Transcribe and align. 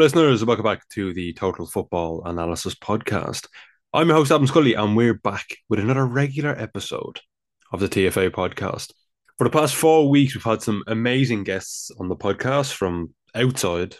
Listeners. 0.00 0.42
Welcome 0.42 0.64
back 0.64 0.88
to 0.94 1.12
the 1.12 1.34
Total 1.34 1.66
Football 1.66 2.22
Analysis 2.24 2.74
Podcast. 2.74 3.46
I'm 3.92 4.08
your 4.08 4.16
host, 4.16 4.32
Adam 4.32 4.46
Scully, 4.46 4.72
and 4.72 4.96
we're 4.96 5.12
back 5.12 5.58
with 5.68 5.78
another 5.78 6.06
regular 6.06 6.58
episode 6.58 7.20
of 7.70 7.80
the 7.80 7.88
TFA 7.88 8.30
podcast. 8.30 8.94
For 9.36 9.44
the 9.44 9.50
past 9.50 9.74
four 9.74 10.08
weeks, 10.08 10.34
we've 10.34 10.42
had 10.42 10.62
some 10.62 10.82
amazing 10.86 11.44
guests 11.44 11.90
on 12.00 12.08
the 12.08 12.16
podcast 12.16 12.72
from 12.72 13.12
outside 13.34 13.96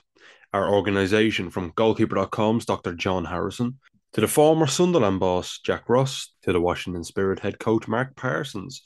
our 0.55 0.73
organization, 0.73 1.51
from 1.51 1.73
goalkeeper.com's 1.73 2.65
Dr. 2.65 2.95
John 2.95 3.27
Harrison 3.27 3.79
to 4.15 4.23
the 4.23 4.27
former 4.27 4.67
Sunderland 4.67 5.21
boss, 5.21 5.59
Jack 5.59 5.87
Ross, 5.91 6.33
to 6.45 6.53
the 6.55 6.63
Washington 6.63 7.05
Spirit 7.05 7.41
head 7.41 7.59
coach, 7.59 7.87
Mark 7.87 8.17
Parsons, 8.17 8.85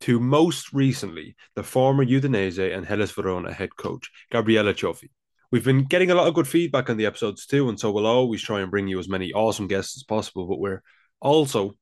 to 0.00 0.18
most 0.18 0.72
recently, 0.72 1.36
the 1.54 1.62
former 1.62 2.04
Udinese 2.04 2.76
and 2.76 2.84
Hellas 2.84 3.12
Verona 3.12 3.52
head 3.52 3.76
coach, 3.76 4.10
Gabriele 4.32 4.74
Cioffi. 4.74 5.10
We've 5.52 5.64
been 5.64 5.84
getting 5.84 6.10
a 6.10 6.14
lot 6.14 6.26
of 6.26 6.34
good 6.34 6.48
feedback 6.48 6.90
on 6.90 6.96
the 6.96 7.06
episodes 7.06 7.46
too, 7.46 7.68
and 7.68 7.78
so 7.78 7.90
we'll 7.92 8.06
always 8.06 8.42
try 8.42 8.60
and 8.60 8.70
bring 8.70 8.88
you 8.88 8.98
as 8.98 9.08
many 9.08 9.32
awesome 9.32 9.68
guests 9.68 9.96
as 9.96 10.02
possible. 10.02 10.46
But 10.46 10.58
we're 10.58 10.82
also 11.20 11.74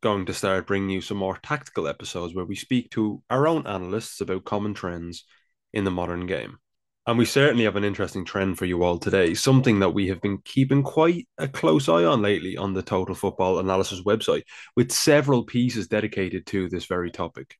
going 0.00 0.26
to 0.26 0.34
start 0.34 0.66
bringing 0.66 0.90
you 0.90 1.00
some 1.00 1.16
more 1.16 1.38
tactical 1.42 1.88
episodes 1.88 2.34
where 2.34 2.44
we 2.44 2.54
speak 2.54 2.90
to 2.90 3.22
our 3.30 3.48
own 3.48 3.66
analysts 3.66 4.20
about 4.20 4.44
common 4.44 4.74
trends 4.74 5.24
in 5.72 5.84
the 5.84 5.90
modern 5.90 6.26
game. 6.26 6.58
And 7.06 7.18
we 7.18 7.26
certainly 7.26 7.64
have 7.64 7.76
an 7.76 7.84
interesting 7.84 8.24
trend 8.24 8.56
for 8.56 8.64
you 8.64 8.82
all 8.82 8.98
today, 8.98 9.34
something 9.34 9.80
that 9.80 9.92
we 9.92 10.08
have 10.08 10.22
been 10.22 10.38
keeping 10.38 10.82
quite 10.82 11.28
a 11.36 11.48
close 11.48 11.88
eye 11.88 12.04
on 12.04 12.22
lately 12.22 12.56
on 12.56 12.72
the 12.72 12.82
Total 12.82 13.14
Football 13.14 13.58
Analysis 13.58 14.02
website, 14.02 14.42
with 14.74 14.90
several 14.90 15.44
pieces 15.44 15.88
dedicated 15.88 16.46
to 16.46 16.68
this 16.70 16.86
very 16.86 17.10
topic. 17.10 17.56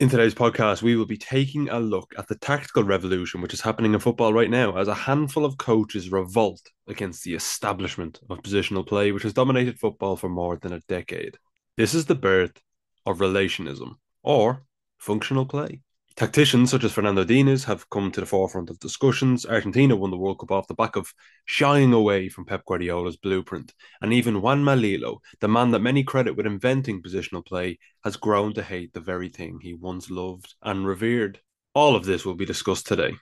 In 0.00 0.08
today's 0.08 0.32
podcast, 0.32 0.80
we 0.80 0.94
will 0.94 1.06
be 1.06 1.16
taking 1.16 1.68
a 1.70 1.80
look 1.80 2.14
at 2.16 2.28
the 2.28 2.36
tactical 2.36 2.84
revolution 2.84 3.40
which 3.40 3.52
is 3.52 3.60
happening 3.60 3.94
in 3.94 3.98
football 3.98 4.32
right 4.32 4.48
now 4.48 4.76
as 4.76 4.86
a 4.86 4.94
handful 4.94 5.44
of 5.44 5.58
coaches 5.58 6.12
revolt 6.12 6.62
against 6.86 7.24
the 7.24 7.34
establishment 7.34 8.20
of 8.30 8.38
positional 8.38 8.86
play, 8.86 9.10
which 9.10 9.24
has 9.24 9.32
dominated 9.32 9.80
football 9.80 10.14
for 10.14 10.28
more 10.28 10.56
than 10.56 10.72
a 10.72 10.80
decade. 10.86 11.36
This 11.76 11.94
is 11.94 12.06
the 12.06 12.14
birth 12.14 12.62
of 13.06 13.18
relationism 13.18 13.96
or 14.22 14.62
functional 14.98 15.46
play. 15.46 15.80
Tacticians 16.18 16.72
such 16.72 16.82
as 16.82 16.90
Fernando 16.90 17.22
Diniz 17.22 17.62
have 17.66 17.88
come 17.90 18.10
to 18.10 18.18
the 18.18 18.26
forefront 18.26 18.70
of 18.70 18.80
discussions. 18.80 19.46
Argentina 19.46 19.94
won 19.94 20.10
the 20.10 20.16
World 20.16 20.40
Cup 20.40 20.50
off 20.50 20.66
the 20.66 20.74
back 20.74 20.96
of 20.96 21.14
shying 21.44 21.92
away 21.92 22.28
from 22.28 22.44
Pep 22.44 22.64
Guardiola's 22.66 23.16
blueprint. 23.16 23.72
And 24.02 24.12
even 24.12 24.42
Juanma 24.42 24.80
Lillo, 24.80 25.20
the 25.38 25.46
man 25.46 25.70
that 25.70 25.78
many 25.78 26.02
credit 26.02 26.34
with 26.34 26.44
inventing 26.44 27.02
positional 27.02 27.46
play, 27.46 27.78
has 28.02 28.16
grown 28.16 28.52
to 28.54 28.64
hate 28.64 28.92
the 28.94 29.00
very 29.00 29.28
thing 29.28 29.60
he 29.62 29.74
once 29.74 30.10
loved 30.10 30.56
and 30.60 30.88
revered. 30.88 31.38
All 31.72 31.94
of 31.94 32.04
this 32.04 32.24
will 32.24 32.34
be 32.34 32.44
discussed 32.44 32.88
today. 32.88 33.14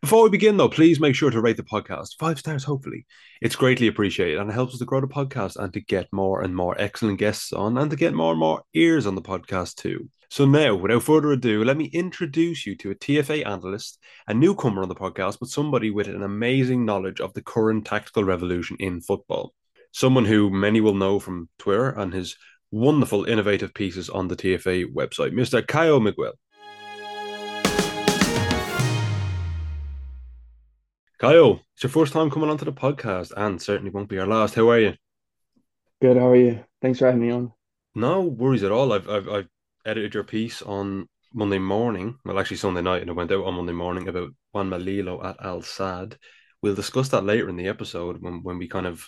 Before 0.00 0.22
we 0.22 0.30
begin, 0.30 0.56
though, 0.56 0.68
please 0.68 1.00
make 1.00 1.16
sure 1.16 1.30
to 1.30 1.40
rate 1.40 1.56
the 1.56 1.64
podcast 1.64 2.10
five 2.20 2.38
stars, 2.38 2.62
hopefully. 2.62 3.04
It's 3.42 3.56
greatly 3.56 3.88
appreciated 3.88 4.38
and 4.38 4.48
it 4.48 4.52
helps 4.52 4.74
us 4.74 4.78
to 4.78 4.84
grow 4.84 5.00
the 5.00 5.08
podcast 5.08 5.56
and 5.56 5.72
to 5.72 5.80
get 5.80 6.06
more 6.12 6.42
and 6.42 6.54
more 6.54 6.80
excellent 6.80 7.18
guests 7.18 7.52
on 7.52 7.76
and 7.78 7.90
to 7.90 7.96
get 7.96 8.14
more 8.14 8.30
and 8.30 8.38
more 8.38 8.62
ears 8.74 9.06
on 9.06 9.16
the 9.16 9.22
podcast, 9.22 9.74
too. 9.74 10.08
So, 10.34 10.44
now, 10.44 10.74
without 10.74 11.04
further 11.04 11.30
ado, 11.30 11.62
let 11.62 11.76
me 11.76 11.84
introduce 11.84 12.66
you 12.66 12.74
to 12.78 12.90
a 12.90 12.96
TFA 12.96 13.46
analyst, 13.46 14.00
a 14.26 14.34
newcomer 14.34 14.82
on 14.82 14.88
the 14.88 14.94
podcast, 14.96 15.38
but 15.38 15.48
somebody 15.48 15.92
with 15.92 16.08
an 16.08 16.24
amazing 16.24 16.84
knowledge 16.84 17.20
of 17.20 17.32
the 17.34 17.40
current 17.40 17.86
tactical 17.86 18.24
revolution 18.24 18.76
in 18.80 19.00
football. 19.00 19.54
Someone 19.92 20.24
who 20.24 20.50
many 20.50 20.80
will 20.80 20.96
know 20.96 21.20
from 21.20 21.48
Twitter 21.60 21.90
and 21.90 22.12
his 22.12 22.36
wonderful, 22.72 23.26
innovative 23.26 23.72
pieces 23.74 24.10
on 24.10 24.26
the 24.26 24.34
TFA 24.34 24.92
website, 24.92 25.30
Mr. 25.34 25.64
Caio 25.64 26.00
Miguel. 26.00 26.32
Caio, 31.18 31.60
it's 31.74 31.84
your 31.84 31.90
first 31.90 32.12
time 32.12 32.28
coming 32.28 32.50
onto 32.50 32.64
the 32.64 32.72
podcast 32.72 33.32
and 33.36 33.62
certainly 33.62 33.92
won't 33.92 34.08
be 34.08 34.18
our 34.18 34.26
last. 34.26 34.56
How 34.56 34.68
are 34.70 34.80
you? 34.80 34.94
Good. 36.02 36.16
How 36.16 36.30
are 36.30 36.34
you? 36.34 36.64
Thanks 36.82 36.98
for 36.98 37.06
having 37.06 37.20
me 37.20 37.30
on. 37.30 37.52
No 37.94 38.22
worries 38.22 38.64
at 38.64 38.72
all. 38.72 38.92
I've, 38.92 39.08
I've, 39.08 39.28
I've 39.28 39.48
edited 39.84 40.14
your 40.14 40.24
piece 40.24 40.62
on 40.62 41.08
Monday 41.32 41.58
morning. 41.58 42.16
Well, 42.24 42.38
actually 42.38 42.58
Sunday 42.58 42.82
night, 42.82 43.02
and 43.02 43.10
it 43.10 43.16
went 43.16 43.32
out 43.32 43.44
on 43.44 43.54
Monday 43.54 43.72
morning 43.72 44.08
about 44.08 44.30
Juanma 44.54 44.82
Lillo 44.82 45.22
at 45.22 45.36
Al 45.44 45.62
Sadd. 45.62 46.16
We'll 46.62 46.74
discuss 46.74 47.08
that 47.10 47.24
later 47.24 47.48
in 47.48 47.56
the 47.56 47.68
episode 47.68 48.22
when, 48.22 48.42
when 48.42 48.58
we 48.58 48.68
kind 48.68 48.86
of 48.86 49.06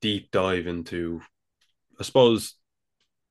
deep 0.00 0.30
dive 0.30 0.66
into, 0.66 1.20
I 1.98 2.02
suppose, 2.02 2.54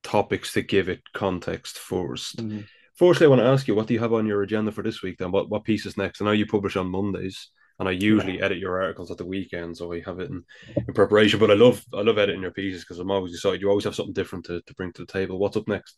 topics 0.03 0.53
to 0.53 0.61
give 0.61 0.89
it 0.89 1.01
context 1.13 1.77
1st 1.77 2.35
mm-hmm. 2.35 2.59
Firstly, 2.95 3.25
I 3.25 3.29
want 3.29 3.41
to 3.41 3.47
ask 3.47 3.67
you, 3.67 3.73
what 3.73 3.87
do 3.87 3.95
you 3.95 3.99
have 4.01 4.13
on 4.13 4.27
your 4.27 4.43
agenda 4.43 4.71
for 4.71 4.83
this 4.83 5.01
week 5.01 5.17
then? 5.17 5.31
What 5.31 5.49
what 5.49 5.63
piece 5.63 5.87
is 5.87 5.97
next? 5.97 6.21
I 6.21 6.25
know 6.25 6.31
you 6.31 6.45
publish 6.45 6.75
on 6.75 6.91
Mondays, 6.91 7.49
and 7.83 7.89
I 7.89 7.99
usually 7.99 8.41
edit 8.41 8.59
your 8.59 8.81
articles 8.81 9.11
at 9.11 9.17
the 9.17 9.25
weekend, 9.25 9.75
so 9.75 9.91
I 9.91 10.01
have 10.05 10.19
it 10.19 10.29
in, 10.29 10.43
in 10.87 10.93
preparation. 10.93 11.37
But 11.37 11.51
I 11.51 11.55
love 11.55 11.83
I 11.93 12.01
love 12.01 12.17
editing 12.17 12.41
your 12.41 12.51
pieces 12.51 12.81
because 12.81 12.99
I'm 12.99 13.11
always 13.11 13.33
excited. 13.33 13.61
You 13.61 13.69
always 13.69 13.83
have 13.83 13.95
something 13.95 14.13
different 14.13 14.45
to, 14.45 14.61
to 14.61 14.73
bring 14.75 14.93
to 14.93 15.05
the 15.05 15.11
table. 15.11 15.37
What's 15.37 15.57
up 15.57 15.67
next? 15.67 15.97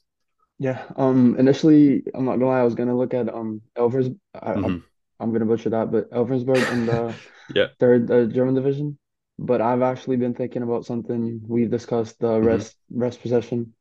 Yeah. 0.58 0.84
Um. 0.96 1.38
Initially, 1.38 2.04
I'm 2.16 2.26
not 2.26 2.38
gonna 2.38 2.48
lie. 2.48 2.60
I 2.60 2.64
was 2.64 2.74
gonna 2.74 2.98
look 2.98 3.14
at 3.14 3.32
um 3.32 3.62
Elvers. 3.78 4.18
I, 4.34 4.54
mm-hmm. 4.54 4.66
I'm, 4.66 4.84
I'm 5.20 5.32
gonna 5.32 5.46
butcher 5.46 5.70
that, 5.70 5.92
but 5.92 6.10
Elversberg 6.10 6.72
and 6.72 6.90
the 6.90 7.16
yeah 7.56 7.68
third 7.80 8.10
uh, 8.10 8.26
German 8.26 8.56
division. 8.56 8.98
But 9.38 9.62
I've 9.62 9.84
actually 9.84 10.18
been 10.18 10.34
thinking 10.34 10.64
about 10.64 10.86
something 10.86 11.42
we've 11.48 11.70
discussed 11.70 12.20
the 12.20 12.28
mm-hmm. 12.28 12.48
rest 12.48 12.76
rest 12.90 13.22
possession. 13.22 13.74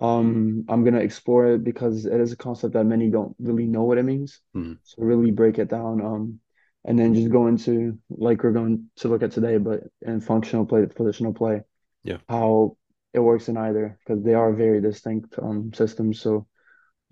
Um, 0.00 0.64
I'm 0.68 0.84
gonna 0.84 1.00
explore 1.00 1.54
it 1.54 1.64
because 1.64 2.06
it 2.06 2.20
is 2.20 2.30
a 2.30 2.36
concept 2.36 2.74
that 2.74 2.84
many 2.84 3.10
don't 3.10 3.34
really 3.40 3.66
know 3.66 3.82
what 3.82 3.98
it 3.98 4.04
means. 4.04 4.40
Mm-hmm. 4.54 4.74
So 4.84 5.02
really 5.02 5.32
break 5.32 5.58
it 5.58 5.68
down. 5.68 6.00
Um, 6.00 6.40
and 6.84 6.98
then 6.98 7.14
just 7.14 7.30
go 7.30 7.46
into 7.46 7.98
like 8.10 8.42
we're 8.42 8.52
going 8.52 8.90
to 8.96 9.08
look 9.08 9.22
at 9.22 9.32
today, 9.32 9.58
but 9.58 9.82
in 10.02 10.20
functional 10.20 10.66
play, 10.66 10.82
positional 10.86 11.36
play. 11.36 11.62
Yeah. 12.04 12.18
How 12.28 12.76
it 13.14 13.20
works 13.20 13.48
in 13.48 13.56
either 13.56 13.98
because 14.04 14.22
they 14.22 14.34
are 14.34 14.52
very 14.52 14.80
distinct 14.80 15.38
um 15.38 15.72
systems. 15.74 16.20
So 16.20 16.46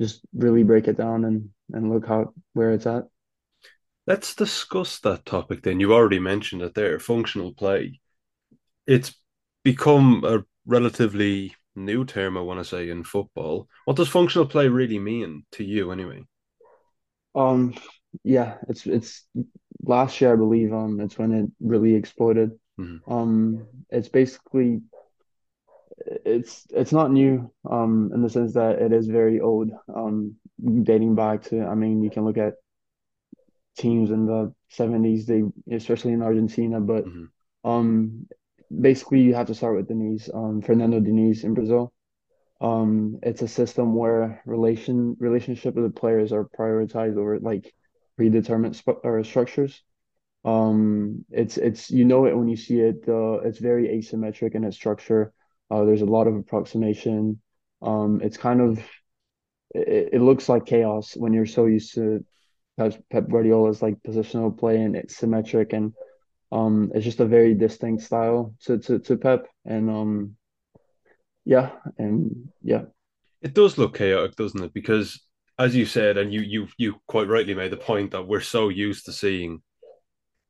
just 0.01 0.21
really 0.35 0.63
break 0.63 0.89
it 0.89 0.97
down 0.97 1.25
and 1.25 1.51
and 1.73 1.93
look 1.93 2.07
how 2.07 2.33
where 2.53 2.73
it's 2.73 2.87
at. 2.87 3.05
Let's 4.07 4.35
discuss 4.35 5.01
that 5.01 5.27
topic 5.27 5.63
then. 5.63 5.81
You 5.81 5.93
already 5.93 6.21
mentioned 6.21 6.63
it 6.63 6.75
there, 6.75 7.01
functional 7.01 7.53
play. 7.53 8.01
It's 8.87 9.15
become 9.65 10.23
a 10.25 10.45
relatively 10.65 11.57
new 11.75 12.05
term, 12.05 12.37
I 12.37 12.41
want 12.41 12.61
to 12.61 12.65
say, 12.65 12.89
in 12.89 13.03
football. 13.03 13.69
What 13.85 13.97
does 13.97 14.09
functional 14.09 14.47
play 14.47 14.69
really 14.69 15.01
mean 15.01 15.45
to 15.53 15.65
you, 15.65 15.91
anyway? 15.91 16.23
Um, 17.35 17.75
yeah, 18.25 18.59
it's 18.69 18.87
it's 18.87 19.25
last 19.83 20.21
year, 20.21 20.33
I 20.33 20.37
believe. 20.37 20.73
Um, 20.73 21.01
it's 21.01 21.19
when 21.19 21.33
it 21.33 21.51
really 21.61 21.95
exploded. 21.95 22.51
Mm-hmm. 22.79 23.13
Um, 23.13 23.67
it's 23.91 24.09
basically 24.09 24.83
it's 25.99 26.67
it's 26.71 26.93
not 26.93 27.11
new. 27.11 27.51
Um, 27.69 28.11
in 28.15 28.23
the 28.23 28.31
sense 28.31 28.55
that 28.55 28.81
it 28.81 28.93
is 28.93 29.07
very 29.07 29.41
old. 29.41 29.71
Um, 29.95 30.37
dating 30.83 31.15
back 31.15 31.43
to, 31.45 31.65
I 31.65 31.75
mean, 31.75 32.03
you 32.03 32.11
can 32.11 32.25
look 32.25 32.39
at 32.39 32.55
teams 33.77 34.11
in 34.11 34.27
the 34.27 34.53
seventies. 34.69 35.27
They 35.27 35.43
especially 35.71 36.13
in 36.13 36.23
Argentina, 36.23 36.81
but 36.81 37.05
mm-hmm. 37.07 37.69
um, 37.69 38.27
basically 38.81 39.21
you 39.21 39.35
have 39.35 39.47
to 39.49 39.55
start 39.55 39.77
with 39.77 39.89
Diniz 39.89 40.35
um, 40.35 40.63
Fernando 40.63 41.01
Diniz 41.01 41.45
in 41.45 41.55
Brazil. 41.55 41.93
Um, 42.61 43.19
it's 43.23 43.43
a 43.43 43.49
system 43.49 43.95
where 43.95 44.41
relation 44.47 45.17
relationship 45.21 45.75
with 45.75 45.85
the 45.85 46.01
players 46.01 46.33
are 46.33 46.45
prioritized 46.45 47.19
over 47.19 47.39
like 47.39 47.73
predetermined 48.17 48.81
or 49.05 49.25
structures. 49.25 49.83
Um, 50.45 51.25
it's 51.31 51.57
it's 51.57 51.91
you 51.91 52.05
know 52.05 52.27
it 52.27 52.37
when 52.37 52.49
you 52.49 52.57
see 52.57 52.81
it. 52.81 53.05
Uh, 53.09 53.41
it's 53.41 53.59
very 53.59 53.89
asymmetric 53.89 54.55
in 54.55 54.65
its 54.65 54.77
structure. 54.77 55.33
Uh, 55.71 55.85
there's 55.85 56.03
a 56.03 56.07
lot 56.07 56.29
of 56.29 56.37
approximation. 56.37 57.41
Um, 57.83 58.21
it's 58.23 58.37
kind 58.37 58.61
of 58.61 58.79
it, 59.75 60.11
it 60.15 60.21
looks 60.21 60.49
like 60.49 60.67
chaos 60.67 61.17
when 61.17 61.33
you're 61.33 61.47
so 61.47 61.67
used 61.67 61.95
to 61.95 62.25
Pep 62.79 63.29
Guardiola's 63.29 63.83
like 63.83 63.97
positional 64.07 64.57
play 64.57 64.81
and 64.81 64.95
it's 64.95 65.17
symmetric 65.17 65.73
and 65.73 65.93
um, 66.53 66.93
it's 66.95 67.05
just 67.05 67.21
a 67.21 67.27
very 67.27 67.55
distinct 67.55 68.03
style 68.03 68.55
to 68.65 68.79
to, 68.79 68.99
to 69.01 69.17
Pep, 69.17 69.49
and 69.65 69.91
um, 69.91 70.37
yeah, 71.45 71.73
and 71.99 72.49
yeah, 72.63 72.83
it 73.43 73.55
does 73.55 73.79
look 73.79 73.97
chaotic, 73.97 74.37
doesn't 74.37 74.63
it? 74.63 74.73
Because 74.73 75.26
as 75.59 75.75
you 75.75 75.87
said, 75.87 76.19
and 76.19 76.33
you 76.33 76.41
you 76.41 76.69
you 76.77 77.01
quite 77.07 77.29
rightly 77.29 77.55
made 77.55 77.73
the 77.73 77.77
point 77.77 78.11
that 78.11 78.27
we're 78.27 78.41
so 78.41 78.69
used 78.69 79.07
to 79.07 79.13
seeing 79.13 79.63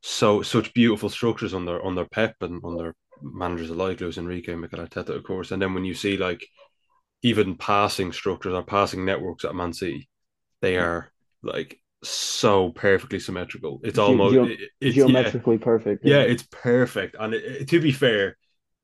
so 0.02 0.42
such 0.42 0.74
beautiful 0.74 1.08
structures 1.08 1.54
on 1.54 1.64
their 1.64 1.82
on 1.82 1.94
their 1.94 2.06
Pep 2.06 2.36
and 2.40 2.60
on 2.64 2.76
their 2.76 2.94
managers 3.22 3.70
alike, 3.70 4.00
Luis 4.00 4.18
Enrique, 4.18 4.54
Mikel 4.54 4.80
Arteta, 4.80 5.10
of 5.10 5.24
course, 5.24 5.50
and 5.50 5.60
then 5.60 5.74
when 5.74 5.84
you 5.84 5.94
see 5.94 6.16
like 6.16 6.46
even 7.22 7.56
passing 7.56 8.12
structures 8.12 8.52
or 8.52 8.62
passing 8.62 9.04
networks 9.04 9.44
at 9.44 9.54
Man 9.54 9.72
City, 9.72 10.08
they 10.60 10.76
are 10.76 11.10
like 11.42 11.80
so 12.02 12.70
perfectly 12.70 13.18
symmetrical. 13.18 13.80
It's 13.82 13.98
almost 13.98 14.34
Ge- 14.34 14.60
it's, 14.80 14.94
geometrically 14.94 15.56
yeah, 15.56 15.64
perfect. 15.64 16.04
Yeah. 16.04 16.16
yeah. 16.16 16.22
it's 16.22 16.46
perfect. 16.50 17.16
And 17.18 17.34
it, 17.34 17.44
it, 17.44 17.68
to 17.68 17.80
be 17.80 17.92
fair, 17.92 18.36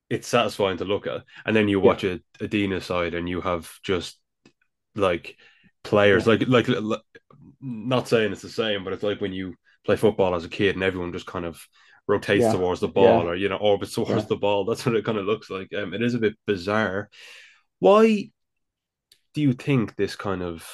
it's 0.08 0.28
satisfying 0.28 0.78
to 0.78 0.84
look 0.84 1.06
at. 1.06 1.22
And 1.44 1.54
then 1.54 1.68
you 1.68 1.80
watch 1.80 2.04
yeah. 2.04 2.16
a, 2.40 2.44
a 2.44 2.48
Diniz 2.48 2.84
side, 2.84 3.14
and 3.14 3.28
you 3.28 3.40
have 3.40 3.70
just 3.82 4.18
like 4.94 5.36
players 5.82 6.26
like, 6.26 6.46
like 6.48 6.68
like 6.68 7.00
not 7.60 8.08
saying 8.08 8.32
it's 8.32 8.42
the 8.42 8.48
same, 8.48 8.84
but 8.84 8.92
it's 8.92 9.02
like 9.02 9.20
when 9.20 9.32
you 9.32 9.54
play 9.84 9.96
football 9.96 10.34
as 10.34 10.44
a 10.44 10.48
kid 10.48 10.74
and 10.76 10.82
everyone 10.84 11.12
just 11.12 11.26
kind 11.26 11.44
of 11.44 11.60
rotates 12.08 12.42
Yeah. 12.44 12.52
towards 12.52 12.80
the 12.80 12.88
ball 12.88 13.22
Yeah. 13.24 13.30
or 13.30 13.34
you 13.36 13.48
know 13.48 13.56
orbits 13.56 13.94
towards 13.94 14.26
the 14.26 14.36
ball. 14.36 14.64
That's 14.66 14.84
what 14.84 14.96
it 14.96 15.04
kind 15.04 15.18
of 15.18 15.26
looks 15.26 15.50
like. 15.50 15.72
Um, 15.74 15.94
it 15.94 16.02
is 16.02 16.14
a 16.14 16.18
bit 16.18 16.36
bizarre. 16.46 17.08
Why 17.78 18.30
do 19.34 19.40
you 19.40 19.52
think 19.54 19.96
this 19.96 20.14
kind 20.16 20.42
of 20.42 20.68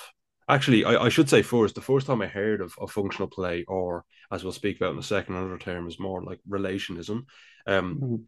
actually 0.48 0.84
I, 0.84 1.04
I 1.04 1.08
should 1.10 1.28
say 1.28 1.42
first 1.42 1.74
the 1.74 1.80
first 1.80 2.06
time 2.06 2.22
I 2.22 2.26
heard 2.26 2.60
of, 2.60 2.74
of 2.78 2.90
functional 2.90 3.28
play 3.28 3.64
or 3.68 4.04
as 4.32 4.42
we'll 4.42 4.52
speak 4.52 4.76
about 4.76 4.92
in 4.92 4.98
a 4.98 5.02
second 5.02 5.36
another 5.36 5.58
term 5.58 5.86
is 5.86 6.00
more 6.00 6.22
like 6.22 6.40
relationism. 6.48 7.24
Um, 7.66 8.26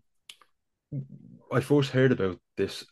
Mhm. 0.93 1.03
I 1.53 1.61
first 1.61 1.91
heard 1.91 2.13
about 2.13 2.39
this 2.57 2.85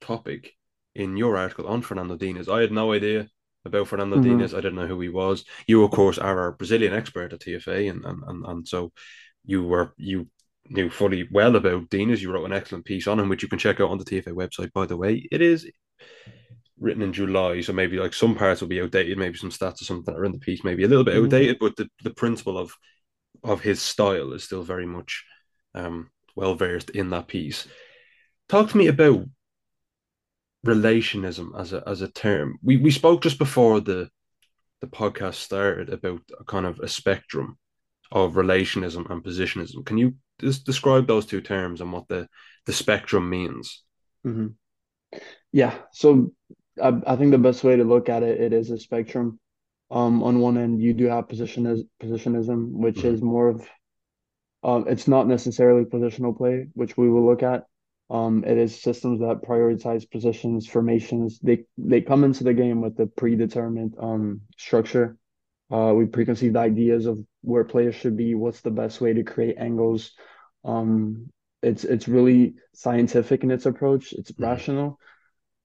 topic 0.00 0.54
in 0.94 1.16
your 1.16 1.36
article 1.36 1.66
on 1.66 1.82
Fernando 1.82 2.16
Diniz. 2.16 2.48
I 2.48 2.60
had 2.60 2.72
no 2.72 2.92
idea 2.92 3.28
about 3.64 3.88
Fernando 3.88 4.16
Mhm. 4.18 4.24
Diniz. 4.24 4.52
I 4.52 4.60
didn't 4.60 4.76
know 4.76 4.86
who 4.86 5.00
he 5.00 5.08
was. 5.08 5.44
You, 5.66 5.84
of 5.84 5.90
course, 5.90 6.18
are 6.18 6.38
our 6.38 6.52
Brazilian 6.52 6.94
expert 6.94 7.32
at 7.32 7.40
TFA, 7.40 7.88
and 7.88 8.04
and, 8.04 8.22
and, 8.26 8.44
and 8.46 8.68
so 8.68 8.92
you 9.44 9.62
were 9.64 9.92
you 9.96 10.28
knew 10.68 10.88
fully 10.90 11.28
well 11.30 11.56
about 11.56 11.88
Diniz. 11.90 12.20
You 12.22 12.32
wrote 12.32 12.46
an 12.46 12.52
excellent 12.52 12.84
piece 12.84 13.06
on 13.06 13.18
him, 13.20 13.28
which 13.28 13.42
you 13.42 13.48
can 13.48 13.58
check 13.58 13.80
out 13.80 13.90
on 13.90 13.98
the 13.98 14.04
TFA 14.04 14.32
website. 14.32 14.72
By 14.72 14.86
the 14.86 14.96
way, 14.96 15.26
it 15.30 15.40
is 15.42 15.66
written 16.78 17.02
in 17.02 17.12
July, 17.12 17.60
so 17.60 17.72
maybe 17.72 17.98
like 17.98 18.12
some 18.14 18.34
parts 18.34 18.60
will 18.60 18.68
be 18.68 18.80
outdated. 18.80 19.16
Maybe 19.18 19.38
some 19.38 19.50
stats 19.50 19.80
or 19.80 19.84
something 19.84 20.12
that 20.12 20.18
are 20.18 20.24
in 20.24 20.32
the 20.32 20.38
piece 20.38 20.64
maybe 20.64 20.84
a 20.84 20.88
little 20.88 21.04
bit 21.04 21.14
Mhm. 21.14 21.24
outdated, 21.24 21.58
but 21.60 21.76
the, 21.76 21.88
the 22.02 22.14
principle 22.14 22.58
of 22.58 22.74
of 23.42 23.60
his 23.60 23.82
style 23.82 24.32
is 24.32 24.44
still 24.44 24.62
very 24.62 24.86
much 24.86 25.24
um, 25.74 26.10
well 26.34 26.54
versed 26.54 26.90
in 26.90 27.10
that 27.10 27.28
piece. 27.28 27.66
Talk 28.48 28.70
to 28.70 28.76
me 28.76 28.86
about 28.86 29.24
relationism 30.64 31.58
as 31.58 31.72
a 31.72 31.82
as 31.86 32.00
a 32.02 32.08
term. 32.08 32.58
We 32.62 32.76
we 32.78 32.90
spoke 32.90 33.22
just 33.22 33.38
before 33.38 33.80
the 33.80 34.10
the 34.80 34.86
podcast 34.86 35.34
started 35.34 35.90
about 35.90 36.20
a 36.38 36.44
kind 36.44 36.66
of 36.66 36.80
a 36.80 36.88
spectrum 36.88 37.58
of 38.12 38.34
relationism 38.34 39.10
and 39.10 39.22
positionism. 39.24 39.84
Can 39.84 39.98
you 39.98 40.14
just 40.40 40.66
describe 40.66 41.06
those 41.06 41.26
two 41.26 41.40
terms 41.40 41.80
and 41.80 41.92
what 41.92 42.08
the 42.08 42.28
the 42.66 42.72
spectrum 42.72 43.28
means? 43.30 43.82
Mhm. 44.26 44.54
Yeah. 45.52 45.74
So 45.92 46.32
I, 46.82 47.00
I 47.06 47.16
think 47.16 47.30
the 47.30 47.38
best 47.38 47.62
way 47.64 47.76
to 47.76 47.84
look 47.84 48.08
at 48.08 48.22
it, 48.22 48.40
it 48.40 48.52
is 48.52 48.70
a 48.70 48.78
spectrum. 48.78 49.38
Um, 49.90 50.22
on 50.22 50.40
one 50.40 50.58
end, 50.58 50.82
you 50.82 50.92
do 50.94 51.06
have 51.06 51.28
positionis 51.28 51.86
positionism, 52.00 52.72
which 52.72 52.96
Mhm. 52.96 53.12
is 53.12 53.22
more 53.22 53.48
of 53.48 53.68
um, 54.62 54.86
it's 54.88 55.06
not 55.06 55.28
necessarily 55.28 55.84
positional 55.84 56.36
play, 56.36 56.68
which 56.72 56.96
we 56.96 57.10
will 57.10 57.26
look 57.26 57.42
at. 57.42 57.66
Um, 58.10 58.44
it 58.44 58.58
is 58.58 58.80
systems 58.80 59.20
that 59.20 59.42
prioritize 59.42 60.08
positions, 60.10 60.66
formations. 60.66 61.38
They 61.40 61.64
they 61.78 62.00
come 62.02 62.24
into 62.24 62.44
the 62.44 62.54
game 62.54 62.80
with 62.80 62.98
a 63.00 63.06
predetermined 63.06 63.94
um 63.98 64.42
structure, 64.58 65.16
uh, 65.70 65.92
we 65.96 66.06
preconceived 66.06 66.56
ideas 66.56 67.06
of 67.06 67.18
where 67.42 67.64
players 67.64 67.94
should 67.94 68.16
be, 68.16 68.34
what's 68.34 68.60
the 68.60 68.70
best 68.70 69.00
way 69.00 69.14
to 69.14 69.24
create 69.24 69.56
angles. 69.58 70.12
Um, 70.64 71.28
it's 71.62 71.84
it's 71.84 72.08
really 72.08 72.54
scientific 72.74 73.42
in 73.42 73.50
its 73.50 73.66
approach. 73.66 74.12
It's 74.12 74.32
Mhm. 74.32 74.42
rational. 74.42 74.98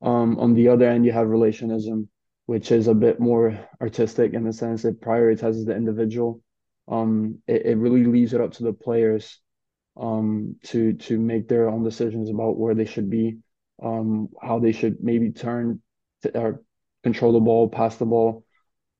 Um, 0.01 0.39
on 0.39 0.53
the 0.53 0.69
other 0.69 0.87
end, 0.87 1.05
you 1.05 1.11
have 1.11 1.27
relationism, 1.27 2.07
which 2.45 2.71
is 2.71 2.87
a 2.87 2.93
bit 2.93 3.19
more 3.19 3.59
artistic 3.81 4.33
in 4.33 4.43
the 4.43 4.53
sense 4.53 4.85
it 4.85 5.01
prioritizes 5.01 5.65
the 5.65 5.75
individual. 5.75 6.41
Um, 6.87 7.41
it, 7.47 7.65
it 7.65 7.77
really 7.77 8.05
leaves 8.05 8.33
it 8.33 8.41
up 8.41 8.53
to 8.53 8.63
the 8.63 8.73
players 8.73 9.39
um, 9.99 10.55
to 10.65 10.93
to 10.93 11.19
make 11.19 11.47
their 11.47 11.69
own 11.69 11.83
decisions 11.83 12.29
about 12.29 12.57
where 12.57 12.75
they 12.75 12.85
should 12.85 13.09
be, 13.09 13.39
um, 13.83 14.29
how 14.41 14.59
they 14.59 14.71
should 14.71 15.03
maybe 15.03 15.31
turn 15.31 15.81
to, 16.23 16.37
or 16.39 16.63
control 17.03 17.33
the 17.33 17.39
ball, 17.39 17.69
pass 17.69 17.97
the 17.97 18.05
ball. 18.05 18.45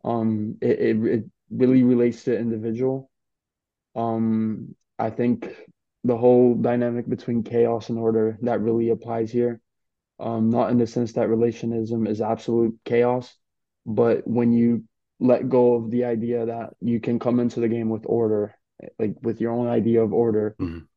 Um, 0.03 0.57
it, 0.61 0.79
it 0.79 1.05
it 1.05 1.25
really 1.49 1.83
relates 1.83 2.23
to 2.25 2.37
individual. 2.37 3.09
Um, 3.95 4.75
I 4.97 5.09
think 5.09 5.49
the 6.03 6.17
whole 6.17 6.55
dynamic 6.55 7.07
between 7.09 7.43
chaos 7.43 7.89
and 7.89 7.97
order 7.97 8.37
that 8.41 8.61
really 8.61 8.89
applies 8.89 9.31
here. 9.31 9.61
Um, 10.19 10.49
not 10.49 10.69
in 10.69 10.77
the 10.77 10.87
sense 10.87 11.13
that 11.13 11.29
relationism 11.29 12.07
is 12.07 12.21
absolute 12.21 12.77
chaos, 12.83 13.33
but 13.85 14.27
when 14.27 14.51
you 14.51 14.83
let 15.19 15.47
go 15.49 15.75
of 15.75 15.91
the 15.91 16.05
idea 16.05 16.45
that 16.45 16.73
you 16.81 16.99
can 16.99 17.19
come 17.19 17.39
into 17.39 17.61
the 17.61 17.69
game 17.69 17.89
with 17.89 18.03
order, 18.05 18.53
like 18.97 19.15
with 19.21 19.39
your 19.39 19.51
own 19.53 19.67
idea 19.67 20.03
of 20.03 20.13
order, 20.13 20.57
Mhm. 20.59 20.88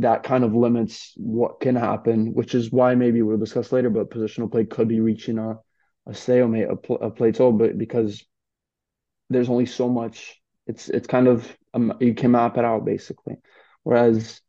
That 0.00 0.22
kind 0.22 0.44
of 0.44 0.54
limits 0.54 1.12
what 1.16 1.60
can 1.60 1.74
happen, 1.74 2.32
which 2.34 2.54
is 2.54 2.70
why 2.70 2.94
maybe 2.94 3.22
we'll 3.22 3.36
discuss 3.38 3.72
later, 3.72 3.90
but 3.90 4.10
positional 4.10 4.50
play 4.50 4.64
could 4.64 4.88
be 4.88 5.00
reaching 5.00 5.38
a, 5.38 5.58
a 6.06 6.14
stalemate, 6.14 6.70
a, 6.70 6.76
pl 6.76 6.96
a 7.00 7.10
plateau, 7.10 7.52
but 7.52 7.76
because 7.76 8.24
there's 9.30 9.48
only 9.48 9.66
so 9.66 9.88
much, 9.88 10.40
it's 10.66 10.88
it's 10.88 11.06
kind 11.06 11.28
of 11.28 11.56
um, 11.74 11.94
you 12.00 12.14
can 12.14 12.30
map 12.30 12.56
it 12.56 12.64
out 12.64 12.84
basically. 12.84 13.36
Whereas 13.82 14.40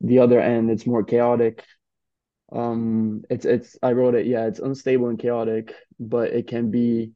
the 0.00 0.18
other 0.20 0.40
end, 0.40 0.70
it's 0.70 0.86
more 0.86 1.04
chaotic. 1.04 1.64
Um, 2.50 3.22
it's 3.30 3.44
it's 3.44 3.76
I 3.82 3.92
wrote 3.92 4.14
it, 4.14 4.26
yeah, 4.26 4.46
it's 4.46 4.60
unstable 4.60 5.08
and 5.08 5.18
chaotic, 5.18 5.74
but 5.98 6.32
it 6.32 6.46
can 6.46 6.70
be 6.70 7.12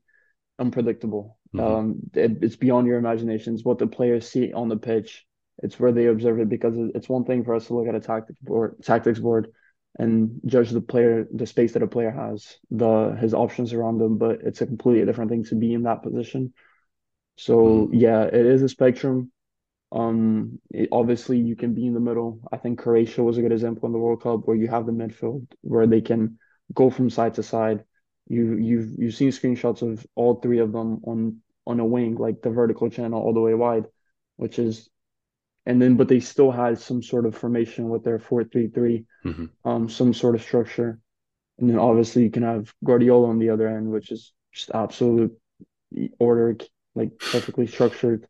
unpredictable. 0.59 1.39
Mhm. 1.55 1.61
Um, 1.61 1.97
it, 2.15 2.43
it's 2.43 2.57
beyond 2.57 2.87
your 2.87 2.99
imagination. 2.99 3.55
It's 3.55 3.65
what 3.65 3.79
the 3.79 3.87
players 3.87 4.29
see 4.29 4.53
on 4.53 4.69
the 4.69 4.77
pitch. 4.77 5.27
It's 5.63 5.79
where 5.81 5.93
they 5.93 6.07
observe 6.07 6.41
it 6.41 6.49
because 6.49 6.75
it's 6.95 7.09
one 7.09 7.25
thing 7.25 7.45
for 7.45 7.55
us 7.55 7.69
to 7.69 7.75
look 7.75 7.89
at 7.89 7.95
a 7.95 8.01
tactics 8.01 8.41
board, 8.41 8.83
tactics 8.83 9.21
board, 9.21 9.53
and 9.99 10.41
judge 10.47 10.71
the 10.71 10.81
player, 10.81 11.27
the 11.33 11.47
space 11.47 11.73
that 11.73 11.83
a 11.83 11.87
player 11.87 12.11
has, 12.11 12.57
the 12.71 13.17
his 13.21 13.35
options 13.35 13.73
around 13.73 13.99
them. 13.99 14.19
But 14.19 14.41
it's 14.43 14.61
a 14.61 14.67
completely 14.67 15.07
different 15.07 15.31
thing 15.31 15.45
to 15.45 15.55
be 15.55 15.73
in 15.75 15.85
that 15.85 16.03
position. 16.03 16.53
So 17.37 17.57
Mhm. 17.57 17.91
yeah, 17.93 18.25
it 18.25 18.47
is 18.47 18.63
a 18.63 18.69
spectrum. 18.69 19.33
Um, 19.91 20.61
it- 20.71 20.89
obviously 20.91 21.39
you 21.39 21.57
can 21.57 21.75
be 21.75 21.87
in 21.87 21.95
the 21.95 22.01
middle. 22.01 22.41
I 22.51 22.57
think 22.57 22.79
Croatia 22.79 23.23
was 23.23 23.39
a 23.39 23.43
good 23.43 23.53
example 23.53 23.87
in 23.87 23.93
the 23.93 23.99
World 23.99 24.23
Cup 24.23 24.47
where 24.47 24.57
you 24.57 24.69
have 24.69 24.87
the 24.87 24.93
midfield 24.93 25.47
where 25.61 25.87
they 25.87 26.01
can 26.01 26.39
go 26.73 26.91
from 26.91 27.11
side 27.11 27.35
to 27.35 27.43
side. 27.43 27.85
You 28.29 28.57
you've 28.57 28.99
you've 28.99 29.15
seen 29.15 29.31
screenshots 29.31 29.83
of 29.83 30.07
all 30.15 30.37
three 30.37 30.61
of 30.61 30.73
them 30.73 31.01
on 31.05 31.43
on 31.67 31.81
a 31.81 31.85
wing, 31.85 32.17
like 32.17 32.41
the 32.43 32.51
vertical 32.51 32.89
channel 32.91 33.23
all 33.23 33.35
the 33.35 33.41
way 33.41 33.55
wide, 33.55 33.87
which 34.37 34.59
is 34.59 34.89
and 35.67 35.81
then 35.81 35.97
but 35.97 36.09
they 36.09 36.21
still 36.21 36.51
had 36.51 36.79
some 36.79 37.03
sort 37.03 37.27
of 37.27 37.37
formation 37.37 37.89
with 37.89 38.05
their 38.05 38.19
four 38.19 38.45
three 38.45 38.69
three, 38.69 39.05
Mhm. 39.25 39.51
um, 39.65 39.89
some 39.89 40.13
sort 40.15 40.35
of 40.35 40.43
structure. 40.43 40.99
And 41.59 41.69
then 41.71 41.79
obviously 41.79 42.23
you 42.25 42.31
can 42.31 42.43
have 42.43 42.73
Guardiola 42.85 43.29
on 43.29 43.39
the 43.39 43.51
other 43.51 43.69
end, 43.69 43.91
which 43.91 44.11
is 44.11 44.33
just 44.53 44.71
absolute 44.75 45.39
order, 46.19 46.57
like 46.95 47.11
perfectly 47.19 47.67
structured. 47.67 48.27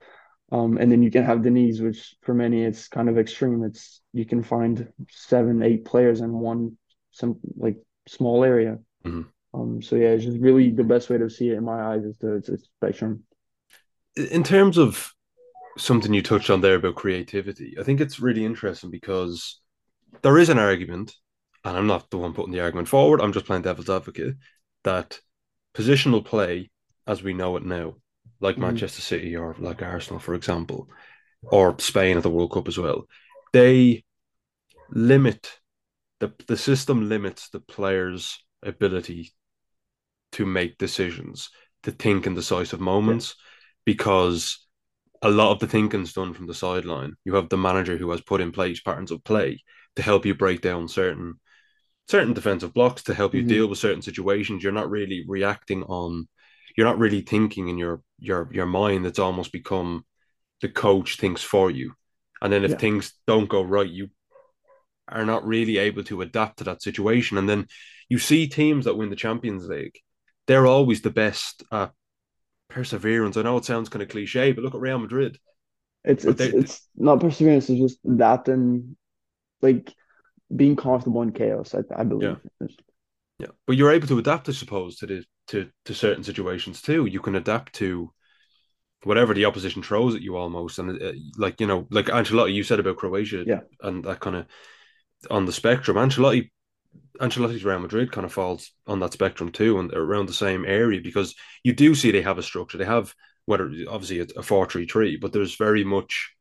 Um, 0.50 0.76
and 0.76 0.92
then 0.92 1.02
you 1.02 1.10
can 1.10 1.24
have 1.24 1.38
Diniz, 1.38 1.80
which 1.80 2.14
for 2.22 2.34
many 2.34 2.62
it's 2.62 2.88
kind 2.88 3.08
of 3.08 3.18
extreme. 3.18 3.64
It's 3.64 4.02
you 4.12 4.26
can 4.26 4.42
find 4.42 4.92
seven, 5.10 5.62
eight 5.62 5.84
players 5.84 6.20
in 6.20 6.32
one 6.32 6.76
some 7.12 7.38
like 7.56 7.76
small 8.06 8.44
area. 8.44 8.78
Mhm. 9.04 9.26
Um, 9.54 9.82
so 9.82 9.96
yeah, 9.96 10.08
it's 10.08 10.24
just 10.24 10.38
really 10.38 10.70
the 10.70 10.84
best 10.84 11.08
way 11.10 11.18
to 11.18 11.30
see 11.30 11.50
it 11.50 11.58
in 11.58 11.64
my 11.64 11.94
eyes 11.94 12.04
is 12.04 12.18
the, 12.18 12.34
it's 12.34 12.48
a 12.48 12.58
spectrum. 12.58 13.24
In 14.16 14.42
terms 14.44 14.76
of 14.76 15.14
something 15.78 16.12
you 16.12 16.22
touched 16.22 16.50
on 16.50 16.60
there 16.60 16.76
about 16.76 16.94
creativity, 16.96 17.76
I 17.78 17.82
think 17.82 18.00
it's 18.00 18.20
really 18.20 18.44
interesting 18.44 18.90
because 18.90 19.60
there 20.22 20.38
is 20.38 20.48
an 20.48 20.58
argument, 20.58 21.14
and 21.64 21.76
I'm 21.76 21.86
not 21.86 22.10
the 22.10 22.18
one 22.18 22.34
putting 22.34 22.52
the 22.52 22.60
argument 22.60 22.88
forward, 22.88 23.20
I'm 23.20 23.32
just 23.32 23.46
playing 23.46 23.62
devil's 23.62 23.90
advocate, 23.90 24.36
that 24.84 25.20
positional 25.74 26.24
play, 26.24 26.70
as 27.06 27.22
we 27.22 27.32
know 27.34 27.56
it 27.56 27.64
now, 27.64 27.96
like 28.40 28.56
Mhm. 28.56 28.60
Manchester 28.60 29.02
City 29.02 29.36
or 29.36 29.56
like 29.58 29.82
Arsenal, 29.82 30.20
for 30.20 30.34
example, 30.34 30.88
or 31.42 31.78
Spain 31.78 32.16
at 32.16 32.22
the 32.22 32.30
World 32.30 32.52
Cup 32.52 32.68
as 32.68 32.78
well, 32.78 33.08
they 33.52 34.04
limit 34.90 35.58
the 36.20 36.32
the 36.46 36.56
system 36.56 37.08
limits 37.08 37.48
the 37.48 37.60
players' 37.60 38.38
ability 38.62 39.32
to 40.32 40.46
make 40.46 40.78
decisions, 40.78 41.50
to 41.82 41.90
think 41.90 42.26
in 42.26 42.34
decisive 42.34 42.80
moments, 42.80 43.34
because 43.84 44.61
a 45.22 45.30
lot 45.30 45.52
of 45.52 45.60
the 45.60 45.66
thinking's 45.66 46.12
done 46.12 46.34
from 46.34 46.46
the 46.46 46.54
sideline. 46.54 47.14
You 47.24 47.34
have 47.36 47.48
the 47.48 47.56
manager 47.56 47.96
who 47.96 48.10
has 48.10 48.20
put 48.20 48.40
in 48.40 48.52
place 48.52 48.80
patterns 48.80 49.10
of 49.10 49.22
play 49.24 49.62
to 49.96 50.02
help 50.02 50.26
you 50.26 50.34
break 50.34 50.60
down 50.60 50.88
certain 50.88 51.34
certain 52.08 52.32
defensive 52.34 52.74
blocks, 52.74 53.04
to 53.04 53.14
help 53.14 53.34
you 53.34 53.42
Mhm. 53.42 53.48
deal 53.48 53.66
with 53.68 53.78
certain 53.78 54.02
situations. 54.02 54.62
You're 54.62 54.72
not 54.72 54.90
really 54.90 55.24
reacting 55.28 55.82
on 55.84 56.28
you're 56.76 56.86
not 56.86 56.98
really 56.98 57.20
thinking 57.20 57.68
in 57.68 57.78
your 57.78 58.02
your 58.18 58.48
your 58.52 58.66
mind. 58.66 59.06
It's 59.06 59.18
almost 59.18 59.52
become 59.52 60.04
the 60.60 60.68
coach 60.68 61.16
thinks 61.16 61.42
for 61.42 61.70
you. 61.70 61.94
And 62.40 62.52
then 62.52 62.64
if 62.64 62.72
Yeah. 62.72 62.78
things 62.78 63.12
don't 63.26 63.48
go 63.48 63.62
right, 63.62 63.88
you 63.88 64.10
are 65.08 65.24
not 65.24 65.46
really 65.46 65.78
able 65.78 66.04
to 66.04 66.22
adapt 66.22 66.58
to 66.58 66.64
that 66.64 66.82
situation. 66.82 67.38
And 67.38 67.48
then 67.48 67.66
you 68.08 68.18
see 68.18 68.46
teams 68.46 68.84
that 68.84 68.96
win 68.96 69.10
the 69.10 69.16
Champions 69.16 69.66
League, 69.68 69.98
they're 70.46 70.66
always 70.66 71.02
the 71.02 71.10
best 71.10 71.62
at 71.72 71.92
perseverance. 72.72 73.36
I 73.36 73.42
know 73.42 73.56
it 73.56 73.64
sounds 73.64 73.88
kind 73.88 74.02
of 74.02 74.08
cliche, 74.08 74.52
but 74.52 74.64
look 74.64 74.74
at 74.74 74.80
Real 74.80 74.98
Madrid. 74.98 75.38
It's 76.04 76.24
it's 76.24 76.40
they, 76.40 76.48
it's 76.48 76.88
not 76.96 77.20
perseverance, 77.20 77.70
it's 77.70 77.80
just 77.80 77.98
adapting, 78.04 78.96
like 79.62 79.92
being 80.54 80.76
comfortable 80.76 81.22
in 81.22 81.32
chaos, 81.32 81.74
I 81.74 81.82
I 81.94 82.04
yeah, 82.04 82.08
believe. 82.08 82.38
yeah. 83.38 83.48
But 83.66 83.76
you're 83.76 83.92
able 83.92 84.08
to 84.08 84.18
adapt, 84.18 84.48
I 84.48 84.52
suppose, 84.52 84.96
to 84.96 85.06
the 85.06 85.24
to 85.48 85.70
to 85.84 85.94
certain 85.94 86.24
situations 86.24 86.82
too. 86.82 87.06
You 87.06 87.20
can 87.20 87.34
adapt 87.36 87.74
to 87.74 88.12
whatever 89.04 89.34
the 89.34 89.44
opposition 89.44 89.82
throws 89.82 90.14
at 90.14 90.22
you 90.22 90.36
almost. 90.36 90.78
And 90.78 91.02
uh, 91.02 91.12
like, 91.36 91.60
you 91.60 91.66
know, 91.66 91.86
like 91.90 92.06
Ancelotti, 92.06 92.54
you 92.54 92.62
said 92.62 92.80
about 92.80 92.98
Croatia 92.98 93.44
Yeah. 93.46 93.60
and 93.82 94.04
that 94.04 94.20
kind 94.20 94.36
of 94.36 94.46
on 95.30 95.46
the 95.46 95.52
spectrum. 95.52 95.96
Ancelotti, 95.96 96.50
Ancelotti's 97.20 97.64
Real 97.64 97.78
Madrid 97.78 98.10
kind 98.12 98.24
of 98.24 98.32
falls 98.32 98.72
on 98.86 99.00
that 99.00 99.12
spectrum 99.12 99.52
too 99.52 99.78
and 99.78 99.92
around 99.92 100.26
the 100.28 100.32
same 100.32 100.64
area 100.64 101.00
because 101.00 101.34
you 101.62 101.72
do 101.72 101.94
see 101.94 102.10
they 102.10 102.22
have 102.22 102.38
a 102.38 102.42
structure. 102.42 102.78
They 102.78 102.84
have, 102.84 103.14
whether 103.46 103.70
obviously 103.88 104.18
it's 104.18 104.34
a 104.36 104.42
4 104.42 104.66
3 104.68 104.86
3, 104.86 105.16
but 105.16 105.32
there's 105.32 105.56
very 105.56 105.84
much 105.84 106.32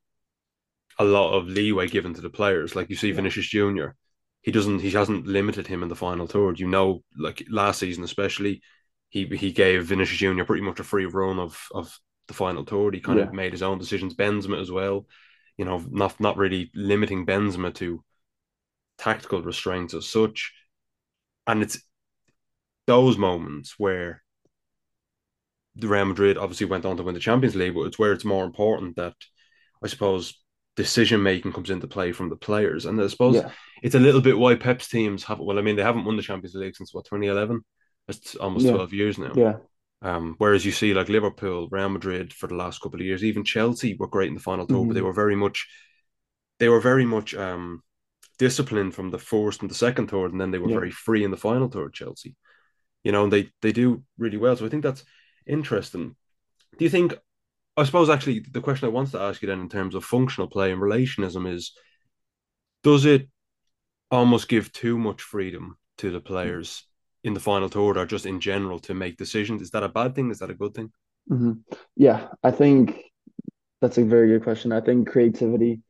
a 1.00 1.04
lot 1.04 1.34
of 1.34 1.48
leeway 1.48 1.88
given 1.88 2.14
to 2.14 2.22
the 2.22 2.30
players. 2.30 2.76
Like 2.76 2.90
you 2.90 2.96
see 2.96 3.12
Yeah. 3.12 3.14
Vinicius 3.14 3.48
Junior, 3.48 3.96
he 4.42 4.52
doesn't 4.52 4.80
he 4.80 4.92
hasn't 4.92 5.28
limited 5.28 5.68
him 5.68 5.84
in 5.84 5.90
the 5.90 5.96
final 5.96 6.28
third. 6.28 6.60
You 6.60 6.68
know, 6.68 7.04
like 7.18 7.44
last 7.50 7.80
season 7.80 8.04
especially, 8.04 8.62
he 9.10 9.26
he 9.26 9.52
gave 9.52 9.86
Vinicius 9.86 10.20
Junior 10.20 10.46
pretty 10.46 10.64
much 10.64 10.80
a 10.80 10.84
free 10.84 11.06
run 11.06 11.40
of 11.40 11.68
of 11.74 11.98
the 12.28 12.34
final 12.34 12.64
third. 12.64 12.94
He 12.96 13.02
kind 13.02 13.20
Yeah. 13.20 13.26
of 13.26 13.34
made 13.34 13.52
his 13.54 13.64
own 13.64 13.78
decisions. 13.78 14.16
Benzema 14.16 14.60
as 14.60 14.72
well, 14.72 15.08
you 15.58 15.66
know, 15.66 15.84
not 15.90 16.20
not 16.20 16.38
really 16.38 16.72
limiting 16.76 17.26
Benzema 17.26 17.74
to 17.76 18.04
tactical 19.02 19.42
restraints 19.42 19.94
as 19.94 20.08
such. 20.08 20.54
And 21.48 21.62
it's 21.64 21.82
those 22.88 23.18
moments 23.18 23.76
where 23.78 24.22
the 25.76 25.88
Real 25.88 26.06
Madrid 26.06 26.38
obviously 26.38 26.68
went 26.68 26.86
on 26.86 26.98
to 26.98 27.04
win 27.04 27.14
the 27.16 27.20
Champions 27.20 27.56
League, 27.56 27.74
but 27.74 27.84
it's 27.84 27.98
where 28.00 28.12
it's 28.14 28.26
more 28.26 28.46
important 28.46 28.96
that 28.98 29.16
I 29.84 29.88
suppose 29.88 30.34
decision 30.76 31.24
making 31.24 31.54
comes 31.54 31.70
into 31.70 31.88
play 31.88 32.12
from 32.12 32.30
the 32.30 32.36
players. 32.36 32.86
And 32.86 33.02
I 33.02 33.08
suppose 33.08 33.36
Yeah. 33.36 33.52
it's 33.82 33.96
a 33.96 34.00
little 34.00 34.22
bit 34.22 34.38
why 34.38 34.56
Pep's 34.56 34.88
teams 34.88 35.24
have 35.24 35.40
well, 35.40 35.58
I 35.58 35.62
mean, 35.62 35.76
they 35.76 35.84
haven't 35.84 36.06
won 36.06 36.18
the 36.18 36.24
Champions 36.24 36.56
League 36.56 36.76
since 36.76 36.94
what, 36.94 37.06
2011? 37.06 37.62
That's 38.08 38.36
almost 38.36 38.66
Yeah. 38.66 38.74
12 38.74 38.94
years 38.94 39.18
now. 39.18 39.34
Yeah. 39.36 39.58
Um, 40.04 40.36
whereas 40.40 40.66
you 40.66 40.72
see 40.72 40.94
like 40.94 41.10
Liverpool, 41.10 41.68
Real 41.72 41.90
Madrid 41.90 42.34
for 42.34 42.48
the 42.48 42.56
last 42.56 42.82
couple 42.82 43.00
of 43.00 43.06
years, 43.06 43.24
even 43.24 43.44
Chelsea 43.44 43.96
were 43.96 44.08
great 44.08 44.30
in 44.30 44.36
the 44.36 44.42
final 44.42 44.66
tour, 44.68 44.86
but 44.86 44.92
Mhm. 44.92 44.96
they 44.96 45.02
were 45.02 45.14
very 45.14 45.36
much 45.36 45.68
they 46.60 46.70
were 46.70 46.80
very 46.82 47.06
much 47.06 47.34
um 47.34 47.82
disciplined 48.42 48.96
from 48.96 49.12
the 49.12 49.20
first 49.20 49.62
and 49.62 49.70
the 49.70 49.76
second 49.86 50.08
third, 50.08 50.32
and 50.32 50.42
then 50.42 50.50
they 50.52 50.58
were 50.58 50.70
Yeah. 50.70 50.80
very 50.80 50.92
free 50.92 51.24
in 51.24 51.32
the 51.32 51.38
final 51.50 51.70
third, 51.70 51.94
Chelsea. 51.94 52.36
You 53.04 53.12
know, 53.12 53.24
and 53.26 53.32
they 53.34 53.44
they 53.62 53.72
do 53.72 54.04
really 54.18 54.38
well. 54.38 54.56
So 54.56 54.66
I 54.66 54.70
think 54.70 54.84
that's 54.84 55.04
interesting. 55.46 56.16
Do 56.78 56.86
you 56.86 56.90
think 56.90 57.14
I 57.78 57.84
suppose 57.86 58.10
actually 58.10 58.40
the 58.40 58.62
question 58.68 58.88
I 58.88 58.96
want 58.98 59.12
to 59.12 59.22
ask 59.22 59.42
you 59.42 59.48
then 59.48 59.62
in 59.62 59.70
terms 59.70 59.96
of 59.96 60.04
functional 60.06 60.50
play 60.50 60.72
and 60.72 60.82
relationism 60.82 61.44
is 61.58 61.74
does 62.84 63.06
it 63.06 63.30
almost 64.10 64.50
give 64.50 64.72
too 64.72 64.98
much 64.98 65.22
freedom 65.22 65.78
to 66.00 66.12
the 66.12 66.20
players 66.20 66.70
in 67.24 67.34
the 67.34 67.40
final 67.40 67.70
third 67.70 67.98
or 67.98 68.06
just 68.06 68.26
in 68.26 68.40
general 68.40 68.80
to 68.80 68.94
make 68.94 69.18
decisions? 69.18 69.62
Is 69.62 69.72
that 69.72 69.84
a 69.84 69.90
bad 69.90 70.16
thing? 70.16 70.32
Is 70.32 70.40
that 70.40 70.50
a 70.50 70.62
good 70.64 70.74
thing? 70.74 70.92
hmm 71.30 71.54
Yeah, 71.96 72.30
I 72.44 72.52
think 72.52 73.12
that's 73.82 73.98
a 73.98 74.04
very 74.04 74.28
good 74.30 74.44
question. 74.44 74.72
I 74.72 74.82
think 74.82 75.10
creativity, 75.10 75.82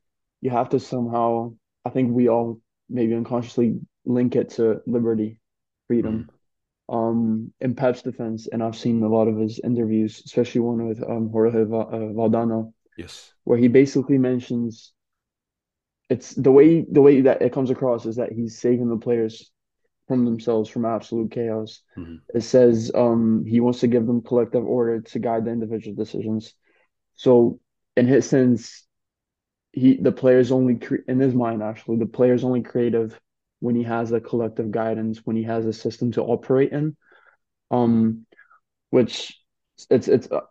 you 0.41 0.49
have 0.51 0.69
to 0.69 0.79
somehow, 0.79 1.53
I 1.85 1.89
think 1.89 2.13
we 2.13 2.29
all 2.29 2.59
maybe 2.89 3.13
unconsciously 3.15 3.79
link 4.05 4.35
it 4.35 4.49
to 4.51 4.81
liberty, 4.85 5.39
freedom. 5.87 6.29
Um, 6.89 7.53
in 7.61 7.75
Pep's 7.75 8.01
defense, 8.01 8.47
and 8.51 8.61
I've 8.61 8.75
seen 8.75 9.01
a 9.01 9.07
lot 9.07 9.29
of 9.29 9.37
his 9.37 9.59
interviews, 9.63 10.21
especially 10.25 10.61
one 10.61 10.87
with 10.87 11.01
um, 11.01 11.29
Jorge 11.29 11.61
uh, 11.61 11.65
Valdano, 11.65 12.73
Yes. 12.97 13.33
where 13.45 13.57
he 13.57 13.69
basically 13.69 14.17
mentions 14.17 14.93
it's 16.09 16.33
the 16.35 16.51
way 16.51 16.85
the 16.91 17.01
way 17.01 17.21
that 17.21 17.41
it 17.41 17.53
comes 17.53 17.69
across 17.69 18.05
is 18.05 18.17
that 18.17 18.31
he's 18.33 18.59
saving 18.59 18.89
the 18.89 18.97
players 18.97 19.49
from 20.07 20.25
themselves 20.25 20.69
from 20.69 20.85
absolute 20.85 21.31
chaos. 21.31 21.81
Mhm. 21.97 22.19
It 22.33 22.41
says 22.41 22.91
um 22.93 23.45
he 23.45 23.59
wants 23.61 23.79
to 23.79 23.87
give 23.87 24.05
them 24.05 24.21
collective 24.21 24.65
order 24.65 25.01
to 25.01 25.19
guide 25.19 25.45
the 25.45 25.51
individual 25.51 25.95
decisions. 25.95 26.53
So 27.15 27.59
in 27.95 28.07
his 28.07 28.27
sense, 28.27 28.85
he 29.73 29.97
the 29.97 30.11
player's 30.11 30.51
only 30.51 30.75
cre- 30.75 31.07
in 31.07 31.19
his 31.19 31.33
mind 31.33 31.63
actually 31.63 31.97
the 31.97 32.05
player's 32.05 32.43
only 32.43 32.61
creative 32.61 33.19
when 33.59 33.75
he 33.75 33.83
has 33.83 34.11
a 34.11 34.19
collective 34.19 34.71
guidance, 34.71 35.19
when 35.25 35.35
he 35.35 35.43
has 35.43 35.65
a 35.65 35.73
system 35.73 36.11
to 36.13 36.23
operate 36.23 36.71
in. 36.71 36.95
Um, 37.69 38.25
which 38.89 39.39
it's 39.89 40.07
it's 40.07 40.29
uh, 40.31 40.41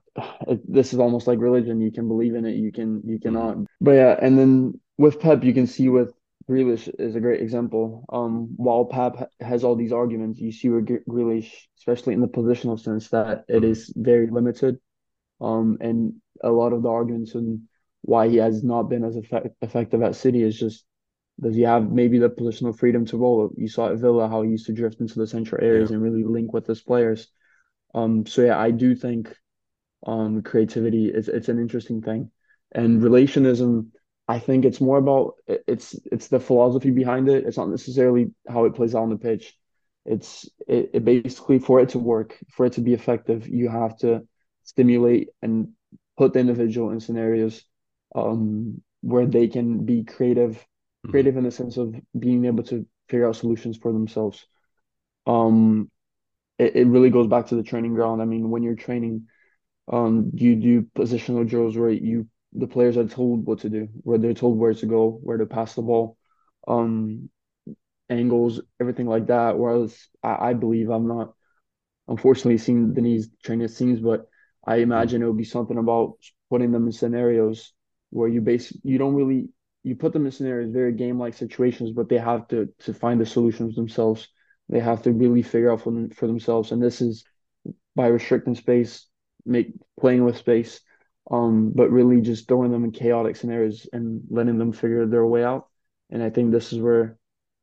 it, 0.48 0.60
this 0.72 0.92
is 0.92 0.98
almost 0.98 1.26
like 1.26 1.38
religion. 1.38 1.80
You 1.80 1.92
can 1.92 2.08
believe 2.08 2.34
in 2.34 2.46
it, 2.46 2.56
you 2.56 2.72
can 2.72 3.02
you 3.04 3.18
cannot. 3.20 3.58
But 3.80 3.92
yeah, 3.92 4.16
and 4.20 4.38
then 4.38 4.80
with 4.98 5.20
Pep, 5.20 5.44
you 5.44 5.52
can 5.54 5.66
see 5.66 5.88
with 5.88 6.12
Grealish 6.48 6.88
is 6.98 7.14
a 7.14 7.20
great 7.20 7.42
example. 7.42 8.04
Um, 8.10 8.54
while 8.56 8.84
Pep 8.86 9.30
has 9.40 9.62
all 9.62 9.76
these 9.76 9.92
arguments, 9.92 10.40
you 10.40 10.52
see 10.52 10.68
with 10.68 10.86
Gre- 10.86 11.08
Grealish, 11.08 11.52
especially 11.78 12.14
in 12.14 12.20
the 12.20 12.28
positional 12.28 12.78
sense, 12.80 13.08
that 13.10 13.44
it 13.48 13.62
Mhm. 13.62 13.92
very 13.96 14.28
limited. 14.28 14.80
Um, 15.40 15.78
and 15.80 16.20
a 16.42 16.50
lot 16.50 16.72
of 16.72 16.82
the 16.82 16.90
arguments 16.90 17.34
and 17.34 17.62
why 18.02 18.28
he 18.28 18.36
has 18.36 18.62
not 18.64 18.84
been 18.84 19.04
as 19.04 19.16
effect 19.16 19.48
effective 19.62 20.02
at 20.02 20.16
City 20.16 20.42
is 20.42 20.58
just 20.58 20.84
does 21.40 21.54
he 21.54 21.62
have 21.62 21.90
maybe 21.90 22.18
the 22.18 22.28
positional 22.28 22.78
freedom 22.78 23.06
to 23.06 23.16
roll? 23.16 23.50
You 23.56 23.68
saw 23.68 23.90
at 23.90 23.98
Villa 23.98 24.28
how 24.28 24.42
he 24.42 24.50
used 24.50 24.66
to 24.66 24.72
drift 24.72 25.00
into 25.00 25.18
the 25.18 25.26
central 25.26 25.64
areas 25.64 25.90
Yeah. 25.90 25.94
and 25.96 26.02
really 26.02 26.24
link 26.24 26.52
with 26.52 26.66
his 26.66 26.82
players. 26.82 27.28
Um, 27.94 28.26
so 28.26 28.42
yeah, 28.42 28.58
I 28.58 28.70
do 28.70 28.94
think 28.94 29.34
um 30.06 30.42
creativity 30.42 31.08
is 31.08 31.28
it's 31.28 31.48
an 31.48 31.58
interesting 31.58 32.02
thing. 32.02 32.30
And 32.72 33.02
relationism, 33.02 33.88
I 34.28 34.38
think 34.38 34.64
it's 34.64 34.80
more 34.80 34.98
about 34.98 35.34
it's 35.46 35.94
it's 36.10 36.28
the 36.28 36.40
philosophy 36.40 36.90
behind 36.90 37.28
it. 37.28 37.44
It's 37.46 37.56
not 37.56 37.68
necessarily 37.68 38.32
how 38.48 38.64
it 38.64 38.74
plays 38.74 38.94
out 38.94 39.02
on 39.02 39.10
the 39.10 39.18
pitch. 39.18 39.56
It's 40.06 40.48
it, 40.66 40.90
it 40.94 41.04
basically 41.04 41.58
for 41.58 41.80
it 41.80 41.90
to 41.90 41.98
work, 41.98 42.38
for 42.54 42.66
it 42.66 42.74
to 42.74 42.80
be 42.80 42.94
effective, 42.94 43.48
you 43.48 43.68
have 43.68 43.96
to 43.98 44.26
stimulate 44.64 45.28
and 45.42 45.70
put 46.16 46.32
the 46.32 46.38
individual 46.40 46.90
in 46.90 47.00
scenarios 47.00 47.64
um 48.14 48.80
where 49.02 49.26
they 49.26 49.48
can 49.48 49.84
be 49.84 50.04
creative 50.04 50.64
Mhm. 51.04 51.10
creative 51.10 51.36
in 51.36 51.44
the 51.44 51.50
sense 51.50 51.76
of 51.76 51.94
being 52.18 52.44
able 52.44 52.62
to 52.64 52.86
figure 53.08 53.26
out 53.26 53.36
solutions 53.36 53.76
for 53.76 53.92
themselves. 53.92 54.46
Um, 55.26 55.90
it, 56.58 56.76
it 56.76 56.86
really 56.86 57.10
goes 57.10 57.26
back 57.26 57.46
to 57.48 57.56
the 57.56 57.62
training 57.62 57.94
ground. 57.94 58.22
I 58.22 58.24
mean, 58.24 58.50
when 58.50 58.62
you're 58.62 58.74
training, 58.76 59.26
um, 59.92 60.30
you 60.34 60.56
do 60.56 60.82
positional 60.96 61.48
drills 61.48 61.76
where 61.76 61.90
you 61.90 62.26
the 62.54 62.66
players 62.68 62.96
are 62.96 63.06
told 63.06 63.46
what 63.46 63.60
to 63.60 63.70
do, 63.70 63.88
where 64.02 64.18
they're 64.18 64.34
told 64.34 64.58
where 64.58 64.74
to 64.74 64.86
go, 64.86 65.20
where 65.22 65.38
to 65.38 65.46
pass 65.46 65.74
the 65.74 65.82
ball, 65.82 66.16
um, 66.68 67.28
angles, 68.08 68.60
everything 68.80 69.06
like 69.06 69.26
that. 69.28 69.58
Whereas 69.58 69.96
I, 70.22 70.50
I 70.50 70.54
believe 70.54 70.90
I'm 70.90 71.08
not 71.08 71.34
unfortunately 72.08 72.58
seen 72.58 72.94
Diniz 72.94 73.28
train 73.42 73.60
his 73.60 73.76
teams, 73.76 74.00
but 74.00 74.28
I 74.66 74.76
imagine 74.76 75.22
it 75.22 75.26
would 75.26 75.36
be 75.38 75.44
something 75.44 75.78
about 75.78 76.16
putting 76.50 76.72
them 76.72 76.86
in 76.86 76.92
scenarios 76.92 77.72
where 78.10 78.28
you 78.28 78.40
base 78.40 78.76
you 78.82 78.98
don't 78.98 79.14
really 79.14 79.48
you 79.82 79.96
put 79.96 80.12
them 80.12 80.26
in 80.26 80.32
scenarios 80.32 80.72
very 80.72 80.92
game-like 80.92 81.34
situations, 81.34 81.92
but 81.92 82.08
they 82.08 82.18
have 82.18 82.48
to 82.48 82.68
to 82.80 82.94
find 82.94 83.20
the 83.20 83.26
solutions 83.26 83.76
themselves. 83.76 84.28
They 84.68 84.80
have 84.80 85.02
to 85.02 85.12
really 85.12 85.42
figure 85.42 85.72
out 85.72 85.82
for 85.82 85.92
them 85.92 86.10
for 86.10 86.26
themselves, 86.26 86.72
and 86.72 86.82
this 86.82 87.00
is 87.00 87.24
by 87.96 88.06
restricting 88.08 88.54
space, 88.54 89.06
make 89.44 89.72
playing 89.98 90.24
with 90.24 90.36
space, 90.36 90.80
um, 91.30 91.72
but 91.74 91.90
really 91.90 92.20
just 92.20 92.48
throwing 92.48 92.70
them 92.70 92.84
in 92.84 92.92
chaotic 92.92 93.36
scenarios 93.36 93.88
and 93.92 94.22
letting 94.30 94.58
them 94.58 94.72
figure 94.72 95.06
their 95.06 95.26
way 95.26 95.44
out. 95.44 95.68
And 96.10 96.22
I 96.22 96.30
think 96.30 96.50
this 96.50 96.72
is 96.72 96.80
where 96.80 97.18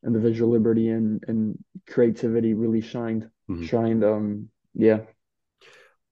individual 0.05 0.51
liberty 0.51 0.89
and 0.89 1.23
and 1.27 1.57
creativity 1.87 2.53
really 2.53 2.81
shined 2.81 3.29
Mhm. 3.47 3.67
shined. 3.67 4.03
Um, 4.03 4.49
yeah, 4.73 4.99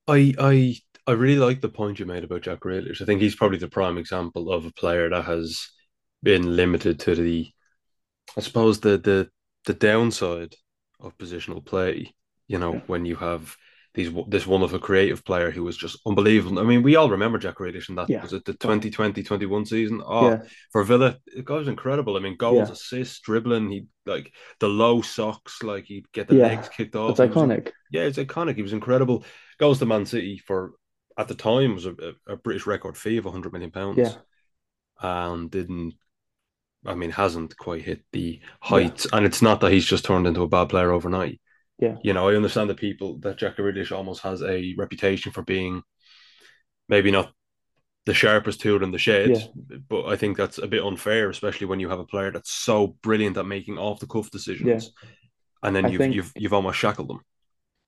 I 0.07 0.33
I 0.39 0.75
I 1.07 1.11
really 1.11 1.37
like 1.39 1.61
the 1.61 1.69
point 1.69 1.99
you 1.99 2.05
made 2.05 2.23
about 2.23 2.41
Jack 2.41 2.61
Grealish. 2.61 3.01
I 3.01 3.05
think 3.05 3.21
he's 3.21 3.35
probably 3.35 3.59
the 3.59 3.67
prime 3.67 3.97
example 3.97 4.51
of 4.51 4.65
a 4.65 4.71
player 4.71 5.09
that 5.09 5.25
has 5.25 5.67
been 6.23 6.55
limited 6.55 6.99
to 7.01 7.15
the, 7.15 7.51
I 8.37 8.41
suppose 8.41 8.79
the 8.79 8.97
the 8.97 9.29
the 9.65 9.73
downside 9.73 10.55
of 10.99 11.17
positional 11.17 11.63
play. 11.65 12.13
You 12.47 12.59
know, 12.59 12.73
Yeah. 12.73 12.81
when 12.87 13.05
you 13.05 13.15
have 13.17 13.55
these 13.93 14.11
this 14.27 14.45
wonderful 14.45 14.79
creative 14.79 15.23
player 15.23 15.51
who 15.51 15.63
was 15.63 15.77
just 15.77 15.97
unbelievable. 16.05 16.59
I 16.59 16.63
mean, 16.63 16.83
we 16.83 16.95
all 16.97 17.09
remember 17.09 17.37
Jack 17.37 17.55
Grealish 17.55 17.87
in 17.89 17.95
that 17.95 18.09
Yeah. 18.09 18.21
was 18.21 18.33
it 18.33 18.43
the 18.45 18.53
2020-21 18.53 19.65
season. 19.65 20.01
Oh, 20.05 20.29
yeah, 20.31 20.41
for 20.71 20.83
Villa, 20.83 21.17
it 21.27 21.47
was 21.49 21.67
incredible. 21.69 22.17
I 22.17 22.19
mean, 22.19 22.35
goals, 22.35 22.69
assists, 22.69 23.21
dribbling. 23.21 23.69
He 23.71 23.85
like 24.05 24.33
the 24.59 24.67
low 24.67 25.01
socks, 25.01 25.63
like 25.63 25.85
he'd 25.85 26.11
get 26.11 26.27
the 26.27 26.35
legs 26.35 26.67
kicked 26.69 26.95
off. 26.95 27.11
it's 27.11 27.19
He 27.19 27.25
was 27.27 27.35
iconic. 27.35 27.71
yeah, 27.91 28.01
it's 28.03 28.17
iconic. 28.17 28.55
He 28.55 28.61
was 28.63 28.73
incredible. 28.73 29.23
Goes 29.59 29.79
to 29.79 29.85
Man 29.85 30.05
City 30.05 30.37
for 30.39 30.73
at 31.17 31.27
the 31.27 31.35
time 31.35 31.75
was 31.75 31.85
a, 31.85 31.95
a, 32.27 32.35
British 32.35 32.67
record 32.67 32.97
fee 32.97 33.17
of 33.17 33.25
100 33.25 33.53
million 33.53 33.71
pounds. 33.71 33.97
Yeah. 33.97 34.13
And 35.01 35.49
didn't 35.51 35.95
I 36.85 36.93
mean 36.93 37.11
hasn't 37.11 37.57
quite 37.57 37.81
hit 37.81 38.03
the 38.11 38.41
heights. 38.61 39.07
And 39.11 39.25
it's 39.25 39.41
not 39.41 39.61
that 39.61 39.71
he's 39.71 39.85
just 39.85 40.05
turned 40.05 40.27
into 40.27 40.43
a 40.43 40.47
bad 40.47 40.69
player 40.69 40.91
overnight. 40.91 41.41
Yeah. 41.79 41.97
You 42.03 42.13
know, 42.13 42.29
I 42.29 42.35
understand 42.35 42.69
that 42.69 42.77
people 42.77 43.17
that 43.19 43.37
Jack 43.37 43.57
Grealish 43.57 43.91
almost 43.95 44.21
has 44.21 44.41
a 44.41 44.75
reputation 44.77 45.31
for 45.31 45.41
being 45.41 45.81
maybe 46.87 47.11
not 47.11 47.33
the 48.05 48.13
sharpest 48.13 48.61
tool 48.61 48.83
in 48.83 48.91
the 48.91 48.99
shed, 48.99 49.31
Yeah. 49.31 49.77
but 49.89 50.05
I 50.05 50.15
think 50.15 50.37
that's 50.37 50.59
a 50.59 50.67
bit 50.67 50.83
unfair, 50.83 51.29
especially 51.29 51.67
when 51.67 51.79
you 51.79 51.89
have 51.89 51.99
a 51.99 52.05
player 52.05 52.31
that's 52.31 52.51
so 52.51 52.95
brilliant 53.01 53.37
at 53.37 53.47
making 53.47 53.79
off 53.79 53.99
the 53.99 54.05
cuff 54.07 54.29
decisions. 54.29 54.91
And 55.63 55.75
then 55.75 55.85
I 55.85 55.89
you've 55.89 55.99
think- 55.99 56.15
you've 56.15 56.31
you've 56.35 56.53
almost 56.53 56.77
shackled 56.77 57.09
them. 57.09 57.21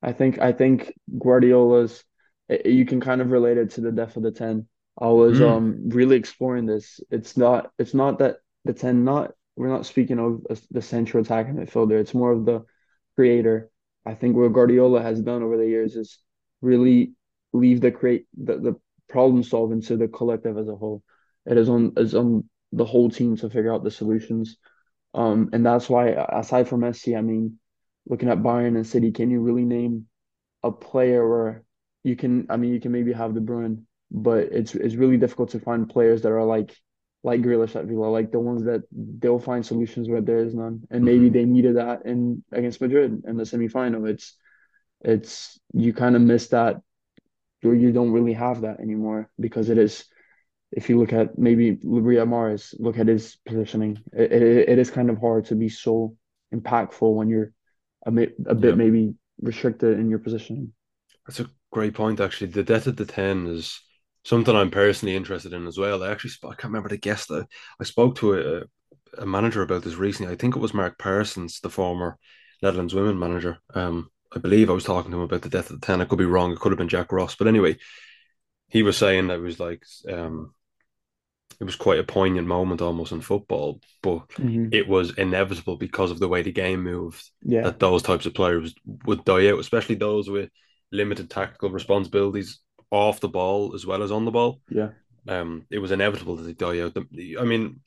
I 0.02 0.14
think 0.14 0.40
I 0.40 0.52
think 0.52 0.94
Guardiola's 1.18 2.04
it, 2.50 2.66
you 2.66 2.86
can 2.86 3.02
kind 3.02 3.22
of 3.22 3.32
relate 3.32 3.58
it 3.58 3.72
to 3.72 3.82
the 3.82 3.92
death 3.92 4.18
of 4.18 4.24
the 4.24 4.32
10. 4.32 4.68
I 5.00 5.08
was 5.08 5.40
Mm, 5.40 5.42
um 5.42 5.90
really 5.90 6.16
exploring 6.18 6.66
this. 6.66 7.00
It's 7.12 7.38
not 7.38 7.72
it's 7.80 7.94
not 7.94 8.20
that 8.20 8.38
the 8.66 8.74
10 8.74 9.04
not 9.04 9.34
we're 9.56 9.70
not 9.70 9.86
speaking 9.86 10.20
of 10.20 10.46
a, 10.50 10.58
the 10.72 10.82
central 10.82 11.24
attacking 11.24 11.56
midfielder. 11.56 12.00
It's 12.00 12.14
more 12.14 12.32
of 12.32 12.46
the 12.46 12.66
creator. 13.16 13.70
I 14.06 14.14
think 14.14 14.36
what 14.36 14.54
Guardiola 14.54 15.02
has 15.02 15.22
done 15.22 15.44
over 15.44 15.58
the 15.58 15.68
years 15.68 15.96
is 15.96 16.20
really 16.62 17.14
leave 17.54 17.82
the 17.82 17.92
create 17.92 18.28
the, 18.38 18.58
the 18.58 18.76
problem 19.10 19.44
solving 19.44 19.82
to 19.82 19.98
the 19.98 20.08
collective 20.08 20.58
as 20.58 20.68
a 20.68 20.76
whole. 20.76 21.04
It 21.46 21.58
is 21.58 21.70
on 21.70 21.94
is 21.98 22.16
on 22.16 22.50
the 22.72 22.86
whole 22.86 23.10
team 23.10 23.38
to 23.38 23.50
figure 23.50 23.74
out 23.74 23.84
the 23.84 23.92
solutions. 23.92 24.58
Um, 25.14 25.50
and 25.54 25.66
that's 25.66 25.90
why 25.90 26.10
aside 26.10 26.68
from 26.68 26.82
Messi, 26.82 27.18
I 27.18 27.22
mean, 27.22 27.60
looking 28.08 28.30
at 28.30 28.40
Bayern 28.40 28.76
and 28.76 28.86
City, 28.88 29.12
can 29.12 29.30
you 29.32 29.42
really 29.42 29.66
name 29.66 30.08
a 30.64 30.72
player 30.72 31.28
where 31.28 31.66
you 32.08 32.16
can, 32.16 32.48
I 32.50 32.58
mean, 32.58 32.74
you 32.74 32.80
can 32.80 32.92
maybe 32.92 33.14
have 33.14 33.34
De 33.34 33.42
Bruyne, 33.42 33.84
but 34.10 34.46
it's 34.52 34.74
it's 34.76 34.96
really 34.96 35.18
difficult 35.18 35.50
to 35.52 35.60
find 35.60 35.90
players 35.90 36.22
that 36.22 36.32
are 36.32 36.44
like 36.44 36.76
like 37.24 37.42
Grealish 37.42 37.76
at 37.76 37.86
Villa, 37.86 38.08
like 38.08 38.32
the 38.32 38.40
ones 38.40 38.64
that 38.64 38.84
they'll 38.92 39.40
find 39.40 39.66
solutions 39.66 40.08
where 40.08 40.22
there 40.22 40.40
is 40.40 40.56
none. 40.56 40.84
And 40.90 41.04
maybe 41.04 41.30
mhm. 41.30 41.34
they 41.34 41.46
needed 41.46 41.76
that 41.76 42.06
in 42.06 42.44
against 42.52 42.80
Madrid 42.80 43.24
in 43.28 43.38
the 43.38 43.44
semifinal. 43.44 44.10
It's 44.10 44.36
it's 45.02 45.60
you 45.74 45.94
kind 45.94 46.16
of 46.16 46.22
miss 46.22 46.48
that 46.50 46.82
or 47.64 47.76
you 47.76 47.92
don't 47.92 48.12
really 48.12 48.34
have 48.34 48.62
that 48.62 48.80
anymore 48.80 49.30
because 49.40 49.70
it 49.70 49.78
is 49.78 50.06
if 50.72 50.90
you 50.90 51.00
look 51.00 51.14
at 51.14 51.38
maybe 51.38 51.78
Riyad 51.78 52.28
Mahrez, 52.28 52.76
look 52.80 52.98
at 53.00 53.08
his 53.08 53.38
positioning. 53.46 53.98
It, 54.14 54.32
it, 54.32 54.70
it 54.70 54.80
is 54.80 54.92
kind 54.92 55.10
of 55.10 55.20
hard 55.20 55.46
to 55.46 55.56
be 55.56 55.70
so 55.70 56.16
impactful 56.54 57.14
when 57.16 57.30
you're 57.30 57.54
a 58.06 58.12
bit, 58.12 58.36
a 58.46 58.56
bit 58.56 58.78
maybe 58.78 59.16
restricted 59.42 60.00
in 60.00 60.10
your 60.10 60.20
positioning. 60.20 60.74
That's 61.28 61.40
a 61.40 61.50
great 61.72 61.94
point. 61.94 62.20
Actually, 62.20 62.48
the 62.52 62.64
death 62.64 62.88
of 62.88 62.96
the 62.98 63.06
ten 63.06 63.48
is 63.48 63.82
something 64.26 64.56
I'm 64.56 64.72
personally 64.72 65.16
interested 65.16 65.54
in 65.54 65.68
as 65.68 65.78
well. 65.78 66.04
I 66.04 66.12
actually 66.12 66.32
I 66.44 66.50
can't 66.56 66.66
remember 66.66 66.90
the 66.90 66.98
guest. 66.98 67.32
I, 67.32 67.44
I 67.80 67.84
spoke 67.84 68.16
to 68.18 68.36
a, 69.20 69.22
a 69.22 69.26
manager 69.26 69.62
about 69.62 69.84
this 69.84 69.96
recently. 69.96 70.34
I 70.34 70.38
think 70.38 70.56
it 70.56 70.60
was 70.60 70.74
Mark 70.74 70.98
Parsons, 71.00 71.60
the 71.62 71.70
former 71.70 72.18
Netherlands 72.64 72.94
women 72.96 73.20
manager. 73.20 73.60
Um, 73.74 74.10
I 74.36 74.40
believe 74.40 74.70
I 74.70 74.74
was 74.74 74.84
talking 74.84 75.12
to 75.12 75.18
him 75.18 75.24
about 75.24 75.42
the 75.44 75.50
death 75.50 75.70
of 75.72 75.80
the 75.80 75.86
ten. 75.86 76.02
I 76.02 76.06
could 76.06 76.20
be 76.20 76.26
wrong. 76.26 76.52
It 76.52 76.60
could 76.60 76.72
have 76.72 76.80
been 76.80 76.90
Jack 76.90 77.12
Ross, 77.12 77.36
but 77.36 77.48
anyway, 77.48 77.78
he 78.70 78.84
was 78.84 78.98
saying 78.98 79.28
that 79.28 79.40
it 79.40 79.44
was 79.44 79.60
like 79.60 79.84
um 80.10 80.54
it 81.60 81.64
was 81.64 81.76
quite 81.76 82.00
a 82.00 82.04
poignant 82.04 82.48
moment 82.48 82.82
almost 82.82 83.12
in 83.12 83.22
football, 83.22 83.82
but 84.04 84.24
hmm 84.38 84.70
it 84.72 84.88
was 84.88 85.18
inevitable 85.18 85.76
because 85.78 86.12
of 86.12 86.20
the 86.20 86.28
way 86.28 86.42
the 86.42 86.52
game 86.52 86.84
moved 86.84 87.24
Yeah, 87.42 87.64
that 87.64 87.80
those 87.80 88.04
types 88.04 88.26
of 88.26 88.34
players 88.36 88.76
would 89.06 89.26
die 89.26 89.50
out, 89.50 89.60
especially 89.60 89.96
those 89.96 90.30
with 90.30 90.50
limited 90.92 91.30
tactical 91.30 91.70
responsibilities 91.70 92.60
off 92.92 93.20
the 93.20 93.28
ball 93.30 93.74
as 93.76 93.86
well 93.86 94.04
as 94.04 94.12
on 94.12 94.26
the 94.26 94.32
ball. 94.32 94.62
yeah, 94.70 94.90
Um, 95.28 95.66
it 95.70 95.80
was 95.80 95.92
inevitable 95.92 96.36
that 96.38 96.44
they 96.44 96.54
die 96.54 96.80
out. 96.82 96.96
I 96.98 97.44
mean, 97.44 97.82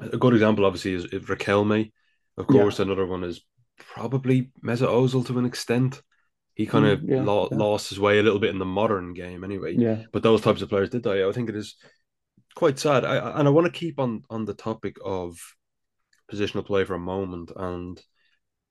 a 0.00 0.16
good 0.16 0.34
example 0.34 0.64
obviously 0.64 0.94
is, 0.94 1.04
is 1.06 1.22
Riquelme. 1.24 1.92
Of 2.38 2.46
yeah, 2.48 2.62
course, 2.62 2.78
another 2.80 3.06
one 3.06 3.24
is 3.24 3.42
probably 3.78 4.50
Mesut 4.64 4.88
Ozil 4.88 5.26
to 5.26 5.38
an 5.38 5.44
extent. 5.44 6.02
He 6.54 6.66
kind 6.66 6.84
mm, 6.84 6.92
of 6.92 7.02
yeah, 7.08 7.22
lo- 7.22 7.48
yeah, 7.50 7.58
lost 7.58 7.90
his 7.90 8.00
way 8.00 8.18
a 8.18 8.22
little 8.22 8.38
bit 8.38 8.50
in 8.50 8.58
the 8.58 8.64
modern 8.64 9.14
game, 9.14 9.44
anyway. 9.44 9.74
yeah. 9.76 10.02
But 10.12 10.22
those 10.22 10.40
types 10.40 10.62
of 10.62 10.68
players 10.68 10.90
did 10.90 11.02
die. 11.02 11.22
out. 11.22 11.30
I 11.30 11.32
think 11.32 11.48
it 11.48 11.56
is 11.56 11.76
quite 12.54 12.78
sad. 12.78 13.04
I, 13.04 13.38
and 13.38 13.48
I 13.48 13.50
want 13.50 13.66
to 13.66 13.78
keep 13.78 13.98
on 13.98 14.22
on 14.30 14.44
the 14.44 14.54
topic 14.54 14.96
of 15.04 15.38
positional 16.30 16.64
play 16.66 16.84
for 16.84 16.94
a 16.94 16.98
moment. 16.98 17.52
And 17.56 18.00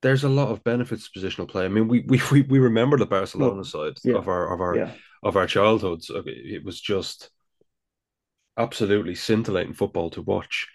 there's 0.02 0.24
a 0.24 0.30
lot 0.30 0.50
of 0.50 0.64
benefits 0.64 1.10
to 1.10 1.20
positional 1.20 1.48
play. 1.48 1.66
I 1.66 1.68
mean, 1.68 1.88
we 1.88 2.02
we 2.08 2.22
we, 2.32 2.42
we 2.44 2.60
remember 2.60 2.98
the 2.98 3.06
Barcelona 3.06 3.64
Well, 3.64 3.66
side 3.66 3.98
yeah, 4.04 4.16
of 4.16 4.28
our 4.28 4.54
of 4.54 4.62
our 4.62 4.84
yeah, 4.84 4.96
of 5.24 5.36
our 5.38 5.48
childhoods. 5.48 6.12
It 6.26 6.64
was 6.64 6.80
just 6.82 7.30
absolutely 8.58 9.14
scintillating 9.16 9.74
football 9.74 10.10
to 10.12 10.22
watch. 10.22 10.68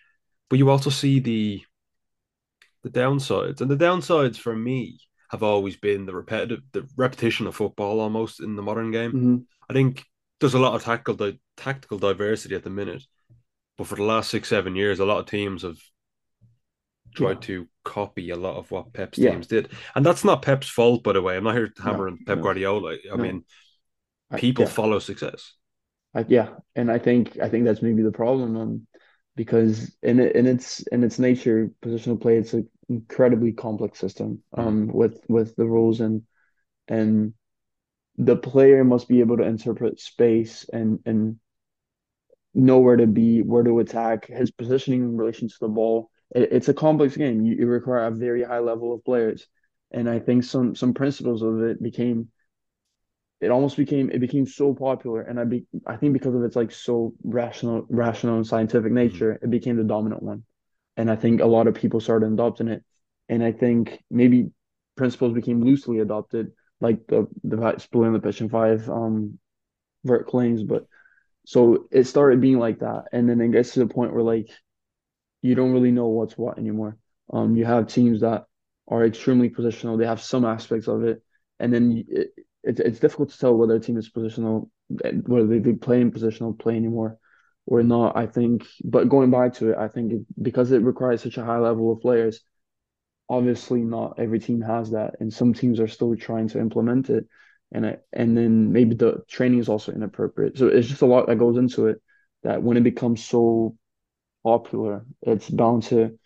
But 0.51 0.59
you 0.59 0.71
also 0.71 0.91
see 0.91 1.19
the 1.21 1.65
the 2.83 2.91
downsides, 2.91 3.61
and 3.61 3.71
the 3.71 3.77
downsides 3.77 4.37
for 4.39 4.55
me 4.57 4.99
have 5.31 5.43
always 5.43 5.77
been 5.77 6.07
the 6.07 6.15
repetitive 6.15 6.61
the 6.73 6.89
repetition 6.97 7.47
of 7.47 7.57
football 7.57 8.01
almost 8.01 8.41
in 8.41 8.55
the 8.57 8.63
modern 8.63 8.91
game. 8.93 9.13
hmm 9.13 9.47
I 9.69 9.73
think 9.73 10.05
there's 10.41 10.55
a 10.55 10.59
lot 10.61 10.75
of 10.75 10.85
tactical 10.85 11.15
di- 11.15 11.41
tactical 11.57 11.99
diversity 11.99 12.55
at 12.55 12.63
the 12.65 12.71
minute, 12.71 13.03
but 13.79 13.87
for 13.89 13.97
the 13.97 14.05
last 14.05 14.31
six 14.31 14.49
seven 14.49 14.77
years, 14.77 15.01
a 15.01 15.07
lot 15.07 15.21
of 15.21 15.27
teams 15.27 15.63
have 15.63 15.79
tried 17.17 17.43
to 17.43 17.67
copy 17.85 18.31
a 18.31 18.37
lot 18.37 18.57
of 18.57 18.71
what 18.71 18.93
Pep's 18.93 19.19
yeah. 19.19 19.31
teams 19.33 19.47
did. 19.47 19.73
And 19.95 20.05
that's 20.05 20.25
not 20.25 20.43
Pep's 20.43 20.69
fault, 20.69 21.03
by 21.03 21.13
the 21.13 21.23
way. 21.23 21.37
I'm 21.37 21.45
not 21.45 21.55
here 21.55 21.73
No, 21.83 21.83
hammering 21.85 22.19
Pep 22.27 22.39
no, 22.39 22.43
Guardiola. 22.43 22.97
I 23.13 23.17
no. 23.17 23.23
mean, 23.23 23.45
I, 24.31 24.39
people 24.39 24.65
yeah, 24.65 24.71
follow 24.71 24.99
success. 24.99 25.53
I, 26.15 26.25
yeah, 26.29 26.49
and 26.75 26.91
I 26.91 26.99
think 26.99 27.39
I 27.41 27.49
think 27.49 27.65
that's 27.65 27.83
maybe 27.83 28.03
the 28.03 28.13
problem, 28.13 28.57
um, 28.57 28.87
because 29.37 29.95
in 30.03 30.21
it 30.21 30.35
in 30.35 30.47
its 30.47 30.81
in 30.93 31.05
its 31.05 31.19
nature, 31.19 31.71
positional 31.83 32.21
play, 32.21 32.39
it's 32.39 32.55
an 32.55 32.69
incredibly 32.89 33.53
complex 33.53 33.99
system, 33.99 34.43
Mm, 34.57 34.67
um, 34.67 34.87
with 34.89 35.25
with 35.29 35.57
the 35.57 35.67
rules 35.67 36.01
and 36.01 36.23
and 36.89 37.35
the 38.17 38.37
player 38.37 38.85
must 38.85 39.09
be 39.09 39.21
able 39.21 39.37
to 39.37 39.43
interpret 39.45 40.01
space 40.01 40.67
and 40.73 41.01
and 41.05 41.39
know 42.55 42.79
where 42.79 42.97
to 42.97 43.07
be, 43.07 43.43
where 43.43 43.63
to 43.63 43.79
attack, 43.81 44.27
his 44.27 44.51
positioning 44.51 45.03
in 45.03 45.17
relation 45.17 45.49
to 45.49 45.57
the 45.61 45.69
ball. 45.69 46.11
It, 46.35 46.53
it's 46.53 46.69
a 46.69 46.75
complex 46.75 47.17
game. 47.17 47.45
You, 47.45 47.57
you 47.57 47.67
require 47.67 48.07
a 48.07 48.11
very 48.11 48.43
high 48.45 48.61
level 48.61 48.93
of 48.95 49.05
players, 49.05 49.47
and 49.93 50.09
I 50.09 50.19
think 50.19 50.45
some 50.45 50.75
some 50.75 50.95
principles 50.95 51.43
of 51.43 51.61
it 51.63 51.83
became 51.83 52.31
it 53.41 53.51
almost 53.51 53.77
became 53.77 54.11
it 54.11 54.19
became 54.21 54.47
so 54.47 54.75
popular, 54.75 55.21
and 55.21 55.39
I 55.39 55.45
be 55.45 55.67
I 55.87 55.97
think 55.97 56.13
because 56.15 56.35
of 56.35 56.43
its 56.43 56.57
like 56.57 56.71
so 56.73 57.15
rational 57.23 57.85
rational 57.91 58.37
and 58.37 58.47
scientific 58.47 58.93
mm, 58.93 58.93
nature, 58.93 59.39
it 59.43 59.51
became 59.51 59.77
the 59.77 59.85
dominant 59.85 60.23
one, 60.23 60.45
and 60.97 61.11
I 61.11 61.17
think 61.17 61.41
a 61.41 61.47
lot 61.47 61.67
of 61.67 61.75
people 61.75 62.01
started 62.01 62.33
adopting 62.33 62.69
it, 62.69 62.83
and 63.29 63.45
I 63.45 63.53
think 63.53 64.03
maybe 64.11 64.51
principles 64.97 65.35
became 65.35 65.63
loosely 65.63 65.99
adopted, 65.99 66.53
like 66.81 67.07
the 67.09 67.29
the 67.45 67.79
splitting 67.79 68.15
the 68.15 68.21
pitch 68.21 68.41
in 68.41 68.49
five 68.49 68.89
um 68.89 69.39
vert 70.05 70.27
claims, 70.29 70.63
but 70.65 70.87
so 71.47 71.89
it 71.93 72.05
started 72.05 72.41
being 72.41 72.59
like 72.59 72.81
that, 72.81 73.05
and 73.13 73.29
then 73.29 73.41
it 73.41 73.53
gets 73.53 73.75
to 73.75 73.81
the 73.81 73.89
point 73.95 74.15
where 74.15 74.23
like 74.25 74.49
you 75.43 75.55
don't 75.55 75.73
really 75.73 75.91
know 75.91 76.09
what's 76.09 76.37
what 76.37 76.59
anymore. 76.59 76.97
Um, 77.33 77.57
you 77.57 77.65
have 77.65 77.89
teams 77.89 78.21
that 78.21 78.45
are 78.89 79.05
extremely 79.05 79.51
positional. 79.51 79.99
They 79.99 80.07
have 80.07 80.23
some 80.23 80.45
aspects 80.45 80.89
of 80.89 81.03
it, 81.03 81.23
and 81.59 81.73
then 81.73 82.05
it, 82.09 82.29
it, 82.63 82.81
it's 82.81 83.01
difficult 83.01 83.31
to 83.31 83.39
tell 83.39 83.55
whether 83.57 83.75
a 83.75 83.81
team 83.81 83.97
is 83.97 84.11
positional, 84.11 84.69
whether 84.89 85.47
they, 85.47 85.59
they 85.59 85.73
play 85.73 86.01
in 86.01 86.13
positional 86.13 86.59
play 86.59 86.77
anymore 86.77 87.19
or 87.67 87.83
not. 87.83 88.17
I 88.17 88.27
think, 88.27 88.67
but 88.85 89.09
going 89.09 89.31
back 89.31 89.55
to 89.55 89.71
it, 89.71 89.79
I 89.79 89.89
think 89.89 90.13
it, 90.13 90.21
because 90.41 90.71
it 90.73 90.83
requires 90.83 91.23
such 91.23 91.37
a 91.37 91.45
high 91.45 91.59
level 91.59 91.93
of 91.93 92.01
players, 92.01 92.41
obviously 93.29 93.81
not 93.81 94.19
every 94.19 94.39
team 94.39 94.61
has 94.61 94.91
that, 94.93 95.15
and 95.21 95.33
some 95.33 95.53
teams 95.53 95.81
are 95.81 95.89
still 95.89 96.15
trying 96.17 96.49
to 96.49 96.61
implement 96.61 97.11
it. 97.11 97.27
And 97.73 97.85
I, 97.85 97.97
and 98.13 98.37
then 98.37 98.73
maybe 98.73 98.95
the 98.95 99.25
training 99.29 99.59
is 99.59 99.69
also 99.69 99.91
inappropriate. 99.91 100.57
So 100.57 100.69
it's 100.69 100.87
just 100.87 101.03
a 101.03 101.07
lot 101.07 101.27
that 101.27 101.37
goes 101.39 101.57
into 101.57 101.89
it 101.89 102.01
that 102.45 102.63
when 102.63 102.77
it 102.77 102.85
becomes 102.85 103.25
so 103.25 103.77
popular, 104.47 105.07
it's 105.23 105.51
bound 105.51 105.85
to 105.85 106.19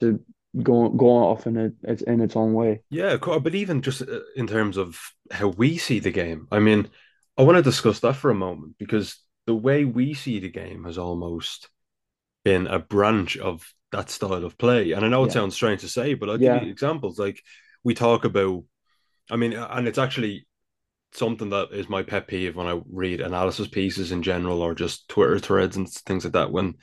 to 0.00 0.20
go 0.62 0.90
go 0.90 1.08
off 1.30 1.46
in 1.48 1.56
it 1.58 1.74
it's 1.84 2.02
in 2.02 2.20
its 2.22 2.36
own 2.36 2.54
way. 2.54 2.82
Yeah, 2.90 3.16
but 3.16 3.54
even 3.54 3.82
just 3.82 4.02
uh, 4.02 4.20
in 4.36 4.46
terms 4.46 4.76
of 4.76 4.98
how 5.30 5.48
we 5.48 5.76
see 5.76 5.98
the 5.98 6.10
game, 6.12 6.46
I 6.52 6.60
mean, 6.60 6.88
I 7.36 7.42
want 7.42 7.56
to 7.56 7.62
discuss 7.62 8.00
that 8.00 8.14
for 8.16 8.30
a 8.30 8.34
moment 8.34 8.76
because 8.78 9.18
the 9.46 9.54
way 9.54 9.84
we 9.84 10.14
see 10.14 10.38
the 10.38 10.50
game 10.50 10.84
has 10.84 10.96
almost 10.98 11.68
been 12.44 12.66
a 12.68 12.78
branch 12.78 13.38
of 13.38 13.72
that 13.92 14.10
style 14.10 14.44
of 14.44 14.58
play. 14.58 14.92
And 14.92 15.04
I 15.04 15.08
know 15.08 15.24
it 15.24 15.32
Yeah, 15.32 15.32
sounds 15.32 15.54
strange 15.54 15.82
to 15.82 15.88
say, 15.88 16.14
but 16.14 16.30
I'll 16.30 16.38
give 16.38 16.54
you 16.54 16.70
examples. 16.70 17.18
Like 17.18 17.42
we 17.84 17.94
talk 17.94 18.24
about, 18.24 18.64
I 19.30 19.36
mean, 19.36 19.54
and 19.54 19.88
it's 19.88 19.98
actually 19.98 20.46
something 21.12 21.50
that 21.50 21.70
is 21.72 21.88
my 21.88 22.02
pet 22.02 22.28
peeve 22.28 22.56
when 22.56 22.66
I 22.66 22.80
read 22.90 23.20
analysis 23.20 23.68
pieces 23.68 24.12
in 24.12 24.22
general 24.22 24.62
or 24.62 24.74
just 24.74 25.08
Twitter 25.08 25.38
threads 25.38 25.76
and 25.76 25.88
things 25.90 26.24
like 26.24 26.34
that. 26.34 26.52
When 26.52 26.76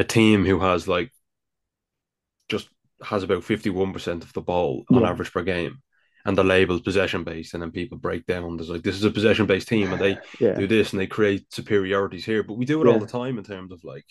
a 0.00 0.04
team 0.04 0.46
who 0.46 0.58
has 0.58 0.88
like 0.88 1.12
just 2.48 2.68
has 3.02 3.22
about 3.22 3.42
51% 3.42 4.22
of 4.22 4.32
the 4.32 4.40
ball 4.40 4.84
on 4.90 5.02
yeah, 5.02 5.10
average 5.10 5.30
per 5.30 5.42
game 5.42 5.78
and 6.24 6.36
the 6.36 6.44
label's 6.44 6.80
possession 6.80 7.22
based 7.22 7.52
and 7.52 7.62
then 7.62 7.70
people 7.70 7.98
break 7.98 8.26
down 8.26 8.56
there's 8.56 8.70
like 8.70 8.82
this 8.82 8.96
is 8.96 9.04
a 9.04 9.10
possession 9.10 9.46
based 9.46 9.68
team 9.68 9.92
and 9.92 10.00
they 10.00 10.18
yeah, 10.40 10.54
do 10.54 10.66
this 10.66 10.92
and 10.92 11.00
they 11.00 11.06
create 11.06 11.44
superiorities 11.52 12.24
here. 12.24 12.42
But 12.42 12.54
we 12.54 12.64
do 12.64 12.80
it 12.80 12.88
all 12.88 12.98
the 12.98 13.06
time 13.06 13.36
in 13.36 13.44
terms 13.44 13.72
of 13.72 13.84
like 13.84 14.06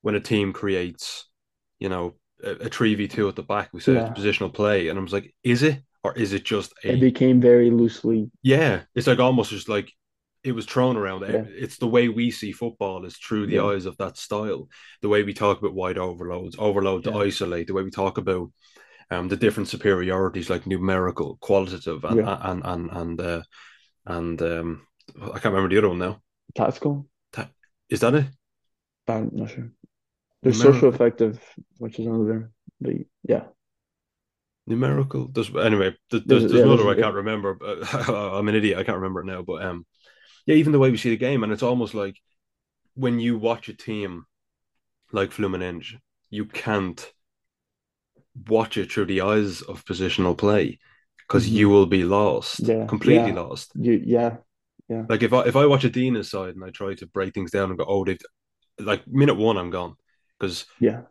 when 0.00 0.14
a 0.14 0.20
team 0.20 0.54
creates 0.54 1.28
you 1.78 1.90
know 1.90 2.14
a, 2.42 2.52
a 2.52 2.70
3v2 2.70 3.28
at 3.28 3.36
the 3.36 3.42
back 3.42 3.68
we 3.72 3.80
say 3.80 3.92
it's 3.92 4.18
yeah. 4.18 4.24
positional 4.24 4.52
play 4.52 4.88
and 4.88 4.98
i 4.98 5.02
was 5.02 5.12
like 5.12 5.34
is 5.44 5.62
it? 5.62 5.82
Or 6.04 6.12
is 6.14 6.32
it 6.32 6.44
just 6.44 6.72
It 6.82 6.98
became 6.98 7.40
very 7.40 7.70
loosely. 7.70 8.28
yeah, 8.42 8.82
it's 8.96 9.06
like 9.06 9.20
almost 9.20 9.50
just 9.50 9.68
like 9.68 9.92
it 10.44 10.52
was 10.52 10.66
thrown 10.66 10.96
around. 10.96 11.22
Yeah, 11.22 11.44
It's 11.48 11.78
the 11.78 11.86
way 11.88 12.08
we 12.08 12.30
see 12.30 12.52
football 12.52 13.04
is 13.04 13.16
through 13.16 13.46
the 13.46 13.54
yeah, 13.54 13.64
eyes 13.64 13.86
of 13.86 13.96
that 13.98 14.16
style. 14.16 14.68
The 15.00 15.08
way 15.08 15.22
we 15.22 15.34
talk 15.34 15.58
about 15.58 15.74
wide 15.74 15.98
overloads, 15.98 16.56
overload 16.58 17.04
to 17.04 17.14
isolate. 17.16 17.66
The 17.66 17.74
way 17.74 17.82
we 17.82 17.90
talk 17.90 18.18
about 18.18 18.50
um 19.10 19.28
the 19.28 19.36
different 19.36 19.68
superiorities 19.68 20.50
like 20.50 20.66
numerical, 20.66 21.38
qualitative, 21.40 22.04
and 22.04 22.16
yeah, 22.18 22.38
and 22.50 22.62
and 22.64 22.90
and 22.90 23.20
uh, 23.20 23.42
and 24.06 24.42
um 24.42 24.86
I 25.20 25.38
can't 25.38 25.54
remember 25.54 25.68
the 25.68 25.78
other 25.78 25.88
one 25.90 25.98
now. 25.98 26.22
Tactical? 26.54 27.06
Is 27.88 28.00
that 28.00 28.14
it? 28.14 28.26
I'm 29.08 29.30
not 29.32 29.50
sure. 29.50 29.70
There's 30.42 30.58
Numerical. 30.58 30.72
social 30.74 30.94
effective, 30.94 31.40
which 31.78 31.98
is 31.98 32.06
another. 32.06 32.50
But 32.80 32.94
yeah, 33.28 33.44
Numerical. 34.66 35.28
There's 35.28 35.54
anyway. 35.56 35.96
There's, 36.10 36.22
There's- 36.24 36.42
there's, 36.42 36.52
yeah, 36.52 36.62
another 36.62 36.88
I 36.88 36.94
can't 36.94 37.14
remember. 37.14 37.54
But 37.54 37.92
I'm 38.08 38.48
an 38.48 38.54
idiot. 38.54 38.78
I 38.78 38.84
can't 38.84 38.96
remember 38.98 39.20
it 39.20 39.26
now. 39.26 39.42
But 39.42 39.62
um, 39.62 39.84
yeah. 40.46 40.54
Even 40.56 40.72
the 40.72 40.78
way 40.78 40.90
we 40.90 40.96
see 40.96 41.10
the 41.10 41.16
game, 41.16 41.42
and 41.42 41.52
it's 41.52 41.62
almost 41.62 41.94
like 41.94 42.16
when 42.94 43.20
you 43.20 43.38
watch 43.38 43.68
a 43.68 43.74
team 43.74 44.26
like 45.12 45.30
Fluminense, 45.30 45.94
you 46.30 46.46
can't 46.46 47.12
watch 48.48 48.76
it 48.76 48.90
through 48.92 49.06
the 49.06 49.20
eyes 49.20 49.62
of 49.62 49.84
positional 49.84 50.36
play 50.36 50.78
because 51.18 51.48
Mhm. 51.48 51.52
you 51.52 51.68
will 51.68 51.86
be 51.86 52.04
lost, 52.04 52.60
Yeah, 52.68 52.86
completely 52.86 53.32
yeah. 53.32 53.32
lost. 53.32 53.74
you 53.74 53.92
yeah 54.04 54.38
Like 55.08 55.22
if 55.22 55.32
I 55.32 55.42
if 55.42 55.56
I 55.56 55.66
watch 55.66 55.84
a 55.84 55.90
Diniz's 55.90 56.30
side 56.30 56.54
and 56.54 56.64
I 56.64 56.70
try 56.70 56.94
to 56.94 57.06
break 57.06 57.34
things 57.34 57.50
down 57.50 57.70
and 57.70 57.78
go, 57.78 57.84
oh, 57.86 58.04
they've 58.04 58.18
like 58.80 59.06
minute 59.06 59.36
one, 59.36 59.58
I'm 59.58 59.70
gone 59.70 59.96
because 60.38 60.66
yeah. 60.78 61.02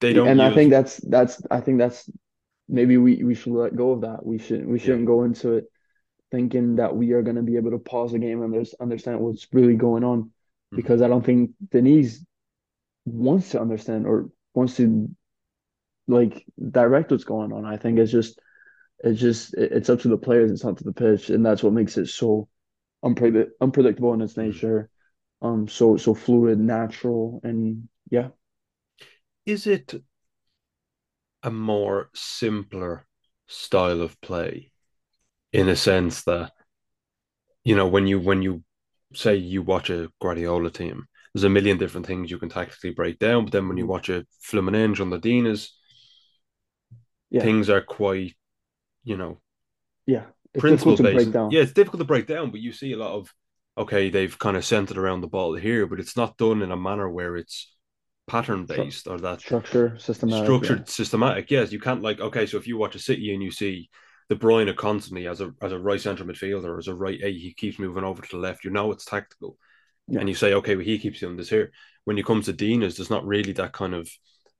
they 0.00 0.12
don't. 0.12 0.26
and 0.28 0.42
I 0.42 0.50
think 0.54 0.70
that's 0.70 0.98
that's 0.98 1.42
I 1.50 1.60
think 1.60 1.78
that's 1.78 2.10
maybe 2.68 2.98
we 2.98 3.22
we 3.24 3.34
should 3.34 3.52
let 3.54 3.76
go 3.76 3.92
of 3.92 4.02
that. 4.02 4.24
We 4.24 4.38
should 4.38 4.66
we 4.66 4.78
shouldn't 4.78 5.06
go 5.06 5.24
into 5.24 5.54
it 5.54 5.66
thinking 6.30 6.76
that 6.76 6.94
we 6.96 7.12
are 7.12 7.22
going 7.22 7.36
to 7.36 7.42
be 7.42 7.56
able 7.56 7.70
to 7.72 7.78
pause 7.78 8.12
the 8.12 8.18
game 8.18 8.42
and 8.42 8.68
understand 8.80 9.20
what's 9.20 9.46
really 9.52 9.76
going 9.76 10.04
on 10.04 10.30
Mhm. 10.72 10.76
because 10.76 11.02
I 11.02 11.08
don't 11.08 11.24
think 11.24 11.52
Diniz 11.70 12.24
wants 13.06 13.50
to 13.50 13.60
understand 13.60 14.06
or 14.06 14.30
wants 14.54 14.76
to 14.76 15.08
like 16.06 16.44
direct 16.70 17.10
what's 17.10 17.24
going 17.24 17.52
on. 17.52 17.64
I 17.64 17.76
think 17.76 17.98
it's 17.98 18.12
just 18.12 18.40
it's 19.00 19.20
just 19.20 19.54
it's 19.54 19.90
up 19.90 20.00
to 20.00 20.08
the 20.08 20.18
players, 20.18 20.50
it's 20.50 20.64
not 20.64 20.78
to 20.78 20.84
the 20.84 20.92
pitch, 20.92 21.30
and 21.30 21.44
that's 21.44 21.62
what 21.62 21.72
makes 21.72 21.98
it 21.98 22.06
so 22.08 22.48
unpredict 23.04 23.50
unpredictable 23.60 24.14
in 24.14 24.22
its 24.22 24.36
Mhm. 24.42 24.44
nature. 24.44 24.90
Um, 25.42 25.68
so 25.68 25.96
so 25.96 26.14
fluid, 26.14 26.58
natural, 26.60 27.40
and 27.44 27.88
yeah. 28.10 28.30
is 29.46 29.66
it 29.66 29.94
a 31.42 31.50
more 31.50 32.10
simpler 32.14 33.06
style 33.48 34.00
of 34.02 34.20
play 34.20 34.70
in 35.58 35.68
a 35.68 35.76
sense 35.76 36.22
that 36.24 36.52
you 37.64 37.74
know 37.76 37.86
when 37.94 38.06
you 38.06 38.18
when 38.20 38.42
you 38.42 38.62
say 39.14 39.34
you 39.36 39.62
watch 39.62 39.90
a 39.90 40.08
Guardiola 40.20 40.70
team 40.70 41.06
there's 41.32 41.44
a 41.44 41.48
million 41.56 41.78
different 41.78 42.06
things 42.06 42.30
you 42.30 42.38
can 42.38 42.48
tactically 42.48 42.90
break 42.90 43.18
down 43.18 43.44
but 43.44 43.52
then 43.52 43.68
when 43.68 43.76
you 43.76 43.84
Mhm. 43.84 43.88
watch 43.94 44.08
a 44.08 44.26
Fluminense 44.48 45.00
on 45.00 45.10
the 45.10 45.18
Diniz 45.18 45.68
Yeah. 47.30 47.42
things 47.42 47.68
are 47.70 47.80
quite 47.80 48.34
you 49.04 49.16
know 49.16 49.40
Yeah, 50.06 50.24
it's 50.54 50.62
principle 50.62 50.96
to 50.96 51.02
based 51.02 51.14
break 51.14 51.32
down. 51.32 51.52
yeah 51.52 51.62
it's 51.62 51.72
difficult 51.72 52.00
to 52.00 52.04
break 52.12 52.26
down 52.26 52.50
but 52.50 52.60
you 52.60 52.72
see 52.72 52.92
a 52.92 52.96
lot 52.98 53.12
of 53.12 53.32
okay 53.76 54.10
they've 54.10 54.38
kind 54.38 54.56
of 54.56 54.64
centered 54.64 54.98
around 54.98 55.20
the 55.20 55.28
ball 55.28 55.54
here 55.54 55.86
but 55.86 56.00
it's 56.00 56.16
not 56.16 56.36
done 56.36 56.62
in 56.62 56.72
a 56.72 56.76
manner 56.76 57.08
where 57.08 57.36
it's 57.36 57.74
pattern 58.26 58.66
based 58.66 59.06
or 59.08 59.18
that 59.18 59.40
Structure, 59.40 59.96
systematic. 59.98 60.44
structured, 60.44 60.88
systematic. 60.88 61.50
Yes, 61.50 61.72
you 61.72 61.80
can't 61.80 62.02
like 62.02 62.20
okay. 62.20 62.46
So 62.46 62.58
if 62.58 62.66
you 62.66 62.76
watch 62.76 62.94
a 62.94 62.98
City 62.98 63.32
and 63.32 63.42
you 63.42 63.50
see 63.50 63.88
De 64.28 64.36
Bruyne 64.36 64.74
constantly 64.76 65.26
as 65.26 65.40
a 65.40 65.54
as 65.62 65.72
a 65.72 65.78
right 65.78 66.00
central 66.00 66.28
midfielder, 66.28 66.78
as 66.78 66.88
a 66.88 66.94
right 66.94 67.18
eight, 67.22 67.40
he 67.40 67.52
keeps 67.54 67.78
moving 67.78 68.04
over 68.04 68.20
to 68.22 68.28
the 68.32 68.36
left. 68.36 68.64
You 68.64 68.70
know 68.70 68.92
it's 68.92 69.04
tactical, 69.06 69.56
Yeah. 70.06 70.20
and 70.20 70.28
you 70.28 70.34
say 70.34 70.54
okay, 70.54 70.76
well 70.76 70.84
he 70.84 70.98
keeps 70.98 71.20
doing 71.20 71.36
this 71.36 71.48
here. 71.48 71.72
When 72.04 72.16
you 72.16 72.24
come 72.24 72.42
to 72.42 72.52
Diniz, 72.52 72.96
there's 72.96 73.10
not 73.10 73.26
really 73.26 73.52
that 73.52 73.72
kind 73.72 73.94
of 73.94 74.08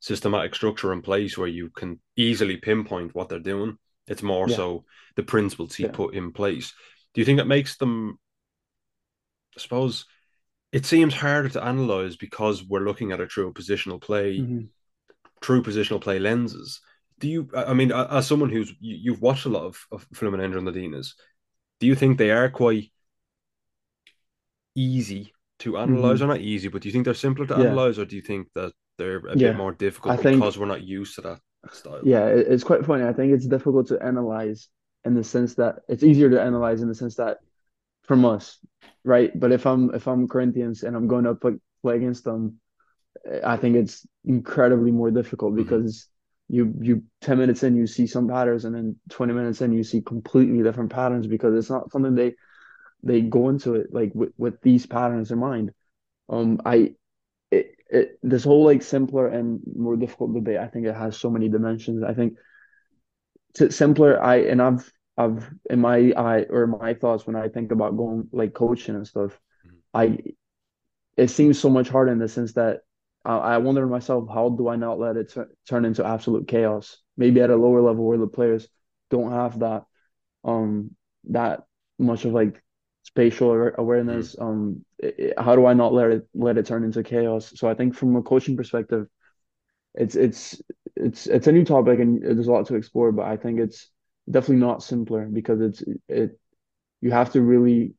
systematic 0.01 0.55
structure 0.55 0.93
in 0.93 1.03
place 1.03 1.37
where 1.37 1.49
you 1.49 1.71
can 1.71 2.01
easily 2.17 2.57
pinpoint 2.57 3.15
what 3.15 3.29
they're 3.29 3.41
doing. 3.41 3.77
It's 4.07 4.23
more 4.23 4.49
Yeah. 4.49 4.57
so 4.57 4.85
the 5.17 5.23
principles 5.23 5.75
he 5.75 5.85
Yeah. 5.85 5.91
put 5.93 6.15
in 6.15 6.33
place. 6.33 6.73
Do 7.15 7.21
you 7.21 7.25
think 7.25 7.39
that 7.39 7.47
makes 7.47 7.77
them? 7.77 8.19
I 9.57 9.61
suppose 9.61 10.07
it 10.73 10.87
seems 10.87 11.15
harder 11.15 11.49
to 11.51 11.65
analyze 11.65 12.17
because 12.17 12.63
we're 12.65 12.85
looking 12.85 13.13
at 13.13 13.21
a 13.21 13.27
true 13.27 13.53
positional 13.53 14.01
play. 14.01 14.39
Mhm. 14.39 14.69
true 15.41 15.63
positional 15.63 16.01
play 16.01 16.19
lenses. 16.19 16.81
Do 17.19 17.29
you? 17.29 17.49
I 17.55 17.75
mean, 17.75 17.91
as 17.93 18.27
someone 18.27 18.51
who's 18.51 18.71
you, 18.81 18.97
you've 18.97 19.23
watched 19.23 19.47
a 19.47 19.49
lot 19.49 19.65
of 19.65 19.87
of 19.91 20.09
Fluminense 20.11 20.57
and 20.57 20.67
Ladinas, 20.69 21.15
do 21.81 21.87
you 21.87 21.95
think 21.95 22.17
they 22.19 22.31
are 22.31 22.49
quite 22.49 22.93
easy 24.75 25.33
to 25.61 25.77
analyze, 25.79 26.21
Mhm. 26.21 26.25
or 26.25 26.27
not 26.29 26.41
easy, 26.41 26.69
but 26.69 26.83
do 26.83 26.89
you 26.89 26.93
think 26.93 27.05
they're 27.05 27.15
simpler 27.15 27.47
to 27.47 27.55
Yeah. 27.55 27.67
analyze, 27.67 27.99
or 27.99 28.05
do 28.05 28.15
you 28.15 28.23
think 28.23 28.49
that 28.55 28.73
they're 28.97 29.19
a 29.27 29.37
Yeah. 29.37 29.49
bit 29.51 29.57
more 29.57 29.73
difficult 29.73 30.15
I 30.15 30.17
think- 30.23 30.39
because 30.41 30.59
we're 30.59 30.67
not 30.67 30.83
used 30.85 31.17
to 31.17 31.23
that 31.23 31.41
style? 31.73 32.01
Yeah, 32.05 32.27
it's 32.29 32.63
quite 32.65 32.85
funny. 32.85 33.05
I 33.05 33.13
think 33.13 33.33
it's 33.33 33.47
difficult 33.47 33.89
to 33.89 34.01
analyze 34.03 34.69
in 35.05 35.15
the 35.15 35.25
sense 35.25 35.55
that 35.57 35.83
it's 35.89 36.05
easier 36.05 36.31
to 36.31 36.41
analyze 36.41 36.83
in 36.83 36.89
the 36.89 36.95
sense 36.95 37.17
that 37.17 37.39
from 38.03 38.25
us, 38.25 38.65
right? 39.05 39.31
But 39.39 39.51
if 39.53 39.67
I'm 39.67 39.93
if 39.95 40.07
I'm 40.07 40.29
Corinthians 40.29 40.85
and 40.85 40.97
I'm 40.97 41.09
going 41.09 41.25
to 41.25 41.35
play, 41.35 41.59
play 41.83 41.97
against 41.97 42.23
them, 42.25 42.61
I 43.43 43.57
think 43.57 43.75
it's 43.77 44.07
incredibly 44.25 44.93
more 44.93 45.11
difficult 45.11 45.55
Mhm. 45.55 45.57
because 45.57 46.09
you 46.49 46.75
you 46.81 47.03
10 47.21 47.39
minutes 47.39 47.63
in 47.63 47.77
you 47.77 47.87
see 47.87 48.07
some 48.07 48.29
patterns 48.29 48.65
and 48.65 48.75
then 48.75 48.97
20 49.11 49.33
minutes 49.33 49.61
in 49.61 49.73
you 49.73 49.85
see 49.85 50.01
completely 50.01 50.63
different 50.63 50.91
patterns 50.91 51.27
because 51.27 51.55
it's 51.55 51.71
not 51.71 51.91
something 51.93 52.15
they 52.15 52.35
they 53.03 53.21
go 53.23 53.49
into 53.49 53.75
it 53.77 53.89
like 53.93 54.13
with, 54.15 54.33
with 54.39 54.61
these 54.63 54.87
patterns 54.87 55.31
in 55.31 55.39
mind. 55.39 55.73
Um, 56.29 56.61
I 56.65 56.95
it, 57.51 57.77
it 57.91 58.19
this 58.23 58.45
whole 58.45 58.65
like 58.65 58.83
simpler 58.83 59.29
and 59.29 59.61
more 59.77 59.97
difficult 59.97 60.35
debate, 60.35 60.59
I 60.59 60.69
think 60.69 60.87
it 60.87 60.95
has 60.97 61.19
so 61.19 61.31
many 61.31 61.49
dimensions. 61.49 62.03
I 62.05 62.15
think 62.15 62.35
to 63.55 63.71
simpler, 63.73 64.23
I 64.23 64.37
and 64.37 64.61
I've 64.63 64.91
I've 65.17 65.49
in 65.69 65.81
my 65.81 66.13
eye 66.17 66.47
or 66.49 66.67
my 66.67 66.95
thoughts 66.95 67.27
when 67.27 67.37
I 67.37 67.49
think 67.49 67.73
about 67.73 67.97
going 67.97 68.29
like 68.33 68.55
coaching 68.55 68.95
and 68.95 69.07
stuff, 69.07 69.39
Mhm. 69.65 69.83
I 69.95 70.19
it 71.17 71.31
seems 71.31 71.59
so 71.59 71.69
much 71.71 71.89
harder 71.89 72.13
in 72.13 72.19
the 72.19 72.29
sense 72.29 72.53
that 72.55 72.81
I, 73.25 73.37
I 73.37 73.59
wonder 73.59 73.83
to 73.83 73.87
myself, 73.87 74.29
how 74.33 74.49
do 74.51 74.69
I 74.69 74.77
not 74.77 74.99
let 74.99 75.17
it 75.17 75.31
tur- 75.33 75.51
turn 75.69 75.85
into 75.85 76.05
absolute 76.05 76.49
chaos? 76.49 76.99
Maybe 77.17 77.41
at 77.41 77.51
a 77.51 77.57
lower 77.57 77.81
level 77.83 78.05
where 78.07 78.19
the 78.19 78.27
players 78.27 78.69
don't 79.11 79.33
have 79.33 79.61
that 79.61 79.85
um 80.45 80.91
that 81.31 81.65
much 81.99 82.25
of 82.25 82.33
like 82.33 82.63
spatial 83.03 83.51
aware- 83.51 83.75
awareness. 83.79 84.37
Um, 84.39 84.85
i- 85.03 85.15
i- 85.39 85.43
how 85.43 85.57
do 85.57 85.67
I 85.67 85.75
not 85.75 85.93
let 85.93 86.11
it 86.11 86.29
let 86.35 86.59
it 86.59 86.67
turn 86.67 86.85
into 86.85 87.03
chaos? 87.03 87.53
So 87.57 87.69
I 87.69 87.75
think 87.75 87.95
from 87.95 88.17
a 88.17 88.23
coaching 88.23 88.57
perspective, 88.57 89.09
it's 89.95 90.17
it's 90.17 90.61
it's 90.97 91.27
it's 91.27 91.47
a 91.47 91.53
new 91.53 91.65
topic 91.65 92.01
and 92.01 92.23
there's 92.23 92.47
a 92.49 92.53
lot 92.53 92.67
to 92.67 92.77
explore, 92.77 93.13
but 93.13 93.27
I 93.27 93.37
think 93.37 93.61
it's 93.61 93.91
definitely 94.31 94.57
not 94.57 94.83
simpler 94.83 95.27
because 95.27 95.61
it's 95.61 95.83
it 96.09 96.39
you 97.01 97.11
have 97.13 97.33
to 97.33 97.43
really 97.43 97.95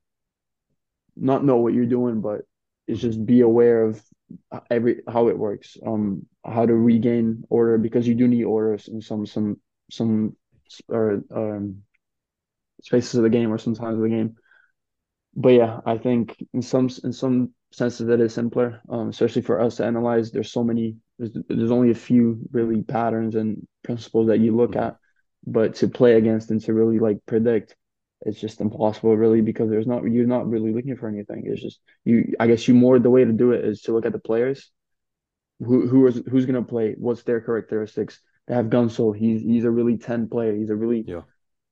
not 1.16 1.44
know 1.44 1.58
what 1.58 1.74
you're 1.74 1.86
doing, 1.86 2.22
but 2.22 2.42
it's 2.88 3.02
just 3.02 3.26
be 3.26 3.42
aware 3.42 3.84
of 3.84 4.02
every 4.70 5.02
how 5.08 5.28
it 5.30 5.38
works, 5.38 5.78
um, 5.86 6.26
how 6.46 6.66
to 6.66 6.74
regain 6.74 7.44
order 7.50 7.78
because 7.78 8.08
you 8.08 8.16
do 8.16 8.28
need 8.28 8.44
orders 8.44 8.88
in 8.88 9.02
some 9.02 9.26
some 9.26 9.58
some 9.92 10.36
or 10.90 11.22
um 11.36 11.84
spaces 12.82 13.16
of 13.16 13.24
the 13.24 13.30
game 13.30 13.52
or 13.52 13.58
sometimes 13.58 13.96
of 13.98 14.02
the 14.04 14.10
game. 14.10 14.36
But 15.36 15.50
yeah, 15.50 15.80
I 15.86 15.98
think 15.98 16.44
in 16.54 16.62
some 16.62 16.90
in 17.04 17.14
some 17.14 17.54
senses 17.72 18.10
it 18.10 18.20
is 18.20 18.34
simpler, 18.34 18.82
um, 18.90 19.10
especially 19.10 19.42
for 19.44 19.62
us 19.62 19.78
to 19.78 19.86
analyze. 19.86 20.32
There's 20.32 20.52
so 20.52 20.64
many. 20.64 20.98
There's, 21.18 21.32
there's 21.48 21.72
only 21.72 21.92
a 21.92 21.96
few 21.96 22.40
really 22.52 22.82
patterns 22.82 23.36
and 23.36 23.68
principles 23.84 24.28
that 24.28 24.40
you 24.40 24.56
look 24.56 24.76
Mhm. 24.76 24.84
at, 24.84 24.98
but 25.46 25.76
to 25.76 25.88
play 25.88 26.16
against 26.16 26.52
and 26.52 26.62
to 26.62 26.74
really 26.74 27.00
like 27.00 27.20
predict, 27.26 27.76
it's 28.22 28.40
just 28.40 28.60
impossible 28.62 29.16
really 29.16 29.42
because 29.42 29.70
there's 29.70 29.88
not 29.88 30.04
you're 30.04 30.28
not 30.28 30.50
really 30.50 30.74
looking 30.74 30.98
for 30.98 31.08
anything. 31.08 31.44
It's 31.46 31.62
just 31.62 31.80
you. 32.04 32.34
I 32.40 32.48
guess 32.48 32.68
you 32.68 32.74
more 32.74 33.00
the 33.00 33.10
way 33.10 33.24
to 33.24 33.32
do 33.32 33.52
it 33.54 33.64
is 33.64 33.82
to 33.84 33.94
look 33.94 34.06
at 34.06 34.12
the 34.12 34.20
players. 34.20 34.72
Who 35.60 35.88
who 35.88 36.08
is 36.08 36.22
who's 36.30 36.46
gonna 36.46 36.64
play? 36.64 36.96
What's 36.98 37.24
their 37.24 37.42
characteristics? 37.42 38.20
They 38.48 38.56
have 38.56 38.68
Ganso. 38.68 39.16
He's 39.16 39.42
he's 39.42 39.66
a 39.66 39.72
really 39.72 39.98
ten 39.98 40.28
player. 40.30 40.54
He's 40.56 40.70
a 40.70 40.76
really 40.76 41.04
Yeah. 41.08 41.22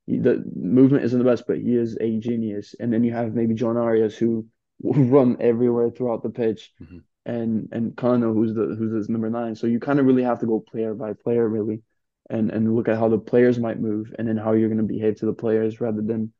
he- 0.06 0.18
the 0.18 0.44
movement 0.54 1.04
isn't 1.04 1.18
the 1.18 1.24
best, 1.24 1.44
but 1.46 1.58
he 1.58 1.74
is 1.76 1.96
a 2.00 2.18
genius. 2.18 2.74
And 2.78 2.92
then 2.92 3.04
you 3.04 3.12
have 3.12 3.34
maybe 3.34 3.54
Jhon 3.54 3.76
Arias 3.76 4.16
who 4.16 4.46
will 4.80 5.04
run 5.16 5.36
everywhere 5.40 5.90
throughout 5.90 6.22
the 6.22 6.30
pitch, 6.30 6.72
Mhm. 6.80 7.02
and 7.26 7.68
and 7.72 7.96
Cano 7.96 8.32
who's 8.32 8.54
the 8.54 8.74
who's 8.74 8.92
his 8.92 9.08
number 9.08 9.30
nine. 9.30 9.54
So 9.54 9.66
you 9.66 9.80
kind 9.80 9.98
of 10.00 10.06
really 10.06 10.22
have 10.22 10.40
to 10.40 10.46
go 10.46 10.60
player 10.60 10.94
by 10.94 11.12
player, 11.14 11.46
really, 11.48 11.82
and 12.30 12.50
and 12.50 12.74
look 12.74 12.88
at 12.88 12.98
how 12.98 13.08
the 13.08 13.18
players 13.18 13.58
might 13.58 13.80
move, 13.80 14.14
and 14.18 14.26
then 14.28 14.36
how 14.36 14.52
you're 14.52 14.68
going 14.68 14.86
to 14.86 14.94
behave 14.94 15.16
to 15.16 15.26
the 15.26 15.32
players 15.32 15.80
rather 15.80 16.02
than 16.02 16.32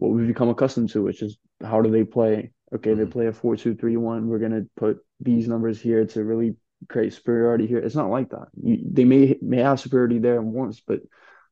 what 0.00 0.12
we've 0.12 0.26
become 0.26 0.48
accustomed 0.48 0.90
to, 0.90 1.02
which 1.02 1.22
is 1.22 1.36
how 1.62 1.82
do 1.82 1.90
they 1.90 2.04
play? 2.04 2.52
Okay, 2.74 2.94
they 2.94 3.04
Mhm. 3.04 3.12
play 3.16 3.26
a 3.28 3.32
four 3.32 3.56
two 3.56 3.74
three 3.74 3.96
one. 3.96 4.28
We're 4.28 4.38
going 4.46 4.58
to 4.60 4.66
put 4.76 4.98
these 5.20 5.46
numbers 5.46 5.80
here 5.80 6.06
to 6.06 6.24
really 6.24 6.56
create 6.88 7.12
superiority 7.12 7.66
here. 7.66 7.78
It's 7.78 8.00
not 8.02 8.10
like 8.10 8.30
that. 8.30 8.48
You, 8.62 8.78
they 8.98 9.04
may 9.04 9.38
may 9.42 9.58
have 9.58 9.80
superiority 9.80 10.18
there 10.18 10.40
once, 10.40 10.80
but 10.80 11.00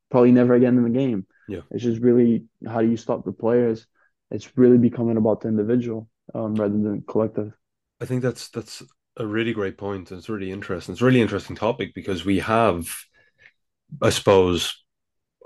probably 0.09 0.31
never 0.31 0.55
again 0.55 0.77
in 0.77 0.83
the 0.83 0.99
game. 1.03 1.27
Yeah. 1.47 1.61
It's 1.71 1.83
just 1.83 2.01
really 2.01 2.45
how 2.65 2.81
do 2.81 2.89
you 2.89 2.97
stop 2.97 3.23
the 3.25 3.31
players? 3.31 3.85
It's 4.31 4.57
really 4.57 4.77
becoming 4.77 5.17
about 5.17 5.41
the 5.41 5.49
individual 5.49 6.09
um, 6.33 6.55
rather 6.55 6.77
than 6.77 7.03
collective. 7.07 7.53
I 8.01 8.05
think 8.05 8.21
that's 8.21 8.49
that's 8.49 8.81
a 9.17 9.25
really 9.25 9.53
great 9.53 9.77
point, 9.77 10.11
and 10.11 10.17
it's 10.17 10.29
really 10.29 10.51
interesting. 10.51 10.93
It's 10.93 11.01
a 11.01 11.05
really 11.05 11.21
interesting 11.21 11.55
topic 11.55 11.93
because 11.93 12.23
we 12.25 12.39
have, 12.39 12.87
I 14.01 14.09
suppose, 14.09 14.83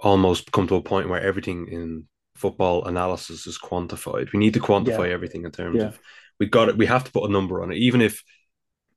almost 0.01 0.51
come 0.51 0.67
to 0.67 0.75
a 0.75 0.81
point 0.81 1.09
where 1.09 1.21
everything 1.21 1.67
in 1.67 2.07
football 2.35 2.85
analysis 2.85 3.47
is 3.47 3.57
quantified. 3.59 4.31
We 4.33 4.39
need 4.39 4.53
to 4.55 4.59
quantify 4.59 5.09
Yeah, 5.09 5.11
everything 5.11 5.45
in 5.45 5.51
terms 5.51 5.81
yeah. 5.81 5.85
of 5.85 5.99
we 6.39 6.47
got 6.47 6.69
it. 6.69 6.77
We 6.77 6.85
have 6.87 7.03
to 7.05 7.11
put 7.11 7.29
a 7.29 7.33
number 7.33 7.61
on 7.61 7.71
it, 7.71 7.77
even 7.77 8.01
if 8.01 8.23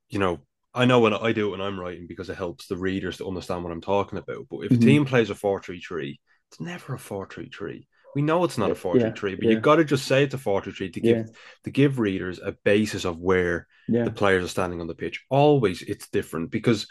you 0.08 0.18
know. 0.18 0.40
I 0.74 0.84
know 0.84 1.00
when 1.00 1.14
I 1.14 1.32
do 1.32 1.48
it 1.48 1.50
when 1.52 1.62
I'm 1.62 1.80
writing 1.80 2.06
because 2.06 2.28
it 2.28 2.36
helps 2.36 2.66
the 2.66 2.76
readers 2.76 3.16
to 3.16 3.26
understand 3.26 3.64
what 3.64 3.72
I'm 3.72 3.80
talking 3.80 4.18
about. 4.18 4.46
But 4.50 4.58
if 4.66 4.74
a 4.74 4.78
hmm 4.78 4.78
team 4.78 5.06
plays 5.06 5.30
a 5.30 5.34
four-three-three, 5.34 6.20
it's 6.50 6.60
never 6.60 6.94
a 6.94 6.98
four-three-three. 6.98 7.88
We 8.14 8.20
know 8.20 8.44
it's 8.44 8.58
not 8.58 8.70
a 8.70 8.74
Yeah, 8.90 9.16
four-three-three, 9.16 9.36
but 9.36 9.48
you've 9.48 9.62
got 9.62 9.76
to 9.76 9.84
just 9.84 10.06
say 10.06 10.22
it's 10.24 10.34
a 10.34 10.38
four-three-three 10.38 10.90
to 10.90 11.00
give 11.00 11.16
yeah, 11.16 11.24
to 11.64 11.70
give 11.70 11.98
readers 11.98 12.40
a 12.44 12.52
basis 12.64 13.06
of 13.06 13.18
where 13.18 13.66
the 14.04 14.10
players 14.10 14.44
are 14.44 14.48
standing 14.48 14.82
on 14.82 14.86
the 14.86 14.94
pitch. 14.94 15.24
Always 15.30 15.80
it's 15.80 16.08
different 16.10 16.50
because 16.50 16.86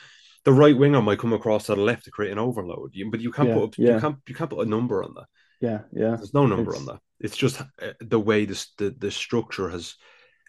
the 0.46 0.54
right 0.54 0.78
winger 0.78 1.02
might 1.02 1.20
come 1.20 1.34
across 1.34 1.68
to 1.68 1.76
the 1.76 1.82
left 1.82 2.06
to 2.06 2.12
create 2.12 2.32
an 2.32 2.40
overload, 2.40 2.94
but 3.12 3.20
you 3.22 3.32
can't 3.32 3.52
yeah, 3.52 3.52
put 3.52 3.78
you 3.84 3.96
yeah, 3.96 3.98
can't 3.98 4.18
you 4.28 4.34
can't 4.34 4.50
put 4.50 4.66
a 4.66 4.70
number 4.70 5.04
on 5.04 5.14
that. 5.16 5.26
Yeah, 5.62 5.82
yeah. 5.92 6.16
There's 6.16 6.34
no 6.34 6.46
number 6.46 6.76
on 6.76 6.86
that. 6.86 7.00
It's 7.20 7.38
just 7.38 7.62
uh, 7.62 7.94
the 8.00 8.20
way 8.20 8.46
this 8.46 8.72
the, 8.78 8.90
the 8.90 9.12
structure 9.12 9.70
has, 9.70 9.96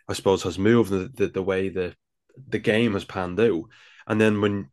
I 0.08 0.14
suppose, 0.14 0.42
has 0.42 0.58
moved 0.58 0.90
the, 0.90 1.10
the, 1.14 1.28
the 1.28 1.42
way 1.42 1.68
the 1.68 1.94
the 2.48 2.58
game 2.58 2.94
has 2.94 3.04
panned 3.04 3.40
out. 3.40 3.64
And 4.06 4.20
then 4.20 4.40
when 4.40 4.68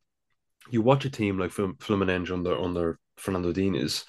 you 0.70 0.82
watch 0.82 1.06
a 1.06 1.10
team 1.10 1.38
like 1.38 1.52
Fluminense 1.52 2.32
under 2.32 2.58
under 2.58 3.00
Fernando 3.18 3.54
Diniz, 3.54 4.06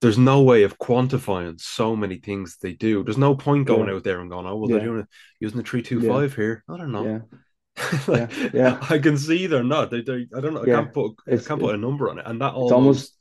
there's 0.00 0.18
no 0.18 0.42
way 0.42 0.64
of 0.64 0.78
quantifying 0.78 1.60
so 1.60 1.96
many 1.96 2.16
things 2.16 2.58
they 2.60 2.72
do. 2.72 3.02
There's 3.02 3.18
no 3.18 3.34
point 3.34 3.66
going 3.66 3.88
yeah, 3.88 3.94
out 3.94 4.04
there 4.04 4.20
and 4.20 4.30
going, 4.30 4.46
oh 4.46 4.56
well, 4.56 4.68
they're 4.68 4.80
doing 4.80 5.00
it 5.00 5.06
using 5.40 5.58
the 5.58 5.64
three 5.64 5.82
two 5.82 6.00
yeah, 6.00 6.10
five 6.10 6.34
here. 6.34 6.64
I 6.68 6.76
don't 6.76 6.92
know. 6.92 7.04
yeah, 7.04 7.98
like 8.06 8.30
yeah, 8.32 8.50
yeah, 8.52 8.78
I 8.90 8.98
can 8.98 9.16
see 9.16 9.46
they're 9.46 9.64
not. 9.64 9.90
They, 9.90 10.02
they 10.02 10.26
I 10.36 10.40
don't 10.40 10.54
know. 10.54 10.62
I 10.62 10.66
yeah. 10.66 10.74
can't 10.76 10.92
put 10.92 11.12
I 11.26 11.32
It's 11.32 11.46
can't 11.46 11.60
put 11.60 11.74
a 11.74 11.78
number 11.78 12.10
on 12.10 12.18
it, 12.18 12.26
and 12.26 12.40
that 12.40 12.48
it's 12.48 12.56
almost 12.56 12.72
almost 12.72 13.16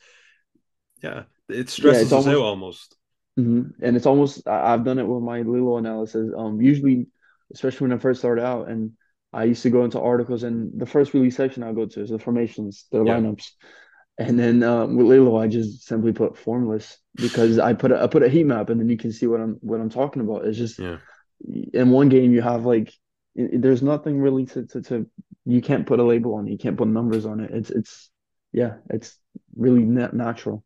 yeah, 1.01 1.23
it 1.53 1.69
yeah, 1.77 1.97
it's 1.99 2.11
stresses 2.11 2.27
out 2.27 2.41
almost 2.41 2.41
almost. 2.41 2.95
hmm 3.37 3.63
And 3.81 3.95
it's 3.97 4.05
almost 4.05 4.47
I've 4.47 4.85
done 4.85 4.99
it 4.99 5.07
with 5.07 5.23
my 5.23 5.41
Lillo 5.43 5.77
analysis. 5.77 6.31
Um, 6.37 6.61
usually, 6.61 7.07
especially 7.53 7.87
when 7.89 7.97
I 7.97 8.01
first 8.01 8.21
started 8.21 8.43
out, 8.43 8.69
and 8.69 8.93
I 9.33 9.45
used 9.45 9.63
to 9.63 9.71
go 9.71 9.85
into 9.85 10.01
articles, 10.01 10.43
and 10.43 10.79
the 10.79 10.85
first 10.85 11.13
release 11.13 11.37
section 11.37 11.63
I 11.63 11.73
go 11.73 11.85
to 11.87 12.01
is 12.01 12.11
the 12.11 12.19
formations, 12.19 12.85
their 12.91 13.03
Yeah, 13.03 13.21
lineups, 13.21 13.51
and 14.19 14.39
then 14.39 14.63
um, 14.63 14.97
with 14.97 15.07
Lillo, 15.07 15.37
I 15.37 15.47
just 15.47 15.83
simply 15.85 16.13
put 16.13 16.37
formless 16.37 16.97
because 17.19 17.59
I 17.59 17.73
put 17.73 17.91
a, 17.93 18.03
I 18.03 18.07
put 18.07 18.23
a 18.23 18.29
heat 18.29 18.45
map, 18.45 18.69
and 18.69 18.79
then 18.81 18.89
you 18.89 18.97
can 18.97 19.11
see 19.13 19.27
what 19.27 19.41
I'm 19.41 19.55
what 19.61 19.81
I'm 19.81 19.89
talking 19.91 20.21
about. 20.23 20.45
It's 20.45 20.57
just 20.57 20.79
yeah. 20.79 20.97
in 21.73 21.89
one 21.91 22.09
game 22.09 22.31
you 22.33 22.41
have 22.41 22.65
like 22.65 22.93
there's 23.35 23.81
nothing 23.81 24.19
really 24.19 24.45
to, 24.45 24.65
to 24.67 24.81
to 24.81 25.07
you 25.45 25.61
can't 25.61 25.85
put 25.87 25.99
a 25.99 26.03
label 26.03 26.35
on 26.35 26.47
it, 26.47 26.51
you 26.51 26.57
can't 26.57 26.77
put 26.77 26.87
numbers 26.87 27.25
on 27.25 27.39
it. 27.39 27.51
It's 27.51 27.69
it's 27.69 28.09
yeah, 28.51 28.75
it's 28.89 29.17
really 29.55 29.83
nat 29.83 30.13
natural. 30.13 30.63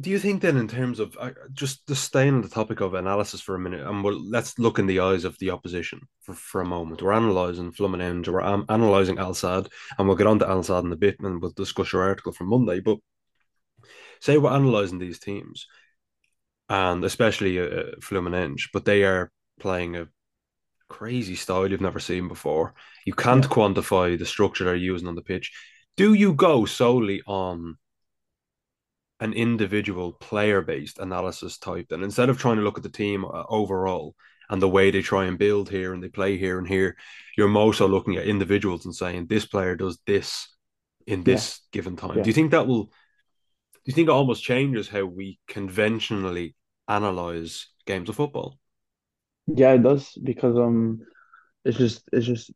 Do 0.00 0.10
you 0.10 0.18
think 0.20 0.42
then, 0.42 0.56
in 0.56 0.68
terms 0.68 1.00
of 1.00 1.16
uh, 1.18 1.30
just 1.52 1.86
to 1.88 1.94
staying 1.94 2.34
on 2.34 2.42
the 2.42 2.48
topic 2.48 2.80
of 2.80 2.94
analysis 2.94 3.40
for 3.40 3.56
a 3.56 3.58
minute, 3.58 3.84
and 3.84 4.04
we'll, 4.04 4.20
let's 4.30 4.58
look 4.58 4.78
in 4.78 4.86
the 4.86 5.00
eyes 5.00 5.24
of 5.24 5.36
the 5.38 5.50
opposition 5.50 6.00
for, 6.22 6.34
for 6.34 6.60
a 6.60 6.66
moment. 6.66 7.02
We're 7.02 7.12
analysing 7.12 7.72
Fluminense, 7.72 8.28
we're 8.28 8.42
um, 8.42 8.64
analysing 8.68 9.18
Al 9.18 9.34
Sadd, 9.34 9.68
and 9.98 10.06
we'll 10.06 10.16
get 10.16 10.28
on 10.28 10.38
to 10.38 10.48
Al 10.48 10.62
Sadd 10.62 10.84
in 10.84 10.92
a 10.92 10.96
bit, 10.96 11.18
and 11.20 11.42
we'll 11.42 11.50
discuss 11.50 11.92
your 11.92 12.02
article 12.02 12.32
from 12.32 12.48
Monday. 12.48 12.80
But 12.80 12.98
say 14.20 14.38
we're 14.38 14.54
analysing 14.54 14.98
these 15.00 15.18
teams, 15.18 15.66
and 16.68 17.04
especially 17.04 17.58
uh, 17.58 17.96
Fluminense, 18.00 18.68
but 18.72 18.84
they 18.84 19.02
are 19.02 19.32
playing 19.58 19.96
a 19.96 20.08
crazy 20.88 21.34
style 21.34 21.68
you've 21.68 21.80
never 21.80 22.00
seen 22.00 22.28
before. 22.28 22.74
You 23.04 23.14
can't 23.14 23.44
Yeah, 23.44 23.50
quantify 23.50 24.18
the 24.18 24.26
structure 24.26 24.64
they're 24.64 24.76
using 24.76 25.08
on 25.08 25.16
the 25.16 25.22
pitch. 25.22 25.52
Do 25.96 26.14
you 26.14 26.34
go 26.34 26.66
solely 26.66 27.20
on 27.26 27.78
an 29.20 29.32
individual 29.32 30.12
player 30.12 30.62
based 30.62 30.98
analysis 30.98 31.58
type 31.58 31.86
then 31.90 32.02
instead 32.02 32.28
of 32.28 32.38
trying 32.38 32.56
to 32.56 32.62
look 32.62 32.76
at 32.78 32.84
the 32.84 32.88
team 32.88 33.24
uh, 33.24 33.44
overall 33.48 34.14
and 34.50 34.62
the 34.62 34.68
way 34.68 34.90
they 34.90 35.02
try 35.02 35.26
and 35.26 35.38
build 35.38 35.68
here 35.68 35.92
and 35.92 36.02
they 36.02 36.08
play 36.08 36.38
here 36.38 36.58
and 36.58 36.68
here 36.68 36.96
you're 37.36 37.48
more 37.48 37.74
so 37.74 37.86
looking 37.86 38.16
at 38.16 38.26
individuals 38.26 38.84
and 38.84 38.94
saying 38.94 39.26
this 39.26 39.46
player 39.46 39.76
does 39.76 39.98
this 40.06 40.48
in 41.06 41.24
yeah, 41.24 41.34
this 41.34 41.60
given 41.72 41.96
time. 41.96 42.22
Do 42.22 42.28
you 42.28 42.34
think 42.34 42.50
that 42.52 42.66
will 42.66 42.84
do 42.84 42.90
you 43.86 43.92
think 43.94 44.08
it 44.08 44.12
almost 44.12 44.44
changes 44.44 44.88
how 44.88 45.04
we 45.04 45.38
conventionally 45.48 46.54
analyze 46.86 47.68
games 47.86 48.08
of 48.08 48.16
football? 48.16 48.58
Yeah, 49.46 49.72
it 49.72 49.82
does 49.82 50.12
because 50.22 50.56
um 50.56 51.00
it's 51.64 51.78
just 51.78 52.02
it's 52.12 52.26
just 52.26 52.52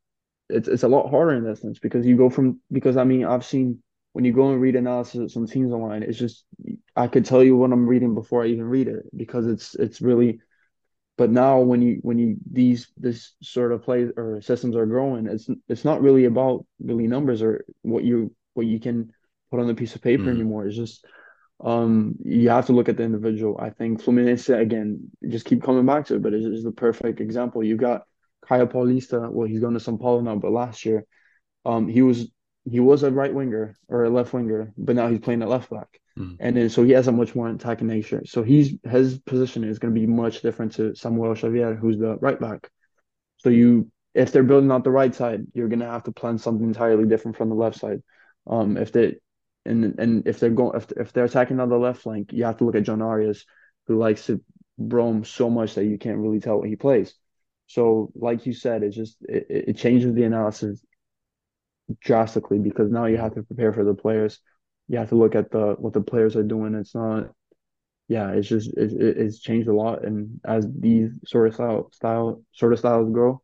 it's 0.49 0.69
it's 0.69 0.83
a 0.83 0.89
lot 0.89 1.11
harder 1.11 1.35
in 1.35 1.45
that 1.45 1.59
sense 1.59 1.79
because 1.79 2.07
you 2.07 2.17
go 2.17 2.31
from 2.31 2.61
because 2.71 2.97
I 2.97 3.05
mean 3.05 3.25
I've 3.25 3.45
seen 3.45 3.83
when 4.13 4.25
you 4.25 4.33
go 4.33 4.51
and 4.51 4.61
read 4.61 4.77
analysis 4.77 5.37
on 5.37 5.47
teams 5.47 5.73
online, 5.73 6.03
it's 6.03 6.19
just 6.19 6.45
I 6.95 7.07
could 7.07 7.25
tell 7.25 7.43
you 7.43 7.57
what 7.57 7.73
I'm 7.73 7.87
reading 7.87 8.15
before 8.15 8.45
I 8.45 8.49
even 8.49 8.65
read 8.65 8.89
it 8.89 9.05
because 9.17 9.47
it's 9.47 9.75
it's 9.75 10.01
really 10.01 10.41
but 11.17 11.31
now 11.31 11.61
when 11.61 11.83
you 11.83 11.99
when 12.03 12.19
you 12.19 12.37
these 12.51 12.89
this 12.97 13.35
sort 13.43 13.73
of 13.73 13.83
play 13.83 14.09
or 14.17 14.41
systems 14.41 14.77
are 14.77 14.87
growing, 14.87 15.27
it's 15.27 15.49
it's 15.69 15.85
not 15.85 16.03
really 16.03 16.25
about 16.25 16.67
really 16.81 17.07
numbers 17.07 17.43
or 17.43 17.65
what 17.83 18.05
you 18.05 18.35
what 18.55 18.67
you 18.67 18.81
can 18.81 19.13
put 19.51 19.61
on 19.61 19.69
a 19.69 19.75
piece 19.75 19.95
of 19.95 20.03
paper 20.03 20.25
mm, 20.25 20.31
anymore. 20.31 20.67
It's 20.67 20.77
just 20.77 21.05
um 21.65 22.17
you 22.25 22.49
have 22.49 22.67
to 22.67 22.73
look 22.73 22.89
at 22.89 22.97
the 22.97 23.03
individual. 23.05 23.59
I 23.61 23.71
think 23.71 24.03
Fluminense 24.03 24.49
again, 24.59 25.11
just 25.29 25.45
keep 25.47 25.63
coming 25.63 25.87
back 25.87 26.07
to 26.07 26.17
it, 26.17 26.23
but 26.23 26.35
it's, 26.35 26.47
it's 26.47 26.65
the 26.65 26.73
perfect 26.73 27.21
example. 27.21 27.63
You 27.63 27.77
got 27.77 28.03
Caio 28.47 28.67
Paulista, 28.67 29.31
well 29.31 29.47
he's 29.47 29.61
going 29.61 29.75
to 29.75 29.81
São 29.81 30.01
Paulo 30.01 30.21
now, 30.23 30.37
but 30.37 30.51
last 30.51 30.85
year 30.85 31.05
um, 31.65 31.89
he 31.89 32.03
was 32.03 32.29
he 32.65 32.81
was 32.81 33.03
a 33.03 33.11
right 33.11 33.33
winger 33.33 33.77
or 33.89 34.05
a 34.05 34.11
left 34.11 34.33
winger, 34.33 34.73
but 34.77 34.97
now 34.97 35.09
he's 35.09 35.21
playing 35.21 35.43
at 35.43 35.49
left 35.49 35.71
back, 35.71 36.01
mm, 36.19 36.37
and 36.39 36.57
then 36.57 36.71
so 36.71 36.85
he 36.85 36.93
has 36.93 37.09
a 37.09 37.13
much 37.13 37.35
more 37.35 37.49
attacking 37.49 37.89
nature. 37.89 38.23
So 38.25 38.43
he's 38.43 38.77
his 38.85 39.19
position 39.19 39.65
is 39.65 39.79
going 39.79 39.95
to 39.95 40.01
be 40.01 40.07
much 40.07 40.43
different 40.43 40.73
to 40.75 40.95
Samuel 40.95 41.35
Xavier, 41.35 41.75
who's 41.75 41.99
the 41.99 42.17
right 42.19 42.39
back. 42.39 42.71
So 43.39 43.49
you, 43.49 43.91
if 44.15 44.31
they're 44.31 44.45
building 44.45 44.71
out 44.71 44.85
the 44.85 44.91
right 44.91 45.15
side, 45.15 45.47
you're 45.55 45.69
going 45.69 45.81
to 45.81 45.87
have 45.87 46.05
to 46.05 46.13
plan 46.13 46.39
something 46.39 46.67
entirely 46.67 47.07
different 47.07 47.37
from 47.37 47.49
the 47.49 47.57
left 47.57 47.79
side. 47.79 48.03
Um, 48.47 48.77
if 48.77 48.93
they 48.93 49.17
and 49.65 49.99
and 49.99 50.27
if 50.29 50.39
they're 50.39 50.51
going 50.51 50.77
if 50.77 50.91
if 50.93 51.13
they're 51.13 51.25
attacking 51.25 51.61
on 51.61 51.69
the 51.69 51.79
left 51.79 52.03
flank, 52.03 52.33
you 52.33 52.45
have 52.45 52.59
to 52.59 52.65
look 52.65 52.77
at 52.77 52.85
Jhon 52.85 53.03
Arias, 53.03 53.45
who 53.87 53.99
likes 53.99 54.27
to 54.27 54.41
roam 54.79 55.25
so 55.25 55.51
much 55.51 55.75
that 55.75 55.85
you 55.85 55.99
can't 55.99 56.19
really 56.19 56.41
tell 56.41 56.59
what 56.59 56.69
he 56.69 56.77
plays. 56.77 57.15
So, 57.67 58.13
like 58.15 58.47
you 58.47 58.53
said, 58.53 58.83
it 58.83 58.91
just 58.91 59.17
it, 59.23 59.47
it 59.49 59.77
changes 59.77 60.15
the 60.15 60.25
analysis 60.25 60.81
drastically 62.01 62.59
because 62.59 62.91
now 62.91 63.07
you 63.07 63.17
have 63.19 63.35
to 63.35 63.43
prepare 63.43 63.73
for 63.73 63.85
the 63.85 63.95
players. 63.95 64.41
You 64.89 64.99
have 64.99 65.11
to 65.11 65.17
look 65.17 65.35
at 65.35 65.51
the 65.51 65.75
what 65.79 65.93
the 65.93 66.01
players 66.03 66.37
are 66.37 66.43
doing. 66.43 66.75
It's 66.75 66.95
not, 66.95 67.31
yeah, 68.09 68.33
it's 68.33 68.49
just 68.49 68.71
it, 68.77 68.93
it, 68.93 69.19
it's 69.19 69.41
changed 69.41 69.69
a 69.69 69.75
lot. 69.75 70.05
And 70.05 70.41
as 70.45 70.67
these 70.79 71.13
sort 71.27 71.49
of 71.49 71.55
style 71.55 71.91
style 71.93 72.43
sort 72.53 72.73
of 72.73 72.81
styles 72.81 73.11
grow, 73.13 73.43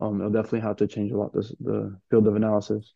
um, 0.00 0.20
it'll 0.20 0.32
definitely 0.32 0.60
have 0.62 0.76
to 0.78 0.88
change 0.88 1.12
a 1.12 1.18
lot. 1.18 1.32
This 1.34 1.54
the 1.60 1.98
field 2.10 2.28
of 2.28 2.36
analysis. 2.36 2.94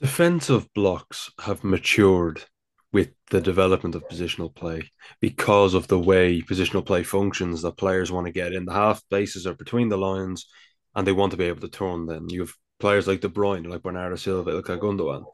defensive 0.00 0.72
blocks 0.74 1.30
have 1.40 1.64
matured 1.64 2.44
with 2.92 3.10
the 3.30 3.40
development 3.40 3.94
of 3.94 4.06
positional 4.06 4.54
play 4.54 4.90
because 5.20 5.74
of 5.74 5.88
the 5.88 5.98
way 5.98 6.40
positional 6.42 6.84
play 6.84 7.02
functions 7.02 7.62
that 7.62 7.76
players 7.76 8.12
want 8.12 8.26
to 8.26 8.32
get 8.32 8.52
in 8.52 8.64
the 8.66 8.72
half 8.72 8.98
spaces 9.00 9.46
or 9.46 9.54
between 9.54 9.88
the 9.88 9.98
lines 9.98 10.46
and 10.94 11.06
they 11.06 11.12
want 11.12 11.32
to 11.32 11.36
be 11.36 11.44
able 11.44 11.60
to 11.60 11.68
turn 11.68 12.06
them. 12.06 12.26
You 12.28 12.40
have 12.40 12.54
players 12.80 13.06
like 13.06 13.20
De 13.20 13.28
Bruyne, 13.28 13.66
like 13.66 13.82
Bernardo 13.82 14.16
Silva, 14.16 14.52
like 14.52 14.64
Gundogan 14.64 15.24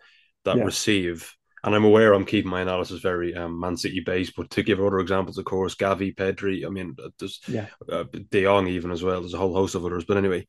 that 0.45 0.57
Yeah, 0.57 0.65
receive. 0.65 1.35
And 1.63 1.75
I'm 1.75 1.85
aware 1.85 2.15
I'm 2.15 2.25
keeping 2.25 2.51
my 2.51 2.63
analysis 2.63 3.01
very 3.01 3.35
um, 3.35 3.61
Man 3.61 3.77
City 3.77 4.01
based, 4.01 4.35
but 4.35 4.49
to 4.51 4.63
give 4.63 4.81
other 4.81 4.99
examples, 4.99 5.37
of 5.37 5.45
course, 5.45 5.75
Gavi, 5.75 6.15
Pedri, 6.15 6.65
I 6.65 6.71
mean, 6.71 6.97
there's 7.19 7.41
yeah, 7.47 7.67
uh, 7.91 8.05
De 8.31 8.45
Jong 8.45 8.67
even 8.67 8.91
as 8.91 9.03
well. 9.03 9.21
There's 9.21 9.35
a 9.35 9.39
whole 9.39 9.55
host 9.55 9.75
of 9.75 9.85
others. 9.85 10.07
But 10.07 10.17
anyway, 10.17 10.47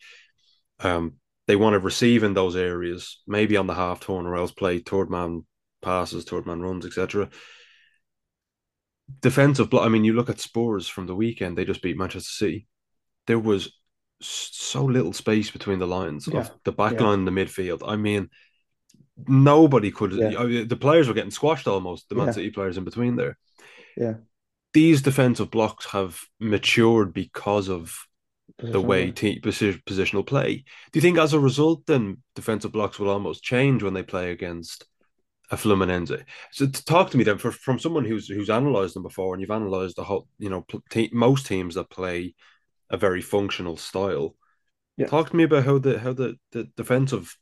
um, 0.79 1.15
they 1.47 1.57
want 1.57 1.73
to 1.73 1.79
receive 1.79 2.23
in 2.23 2.33
those 2.33 2.55
areas, 2.55 3.21
maybe 3.27 3.57
on 3.57 3.67
the 3.67 3.73
half 3.73 3.99
turn 3.99 4.25
or 4.25 4.37
else 4.37 4.51
play 4.51 4.79
toward 4.79 5.09
man 5.09 5.45
passes, 5.81 6.23
toward 6.23 6.45
man 6.45 6.61
runs, 6.61 6.85
etc. 6.85 7.29
Defensive 9.19 9.69
block. 9.69 9.85
I 9.85 9.89
mean, 9.89 10.05
you 10.05 10.13
look 10.13 10.29
at 10.29 10.39
Spurs 10.39 10.87
from 10.87 11.07
the 11.07 11.15
weekend; 11.15 11.57
they 11.57 11.65
just 11.65 11.81
beat 11.81 11.97
Manchester 11.97 12.31
City. 12.31 12.67
There 13.27 13.39
was 13.39 13.73
so 14.21 14.83
little 14.83 15.13
space 15.13 15.51
between 15.51 15.79
the 15.79 15.87
lines 15.87 16.27
yeah, 16.31 16.39
of 16.39 16.51
the 16.63 16.71
back 16.71 16.93
yeah, 16.93 17.03
line 17.03 17.19
and 17.19 17.27
the 17.27 17.31
midfield. 17.31 17.81
I 17.85 17.95
mean, 17.95 18.29
nobody 19.27 19.91
could. 19.91 20.13
yeah, 20.13 20.37
I 20.37 20.45
mean, 20.45 20.67
the 20.67 20.75
players 20.75 21.07
were 21.07 21.13
getting 21.13 21.31
squashed 21.31 21.67
almost. 21.67 22.09
The 22.09 22.15
Man 22.15 22.33
City 22.33 22.49
players 22.49 22.77
in 22.77 22.83
between 22.83 23.15
there. 23.15 23.37
yeah. 23.97 24.15
These 24.73 25.01
defensive 25.01 25.51
blocks 25.51 25.85
have 25.87 26.19
matured 26.39 27.13
because 27.13 27.67
of 27.67 27.93
the 28.57 28.81
way 28.81 29.11
play. 29.11 29.11
te- 29.11 29.41
posi- 29.41 29.83
positional 29.83 30.25
play. 30.25 30.63
Do 30.91 30.97
you 30.97 31.01
think 31.01 31.17
as 31.17 31.33
a 31.33 31.39
result, 31.39 31.85
then 31.87 32.17
defensive 32.35 32.71
blocks 32.71 32.99
will 32.99 33.09
almost 33.09 33.43
change 33.43 33.83
when 33.83 33.93
they 33.93 34.03
play 34.03 34.31
against 34.31 34.85
a 35.49 35.57
Fluminense? 35.57 36.23
So 36.51 36.67
to 36.67 36.85
talk 36.85 37.09
to 37.11 37.17
me 37.17 37.23
then 37.23 37.37
for, 37.37 37.51
from 37.51 37.79
someone 37.79 38.05
who's 38.05 38.27
who's 38.27 38.49
analysed 38.49 38.93
them 38.93 39.03
before 39.03 39.33
and 39.33 39.41
you've 39.41 39.49
analysed 39.49 39.97
the 39.97 40.03
whole, 40.03 40.27
you 40.37 40.49
know, 40.49 40.65
te- 40.89 41.09
most 41.11 41.47
teams 41.47 41.75
that 41.75 41.89
play 41.89 42.33
a 42.91 42.97
very 42.97 43.21
functional 43.23 43.77
style. 43.77 44.35
Yeah, 44.97 45.09
Talk 45.09 45.31
to 45.31 45.37
me 45.37 45.43
about 45.45 45.65
how 45.65 45.79
the 45.79 45.99
how 45.99 46.13
the, 46.13 46.37
the 46.53 46.65
defensive 46.77 47.37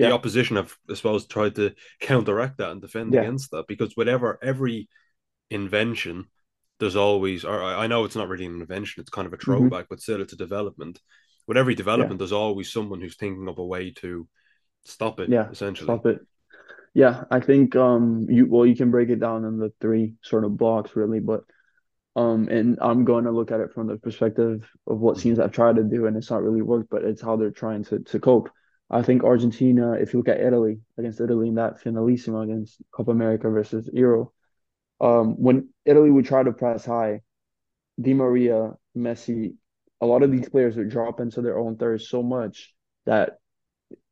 the 0.00 0.10
yeah, 0.10 0.12
opposition 0.12 0.56
have, 0.56 0.74
I 0.90 0.94
suppose, 0.94 1.26
tried 1.26 1.54
to 1.56 1.74
counteract 2.00 2.58
that 2.58 2.70
and 2.72 2.80
defend 2.80 3.14
yeah, 3.14 3.14
against 3.14 3.50
that 3.52 3.66
because 3.68 3.96
whatever 3.96 4.38
every 4.42 4.88
invention 5.50 6.26
there's 6.80 6.96
always, 6.96 7.44
or 7.44 7.62
I 7.62 7.86
know 7.88 8.04
it's 8.04 8.16
not 8.16 8.28
really 8.28 8.46
an 8.46 8.60
invention, 8.60 9.00
it's 9.02 9.10
kind 9.10 9.26
of 9.26 9.32
a 9.34 9.38
hmm 9.46 9.74
throwback, 9.76 9.86
but 9.90 10.00
still 10.00 10.20
it's 10.22 10.32
a 10.34 10.36
development. 10.36 11.00
With 11.46 11.56
every 11.58 11.74
development, 11.76 12.18
there's 12.18 12.32
always 12.32 12.72
someone 12.72 13.00
who's 13.00 13.16
thinking 13.16 13.48
of 13.48 13.58
a 13.58 13.64
way 13.66 13.92
to 14.02 14.28
stop 14.84 15.20
it, 15.20 15.34
yeah. 15.36 15.50
essentially. 15.50 15.94
Stop 15.94 16.06
it. 16.06 16.20
Yeah, 16.94 17.24
I 17.30 17.40
think 17.40 17.76
um 17.76 18.26
you 18.30 18.46
well 18.48 18.66
you 18.66 18.76
can 18.76 18.90
break 18.90 19.10
it 19.10 19.20
down 19.20 19.44
in 19.44 19.58
the 19.58 19.72
three 19.80 20.14
sort 20.22 20.44
of 20.44 20.56
blocks 20.58 20.96
really, 20.96 21.20
but 21.20 21.44
um 22.16 22.48
and 22.48 22.78
I'm 22.80 23.04
going 23.04 23.24
to 23.24 23.30
look 23.30 23.50
at 23.50 23.60
it 23.60 23.72
from 23.72 23.86
the 23.86 23.96
perspective 23.96 24.68
of 24.86 25.00
what 25.00 25.18
teams 25.18 25.38
have 25.38 25.52
tried 25.52 25.76
to 25.76 25.82
do 25.84 26.06
and 26.06 26.16
it's 26.16 26.30
not 26.30 26.42
really 26.42 26.62
worked, 26.62 26.90
but 26.90 27.04
it's 27.04 27.22
how 27.22 27.36
they're 27.36 27.50
trying 27.50 27.84
to 27.84 28.00
to 28.00 28.20
cope. 28.20 28.50
I 28.90 29.02
think 29.02 29.24
Argentina, 29.24 29.92
if 29.92 30.12
you 30.12 30.18
look 30.20 30.28
at 30.28 30.40
Italy 30.40 30.80
against 30.98 31.20
Italy 31.20 31.48
in 31.48 31.54
that 31.54 31.80
finalissimo 31.82 32.44
against 32.44 32.82
Copa 32.92 33.10
America 33.12 33.48
versus 33.48 33.88
Euro, 33.94 34.32
um 35.00 35.34
when 35.42 35.70
Italy 35.84 36.10
would 36.10 36.26
try 36.26 36.42
to 36.42 36.52
press 36.52 36.84
high, 36.86 37.22
Di 38.00 38.14
Maria, 38.14 38.72
Messi, 38.96 39.54
a 40.00 40.06
lot 40.06 40.22
of 40.22 40.30
these 40.32 40.48
players 40.48 40.76
would 40.76 40.90
drop 40.90 41.20
into 41.20 41.42
their 41.42 41.58
own 41.58 41.76
thirds 41.76 42.08
so 42.08 42.22
much 42.22 42.74
that 43.06 43.38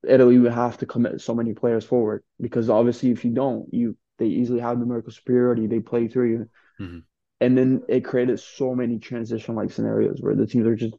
Italy 0.07 0.39
would 0.39 0.53
have 0.53 0.79
to 0.79 0.87
commit 0.87 1.21
so 1.21 1.35
many 1.35 1.55
players 1.55 1.85
forward 1.85 2.25
because 2.41 2.71
obviously 2.71 3.11
if 3.11 3.25
you 3.25 3.33
don't, 3.33 3.73
you 3.73 3.97
they 4.19 4.27
easily 4.27 4.61
have 4.61 4.79
numerical 4.79 5.13
superiority. 5.13 5.67
They 5.67 5.81
play 5.81 6.09
through 6.09 6.31
you, 6.31 6.51
Mhm. 6.81 7.05
And 7.41 7.57
then 7.57 7.83
it 7.89 8.05
created 8.05 8.39
so 8.41 8.75
many 8.75 8.99
transition 8.99 9.55
like 9.55 9.73
scenarios 9.73 10.19
where 10.21 10.35
the 10.35 10.47
teams 10.47 10.67
are 10.67 10.77
just 10.77 10.95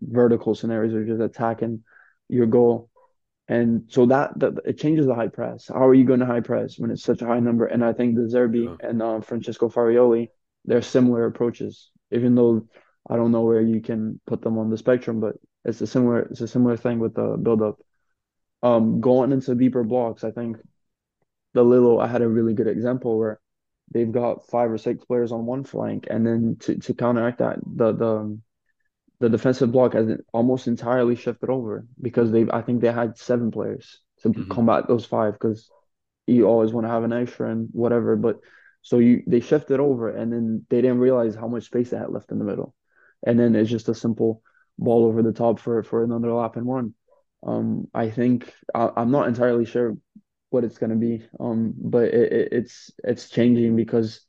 vertical 0.00 0.54
scenarios 0.54 0.94
are 0.94 1.04
just 1.04 1.20
attacking 1.20 1.82
your 2.28 2.46
goal, 2.46 2.88
and 3.48 3.84
so 3.88 4.06
that, 4.06 4.38
that 4.38 4.54
it 4.64 4.78
changes 4.78 5.06
the 5.06 5.14
high 5.14 5.28
press. 5.28 5.68
How 5.68 5.86
are 5.86 5.94
you 5.94 6.04
going 6.04 6.20
to 6.20 6.26
high 6.26 6.40
press 6.40 6.78
when 6.78 6.90
it's 6.90 7.02
such 7.02 7.22
a 7.22 7.26
high 7.26 7.40
number? 7.40 7.66
And 7.66 7.84
I 7.84 7.92
think 7.92 8.14
De 8.14 8.22
Zerbi 8.26 8.64
Yeah. 8.80 8.88
and 8.88 9.02
uh, 9.02 9.20
Francesco 9.20 9.68
Farioli, 9.68 10.30
they're 10.64 10.82
similar 10.82 11.26
approaches, 11.26 11.90
even 12.10 12.34
though 12.34 12.66
I 13.10 13.16
don't 13.16 13.32
know 13.32 13.42
where 13.42 13.60
you 13.60 13.80
can 13.80 14.20
put 14.26 14.42
them 14.42 14.58
on 14.58 14.70
the 14.70 14.78
spectrum, 14.78 15.20
but 15.20 15.36
it's 15.64 15.80
a 15.80 15.86
similar 15.86 16.20
it's 16.20 16.40
a 16.40 16.48
similar 16.48 16.76
thing 16.76 16.98
with 17.00 17.14
the 17.14 17.36
build 17.36 17.62
up. 17.62 17.78
Um, 18.62 19.00
going 19.00 19.32
into 19.32 19.54
deeper 19.54 19.84
blocks, 19.84 20.24
I 20.24 20.30
think 20.30 20.58
the 21.54 21.62
Lillo, 21.62 21.98
I 21.98 22.06
had 22.06 22.22
a 22.22 22.28
really 22.28 22.54
good 22.54 22.68
example 22.68 23.18
where 23.18 23.40
they've 23.92 24.10
got 24.10 24.48
five 24.48 24.70
or 24.70 24.78
six 24.78 25.04
players 25.04 25.32
on 25.32 25.46
one 25.46 25.64
flank, 25.64 26.06
and 26.10 26.26
then 26.26 26.56
to, 26.60 26.76
to 26.78 26.94
counteract 26.94 27.38
that, 27.38 27.58
the 27.64 27.92
the 27.92 28.38
the 29.20 29.28
defensive 29.28 29.70
block 29.72 29.94
has 29.94 30.08
almost 30.32 30.66
entirely 30.66 31.14
shifted 31.14 31.48
over 31.50 31.86
because 32.00 32.30
they 32.32 32.46
I 32.52 32.62
think 32.62 32.80
they 32.80 32.92
had 32.92 33.16
seven 33.18 33.50
players 33.50 34.00
to 34.22 34.30
Mhm. 34.30 34.48
combat 34.48 34.88
those 34.88 35.04
five 35.06 35.34
because 35.34 35.70
you 36.26 36.46
always 36.46 36.72
want 36.72 36.86
to 36.86 36.90
have 36.90 37.04
an 37.04 37.12
extra 37.12 37.50
and 37.50 37.68
whatever. 37.72 38.16
But 38.16 38.40
so 38.82 38.98
you 38.98 39.22
they 39.26 39.40
shifted 39.40 39.80
over 39.80 40.08
and 40.10 40.32
then 40.32 40.66
they 40.70 40.80
didn't 40.82 40.98
realize 41.00 41.34
how 41.34 41.48
much 41.48 41.64
space 41.64 41.90
they 41.90 41.98
had 41.98 42.10
left 42.10 42.32
in 42.32 42.38
the 42.38 42.44
middle. 42.44 42.74
And 43.24 43.38
then 43.38 43.54
it's 43.54 43.70
just 43.70 43.88
a 43.88 43.94
simple 43.94 44.42
ball 44.78 45.04
over 45.06 45.22
the 45.22 45.32
top 45.32 45.60
for 45.60 45.82
for 45.82 46.02
another 46.02 46.32
lap 46.32 46.56
and 46.56 46.66
one. 46.66 46.94
Um, 47.44 47.88
I 47.94 48.10
think 48.10 48.52
I, 48.74 48.90
I'm 48.96 49.10
not 49.10 49.28
entirely 49.28 49.64
sure 49.66 49.96
what 50.52 50.64
it's 50.64 50.78
going 50.78 50.90
to 50.90 50.96
be. 50.96 51.26
Um, 51.40 51.74
but 51.76 52.04
it, 52.14 52.32
it, 52.32 52.48
it's 52.52 52.90
it's 53.04 53.30
changing 53.30 53.76
because 53.76 54.20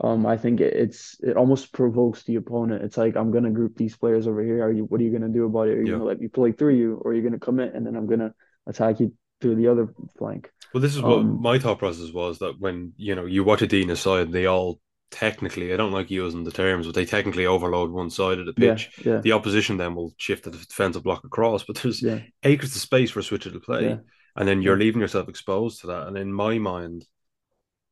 um, 0.00 0.26
I 0.26 0.36
think 0.36 0.60
it, 0.60 0.74
it's 0.74 1.16
it 1.22 1.36
almost 1.36 1.72
provokes 1.72 2.24
the 2.24 2.36
opponent. 2.36 2.82
It's 2.84 2.96
like 2.96 3.16
I'm 3.16 3.30
gonna 3.30 3.50
group 3.50 3.76
these 3.76 3.96
players 3.96 4.26
over 4.26 4.42
here. 4.42 4.62
Are 4.64 4.72
you? 4.72 4.84
What 4.84 5.00
are 5.00 5.04
you 5.04 5.12
gonna 5.12 5.28
do 5.28 5.46
about 5.46 5.68
it? 5.68 5.78
Are 5.78 5.82
you 5.82 5.88
Yeah. 5.88 5.92
gonna 5.92 6.04
let 6.04 6.20
me 6.20 6.28
play 6.28 6.52
through 6.52 6.74
you, 6.76 7.00
or 7.04 7.12
are 7.12 7.14
you 7.14 7.22
gonna 7.22 7.38
commit 7.38 7.74
and 7.74 7.86
then 7.86 7.96
I'm 7.96 8.06
gonna 8.06 8.34
attack 8.66 9.00
you 9.00 9.12
through 9.40 9.56
the 9.56 9.68
other 9.68 9.88
flank? 10.18 10.50
Well, 10.72 10.80
this 10.80 10.96
is 10.96 11.02
what 11.02 11.24
Um, 11.24 11.38
my 11.38 11.58
thought 11.58 11.78
process 11.78 12.12
was 12.12 12.38
that 12.40 12.58
when, 12.58 12.92
you 12.96 13.14
know, 13.14 13.26
you 13.26 13.44
watch 13.44 13.62
a 13.62 13.66
Diniz 13.66 13.98
side, 13.98 14.32
they 14.32 14.46
all 14.46 14.80
technically, 15.10 15.72
I 15.72 15.76
don't 15.76 15.92
like 15.92 16.10
using 16.10 16.42
the 16.42 16.50
terms, 16.50 16.86
but 16.86 16.94
they 16.96 17.04
technically 17.04 17.46
overload 17.46 17.90
one 17.92 18.10
side 18.10 18.38
of 18.40 18.46
the 18.46 18.52
pitch. 18.52 18.90
yeah, 19.04 19.22
The 19.22 19.32
opposition 19.32 19.76
then 19.76 19.94
will 19.94 20.12
shift 20.18 20.44
the 20.44 20.50
defensive 20.50 21.04
block 21.04 21.24
across, 21.24 21.62
but 21.62 21.76
there's 21.76 22.02
yeah, 22.02 22.20
acres 22.42 22.74
of 22.74 22.82
space 22.82 23.10
for 23.12 23.20
a 23.20 23.22
switch 23.22 23.46
yeah, 23.78 23.96
play. 23.96 24.00
And 24.36 24.48
then 24.48 24.62
you're 24.62 24.76
leaving 24.76 25.00
yourself 25.00 25.28
exposed 25.28 25.80
to 25.80 25.88
that. 25.88 26.08
And 26.08 26.18
in 26.18 26.32
my 26.32 26.58
mind, 26.58 27.06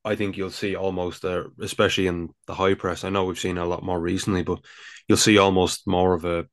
I 0.04 0.16
think 0.16 0.36
you'll 0.36 0.50
see 0.50 0.74
almost, 0.74 1.24
uh, 1.24 1.44
especially 1.60 2.08
in 2.08 2.30
the 2.46 2.54
high 2.54 2.74
press. 2.74 3.04
I 3.04 3.10
know 3.10 3.24
we've 3.24 3.38
seen 3.38 3.58
a 3.58 3.66
lot 3.66 3.84
more 3.84 4.00
recently, 4.00 4.42
but 4.42 4.60
you'll 5.08 5.18
see 5.18 5.38
almost 5.38 5.86
more 5.86 6.14
of 6.14 6.24
a 6.24 6.46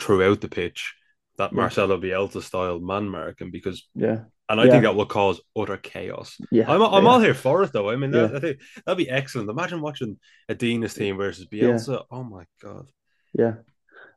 throughout 0.00 0.40
the 0.40 0.48
pitch 0.48 0.94
that 1.38 1.52
yeah, 1.52 1.56
Marcelo 1.56 1.98
Bielsa 2.00 2.42
style 2.42 2.80
man 2.80 3.08
marking 3.08 3.50
because 3.50 3.86
yeah, 3.94 4.24
and 4.48 4.60
I 4.60 4.68
think 4.68 4.82
that 4.82 4.96
will 4.96 5.06
cause 5.06 5.40
utter 5.56 5.76
chaos. 5.76 6.36
yeah, 6.50 6.70
I'm 6.70 6.82
I'm 6.82 7.06
all 7.06 7.20
here 7.20 7.34
for 7.34 7.62
it 7.62 7.72
though. 7.72 7.90
I 7.90 7.96
mean, 7.96 8.12
yeah, 8.12 8.26
that, 8.26 8.36
I 8.36 8.40
think 8.40 8.60
that'd 8.84 8.98
be 8.98 9.10
excellent. 9.10 9.50
Imagine 9.50 9.80
watching 9.80 10.18
a 10.48 10.54
Diniz 10.54 10.94
team 10.94 11.16
versus 11.16 11.46
yeah, 11.52 11.64
Bielsa. 11.64 12.04
Oh 12.10 12.24
my 12.24 12.44
god. 12.62 12.86
yeah. 13.32 13.54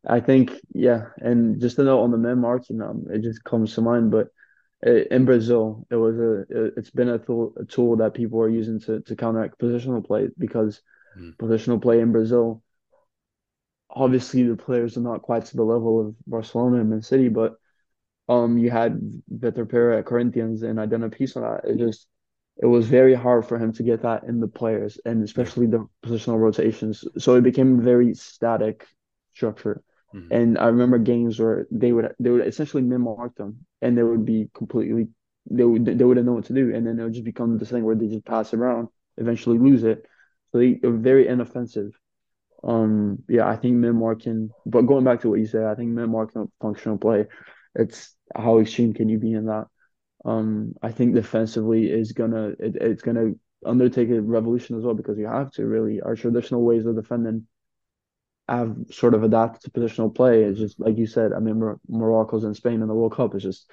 I 0.07 0.21
think 0.21 0.53
yeah, 0.73 1.07
and 1.17 1.59
just 1.59 1.77
a 1.77 1.83
note 1.83 2.03
on 2.03 2.11
the 2.11 2.17
men 2.17 2.39
marking, 2.39 2.81
um, 2.81 3.07
it 3.11 3.21
just 3.21 3.43
comes 3.43 3.75
to 3.75 3.81
mind, 3.81 4.11
but 4.11 4.29
in 4.83 5.25
Brazil, 5.25 5.85
it 5.91 5.95
was 5.95 6.17
a 6.19 6.41
it- 6.49 6.73
it's 6.77 6.89
been 6.91 7.09
a 7.09 7.19
tool 7.19 7.53
a 7.57 7.65
tool 7.65 7.97
that 7.97 8.13
people 8.13 8.39
are 8.41 8.49
using 8.49 8.79
to 8.81 9.01
to 9.01 9.15
counteract 9.15 9.59
positional 9.59 10.05
play 10.05 10.29
because 10.37 10.81
Mm, 11.15 11.33
positional 11.39 11.81
play 11.81 12.01
in 12.01 12.11
Brazil 12.11 12.63
obviously 13.89 14.43
the 14.43 14.55
players 14.55 14.97
are 14.97 15.01
not 15.01 15.21
quite 15.21 15.45
to 15.45 15.55
the 15.57 15.63
level 15.63 15.99
of 15.99 16.15
Barcelona 16.27 16.79
and 16.81 16.89
Man 16.89 17.01
City, 17.01 17.29
but 17.29 17.57
um 18.29 18.57
you 18.57 18.71
had 18.71 19.01
Vitor 19.33 19.67
Pereira 19.69 19.99
at 19.99 20.05
Corinthians 20.05 20.63
and 20.63 20.79
I 20.81 20.85
done 20.87 21.03
a 21.03 21.09
piece 21.09 21.35
on 21.37 21.43
that. 21.43 21.65
It 21.69 21.77
just 21.77 22.07
it 22.61 22.67
was 22.67 22.87
very 22.87 23.15
hard 23.15 23.45
for 23.47 23.59
him 23.59 23.73
to 23.73 23.83
get 23.83 24.03
that 24.03 24.23
in 24.25 24.39
the 24.39 24.47
players 24.47 24.99
and 25.05 25.23
especially 25.23 25.67
the 25.67 25.87
positional 26.05 26.39
rotations. 26.39 27.05
So 27.19 27.35
it 27.35 27.43
became 27.43 27.79
a 27.79 27.83
very 27.83 28.13
static 28.15 28.87
structure. 29.33 29.83
Mm, 30.13 30.31
And 30.31 30.57
I 30.57 30.67
remember 30.67 30.97
games 30.99 31.39
where 31.39 31.67
they 31.71 31.91
would 31.91 32.13
they 32.19 32.29
would 32.29 32.45
essentially 32.47 32.83
mim-mark 32.83 33.35
them 33.35 33.65
and 33.81 33.97
they 33.97 34.03
would 34.03 34.25
be 34.25 34.49
completely 34.53 35.09
they 35.49 35.63
would 35.63 35.85
they 35.85 36.03
wouldn't 36.05 36.25
know 36.25 36.33
what 36.33 36.45
to 36.45 36.53
do 36.53 36.73
and 36.73 36.85
then 36.85 36.99
it 36.99 37.03
would 37.03 37.13
just 37.13 37.25
become 37.25 37.57
this 37.57 37.69
thing 37.71 37.83
where 37.83 37.95
they 37.95 38.07
just 38.07 38.25
pass 38.25 38.53
around, 38.53 38.89
eventually 39.17 39.57
lose 39.57 39.83
it. 39.83 40.05
So 40.51 40.59
they, 40.59 40.79
are 40.83 40.91
very 40.91 41.27
inoffensive. 41.27 41.91
Um, 42.63 43.23
yeah, 43.29 43.47
I 43.47 43.55
think 43.55 43.75
man 43.75 43.95
marking, 43.95 44.53
but 44.65 44.81
going 44.83 45.05
back 45.05 45.21
to 45.21 45.29
what 45.29 45.39
you 45.39 45.45
said, 45.47 45.63
I 45.63 45.75
think 45.75 45.89
man 45.91 46.09
marking 46.11 46.51
functional 46.61 46.97
play. 46.97 47.25
It's 47.75 48.15
how 48.35 48.59
extreme 48.59 48.93
can 48.93 49.09
you 49.09 49.17
be 49.17 49.33
in 49.33 49.45
that? 49.45 49.67
Um, 50.25 50.73
I 50.81 50.91
think 50.91 51.15
defensively 51.15 51.89
is 51.89 52.11
gonna 52.11 52.49
it, 52.59 52.75
it's 52.75 53.01
gonna 53.01 53.31
undertake 53.65 54.09
a 54.09 54.21
revolution 54.21 54.77
as 54.77 54.83
well 54.83 54.93
because 54.93 55.17
you 55.17 55.27
have 55.27 55.51
to 55.53 55.65
really. 55.65 56.01
Our 56.01 56.15
traditional 56.15 56.63
ways 56.63 56.85
of 56.85 56.95
defending 56.95 57.47
have 58.57 58.75
sort 58.91 59.13
of 59.13 59.23
adapted 59.23 59.61
to 59.63 59.79
positional 59.79 60.13
play. 60.13 60.43
It's 60.43 60.59
just 60.59 60.79
like 60.79 60.97
you 60.97 61.07
said. 61.07 61.33
I 61.33 61.39
mean, 61.39 61.59
Mor 61.59 61.79
Morocco's 61.87 62.43
in 62.43 62.53
Spain 62.53 62.81
in 62.81 62.87
the 62.87 62.93
World 62.93 63.15
Cup. 63.15 63.35
It's 63.35 63.43
just 63.43 63.69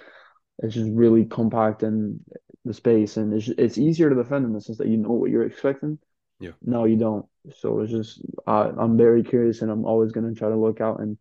it's 0.59 0.75
just 0.75 0.91
really 0.93 1.25
compact 1.25 1.83
in 1.83 2.21
the 2.65 2.75
space, 2.75 3.17
and 3.17 3.33
it's 3.33 3.49
it's 3.49 3.79
easier 3.79 4.09
to 4.11 4.17
defend 4.17 4.45
in 4.45 4.53
the 4.53 4.61
sense 4.61 4.79
that 4.79 4.89
you 4.89 4.97
know 4.97 5.13
what 5.13 5.31
you're 5.31 5.47
expecting 5.47 5.99
Yeah. 6.41 6.53
no, 6.63 6.85
you 6.85 6.97
don't. 6.97 7.27
So 7.59 7.81
it's 7.81 7.93
just 7.93 8.21
uh, 8.47 8.73
I'm 8.79 8.97
very 8.97 9.23
curious, 9.23 9.63
and 9.63 9.71
I'm 9.71 9.85
always 9.85 10.13
gonna 10.13 10.35
try 10.35 10.49
to 10.49 10.57
look 10.57 10.81
out 10.81 11.01
and 11.01 11.19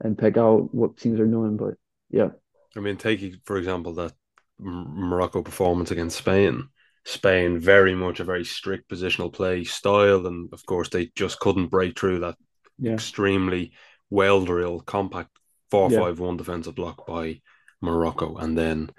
and 0.00 0.18
pick 0.18 0.36
out 0.36 0.74
what 0.74 0.96
teams 0.96 1.20
are 1.20 1.26
doing. 1.26 1.56
But 1.56 1.74
yeah, 2.10 2.30
I 2.76 2.80
mean, 2.80 2.96
take 2.96 3.20
for 3.44 3.56
example 3.56 3.94
that 3.94 4.12
Morocco 4.58 5.42
performance 5.42 5.90
against 5.90 6.18
Spain. 6.18 6.68
Spain 7.04 7.60
very 7.60 7.94
much 7.94 8.18
a 8.18 8.24
very 8.24 8.44
strict 8.44 8.90
positional 8.90 9.32
play 9.32 9.62
style, 9.64 10.26
and 10.26 10.52
of 10.52 10.64
course 10.66 10.88
they 10.88 11.12
just 11.14 11.38
couldn't 11.38 11.68
break 11.68 11.98
through 11.98 12.20
that 12.20 12.36
yeah, 12.78 13.00
extremely 13.00 13.72
well 14.10 14.44
drilled, 14.44 14.86
compact 14.86 15.30
four 15.70 15.88
yeah, 15.88 16.06
five 16.06 16.18
one 16.20 16.36
defensive 16.36 16.74
block 16.74 17.06
by 17.06 17.40
Morocco, 17.80 18.36
and 18.36 18.56
then 18.56 18.90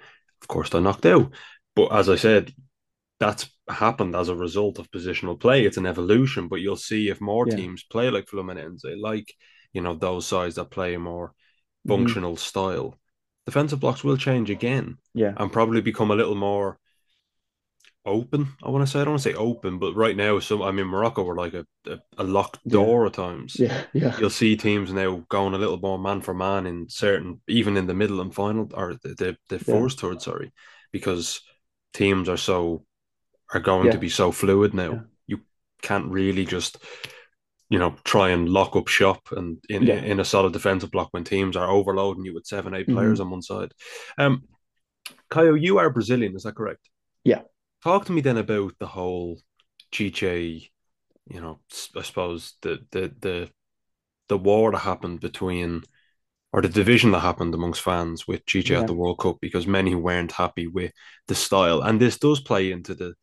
of 0.42 0.48
course 0.48 0.70
they're 0.70 0.80
knocked 0.80 1.06
out. 1.06 1.32
But 1.76 1.92
as 1.92 2.08
I 2.08 2.16
said, 2.16 2.54
that's 3.20 3.50
happened 3.68 4.14
as 4.16 4.28
a 4.28 4.36
result 4.36 4.78
of 4.78 4.90
positional 4.90 5.38
play. 5.38 5.64
It's 5.66 5.76
an 5.76 5.86
evolution, 5.86 6.48
but 6.48 6.60
you'll 6.60 6.76
see 6.76 7.08
if 7.08 7.20
more 7.20 7.46
yeah, 7.46 7.48
teams 7.48 7.84
play 7.84 8.10
like 8.10 8.26
Fluminense, 8.26 8.82
like 9.00 9.34
you 9.72 9.80
know 9.82 9.94
those 9.94 10.26
sides 10.26 10.56
that 10.56 10.70
play 10.70 10.94
a 10.94 10.98
more 10.98 11.34
hmm 11.84 12.12
functional 12.12 12.36
style, 12.36 12.98
defensive 13.46 13.80
blocks 13.80 14.04
will 14.04 14.16
change 14.16 14.50
again 14.50 14.98
yeah, 15.14 15.34
and 15.36 15.52
probably 15.52 15.80
become 15.80 16.10
a 16.10 16.16
little 16.16 16.34
more 16.34 16.78
open. 18.08 18.48
I 18.62 18.70
want 18.70 18.84
to 18.84 18.90
say 18.90 19.00
I 19.00 19.04
don't 19.04 19.12
want 19.12 19.22
to 19.22 19.30
say 19.30 19.36
open, 19.36 19.78
but 19.78 19.94
right 19.94 20.16
now, 20.16 20.38
some 20.40 20.62
I 20.62 20.72
mean 20.72 20.86
Morocco 20.86 21.22
were 21.22 21.36
like 21.36 21.54
a, 21.54 21.66
a, 21.86 21.98
a 22.18 22.24
locked 22.24 22.58
yeah, 22.64 22.72
door 22.72 23.06
at 23.06 23.14
times. 23.14 23.56
yeah, 23.58 23.84
yeah, 23.92 24.18
You'll 24.18 24.30
see 24.30 24.56
teams 24.56 24.92
now 24.92 25.24
going 25.28 25.54
a 25.54 25.58
little 25.58 25.78
more 25.78 25.98
man 25.98 26.20
for 26.20 26.34
man 26.34 26.66
in 26.66 26.88
certain, 26.88 27.40
even 27.48 27.76
in 27.76 27.86
the 27.86 27.94
middle 27.94 28.20
and 28.20 28.34
final 28.34 28.70
or 28.74 28.94
the 29.02 29.10
the, 29.10 29.36
the 29.48 29.64
yeah, 29.66 29.74
first 29.74 30.00
third, 30.00 30.22
sorry, 30.22 30.52
because 30.92 31.40
teams 31.94 32.28
are 32.28 32.36
so 32.36 32.84
are 33.52 33.60
going 33.60 33.90
to 33.90 33.98
be 33.98 34.08
so 34.08 34.32
fluid 34.32 34.74
yeah, 34.74 34.88
now. 34.88 35.04
You 35.26 35.40
can't 35.82 36.10
really 36.10 36.44
just 36.44 36.78
you 37.70 37.78
know 37.78 37.94
try 38.04 38.30
and 38.30 38.48
lock 38.48 38.76
up 38.76 38.88
shop 38.88 39.28
and 39.32 39.58
in 39.68 39.82
yeah. 39.84 39.94
in 39.94 40.20
a 40.20 40.24
solid 40.24 40.52
defensive 40.52 40.90
block 40.90 41.08
when 41.12 41.24
teams 41.24 41.56
are 41.56 41.68
overloading 41.68 42.24
you 42.24 42.34
with 42.34 42.46
seven 42.46 42.74
eight 42.74 42.86
players 42.86 43.18
hmm 43.18 43.24
on 43.24 43.30
one 43.30 43.42
side. 43.42 43.72
Um, 44.16 44.44
Caio, 45.30 45.54
you 45.54 45.78
are 45.78 45.90
Brazilian, 45.90 46.34
is 46.34 46.42
that 46.44 46.56
correct? 46.56 46.88
Yeah. 47.24 47.42
Talk 47.82 48.04
to 48.06 48.12
me 48.12 48.20
then 48.20 48.36
about 48.36 48.74
the 48.78 48.86
whole 48.86 49.40
Tite 49.92 50.22
you 51.30 51.40
know, 51.42 51.60
I 51.96 52.02
suppose 52.02 52.54
the 52.62 52.78
the 52.90 53.12
the 53.20 53.50
the 54.28 54.38
war 54.38 54.72
that 54.72 54.78
happened 54.78 55.20
between 55.20 55.82
or 56.52 56.62
the 56.62 56.68
division 56.68 57.10
that 57.12 57.20
happened 57.20 57.54
amongst 57.54 57.82
fans 57.82 58.26
with 58.26 58.44
Tite 58.46 58.70
Yeah. 58.70 58.80
at 58.80 58.86
the 58.86 58.94
World 58.94 59.18
Cup 59.18 59.38
because 59.40 59.66
many 59.66 59.94
weren't 59.94 60.32
happy 60.32 60.66
with 60.66 60.92
the 61.26 61.34
style. 61.34 61.82
And 61.82 62.00
this 62.00 62.18
does 62.18 62.40
play 62.40 62.72
into 62.72 62.94
the 62.94 63.14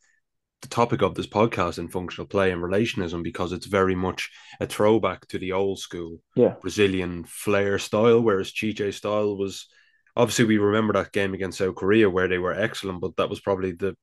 the 0.61 0.67
topic 0.69 1.01
of 1.01 1.13
this 1.15 1.27
podcast 1.27 1.77
in 1.77 1.87
functional 1.89 2.27
play 2.27 2.51
and 2.51 2.61
relationism 2.61 3.21
because 3.23 3.51
it's 3.51 3.67
very 3.67 3.93
much 3.95 4.31
a 4.59 4.65
throwback 4.65 5.27
to 5.27 5.37
the 5.37 5.51
old 5.51 5.79
school 5.79 6.21
Yeah. 6.35 6.55
Brazilian 6.61 7.23
flair 7.25 7.77
style, 7.79 8.21
whereas 8.21 8.53
Tite's 8.53 8.95
style 8.97 9.37
was 9.37 9.67
obviously 10.15 10.45
we 10.45 10.57
remember 10.57 10.93
that 10.93 11.11
game 11.11 11.33
against 11.33 11.57
South 11.59 11.75
Korea 11.75 12.09
where 12.09 12.27
they 12.27 12.39
were 12.39 12.53
excellent, 12.53 13.01
but 13.01 13.15
that 13.17 13.29
was 13.29 13.41
probably 13.41 13.73
the 13.73 13.95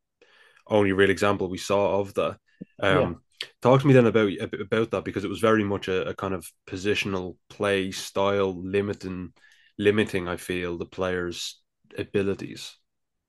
only 0.73 0.93
real 0.93 1.11
example 1.11 1.49
we 1.49 1.59
saw 1.59 2.01
of 2.01 2.15
that. 2.15 2.39
Um, 2.81 3.09
Yeah. 3.09 3.15
Talk 3.61 3.81
to 3.81 3.87
me 3.89 3.93
then 3.95 4.07
about 4.07 4.31
about 4.41 4.91
that 4.93 5.05
because 5.05 5.25
it 5.25 5.31
was 5.31 5.41
very 5.41 5.65
much 5.65 5.89
a, 5.89 6.09
a 6.11 6.15
kind 6.15 6.35
of 6.35 6.49
positional 6.69 7.37
play 7.49 7.91
style, 7.91 8.55
limiting 8.63 9.33
limiting. 9.79 10.29
I 10.29 10.37
feel 10.37 10.79
the 10.79 10.87
players' 10.87 11.61
abilities. 11.99 12.77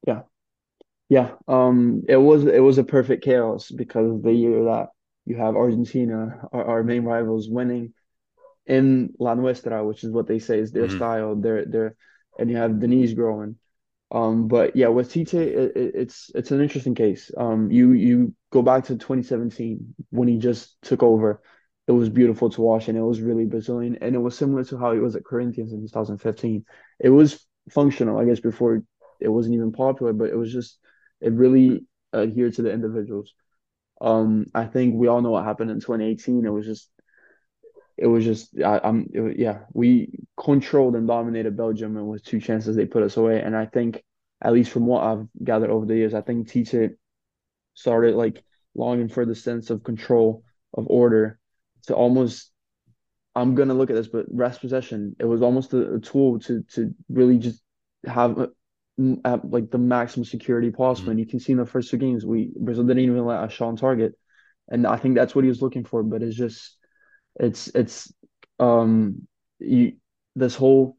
Yeah. 0.08 0.22
Yeah. 1.10 1.34
Um, 1.48 2.04
it 2.10 2.18
was 2.18 2.46
it 2.46 2.60
was 2.62 2.80
a 2.80 2.84
perfect 2.84 3.24
chaos 3.24 3.72
because 3.72 4.22
the 4.22 4.34
year 4.34 4.66
that 4.66 4.90
you 5.26 5.38
have 5.38 5.56
Argentina, 5.56 6.48
our, 6.54 6.66
our 6.66 6.84
main 6.84 7.04
rivals, 7.06 7.50
winning 7.50 7.94
in 8.68 9.14
La 9.20 9.36
Nuestra, 9.36 9.86
which 9.86 10.04
is 10.04 10.12
what 10.12 10.28
they 10.28 10.40
say 10.40 10.60
is 10.60 10.72
their 10.72 10.90
Mhm. 10.90 10.90
style. 10.90 11.36
They're 11.36 11.66
they're 11.66 11.96
and 12.40 12.50
you 12.52 12.58
have 12.58 12.74
Diniz 12.74 13.16
growing. 13.16 13.58
Um, 14.14 14.48
but 14.48 14.76
yeah, 14.76 14.90
with 14.90 15.12
Tite, 15.14 15.34
it, 15.34 15.76
it- 15.78 15.96
it's 15.96 16.32
it's 16.36 16.52
an 16.52 16.62
interesting 16.62 16.96
case. 16.96 17.32
Um, 17.38 17.72
you 17.72 17.94
you 17.94 18.36
go 18.52 18.62
back 18.62 18.86
to 18.86 18.98
2017 18.98 19.96
when 20.12 20.28
he 20.28 20.38
just 20.40 20.82
took 20.84 21.04
over. 21.04 21.42
It 21.88 21.94
was 21.94 22.10
beautiful 22.10 22.50
to 22.52 22.62
watch, 22.62 22.88
and 22.88 22.98
it 22.98 23.02
was 23.04 23.22
really 23.22 23.46
Brazilian, 23.46 23.98
and 24.02 24.16
it 24.16 24.20
was 24.20 24.38
similar 24.38 24.64
to 24.66 24.78
how 24.78 24.92
it 24.94 25.00
was 25.00 25.16
at 25.18 25.26
Corinthians 25.26 25.74
in 25.74 25.82
2015. 25.82 26.66
It 27.00 27.10
was 27.10 27.46
functional, 27.72 28.20
I 28.20 28.26
guess, 28.26 28.40
before 28.40 28.84
it 29.20 29.30
wasn't 29.30 29.56
even 29.56 29.72
popular, 29.74 30.14
but 30.14 30.30
it 30.30 30.38
was 30.38 30.54
just 30.54 30.80
it 31.22 31.34
really 31.34 31.86
adhered 32.14 32.54
to 32.56 32.62
the 32.62 32.72
individuals. 32.72 33.34
Um, 34.02 34.48
I 34.56 34.66
think 34.66 34.96
we 34.96 35.08
all 35.08 35.22
know 35.22 35.32
what 35.32 35.46
happened 35.46 35.72
in 35.72 35.80
2018. 35.82 36.46
It 36.46 36.50
was 36.50 36.66
just 36.66 36.90
it 37.98 38.08
was 38.08 38.24
just 38.26 38.60
I, 38.60 38.80
I'm 38.84 39.10
it, 39.14 39.38
yeah 39.40 39.60
we 39.74 40.20
controlled 40.40 40.96
and 40.96 41.08
dominated 41.08 41.58
Belgium 41.58 41.98
and 41.98 42.08
with 42.08 42.24
two 42.24 42.40
chances 42.40 42.76
they 42.76 42.86
put 42.86 43.04
us 43.04 43.18
away. 43.18 43.42
And 43.42 43.56
I 43.56 43.66
think 43.66 44.04
at 44.42 44.54
least 44.54 44.72
from 44.72 44.86
what 44.88 45.04
I've 45.04 45.28
gathered 45.44 45.70
over 45.70 45.86
the 45.86 45.96
years 45.96 46.14
I 46.14 46.22
think 46.22 46.52
Tite 46.52 46.92
started 47.76 48.16
like 48.16 48.44
longing 48.76 49.10
for 49.10 49.26
the 49.26 49.36
sense 49.36 49.70
of 49.70 49.84
control 49.84 50.44
of 50.74 50.86
order 50.90 51.40
to 51.88 51.96
almost 51.96 52.52
I'm 53.36 53.56
gonna 53.56 53.74
look 53.74 53.90
at 53.90 53.96
this 53.96 54.08
but 54.08 54.26
rest 54.32 54.62
possession. 54.62 55.16
It 55.20 55.26
was 55.26 55.42
almost 55.42 55.74
a, 55.74 55.96
a 55.96 56.00
tool 56.00 56.40
to 56.42 56.64
to 56.74 56.94
really 57.10 57.38
just 57.40 57.62
have, 58.06 58.38
uh, 58.40 58.48
m- 59.00 59.22
have 59.26 59.42
like 59.46 59.72
the 59.72 59.78
maximum 59.80 60.26
security 60.26 60.72
possible. 60.72 61.10
Mhm. 61.10 61.12
and 61.12 61.20
you 61.20 61.26
can 61.28 61.40
see 61.40 61.52
in 61.54 61.58
the 61.58 61.66
first 61.66 61.90
two 61.90 61.98
games 61.98 62.26
we 62.26 62.52
Brazil 62.60 62.84
didn't 62.84 63.04
even 63.04 63.26
let 63.26 63.44
a 63.44 63.50
shot 63.50 63.70
on 63.70 63.76
target. 63.76 64.14
And 64.70 64.88
I 64.88 64.98
think 64.98 65.16
that's 65.16 65.36
what 65.36 65.44
he 65.44 65.50
was 65.50 65.62
looking 65.62 65.84
for 65.84 66.04
but 66.04 66.22
it's 66.24 66.36
just 66.36 66.78
it's 67.40 67.68
it's 67.70 68.14
um 68.60 69.28
you 69.60 69.94
this 70.36 70.56
whole 70.56 70.98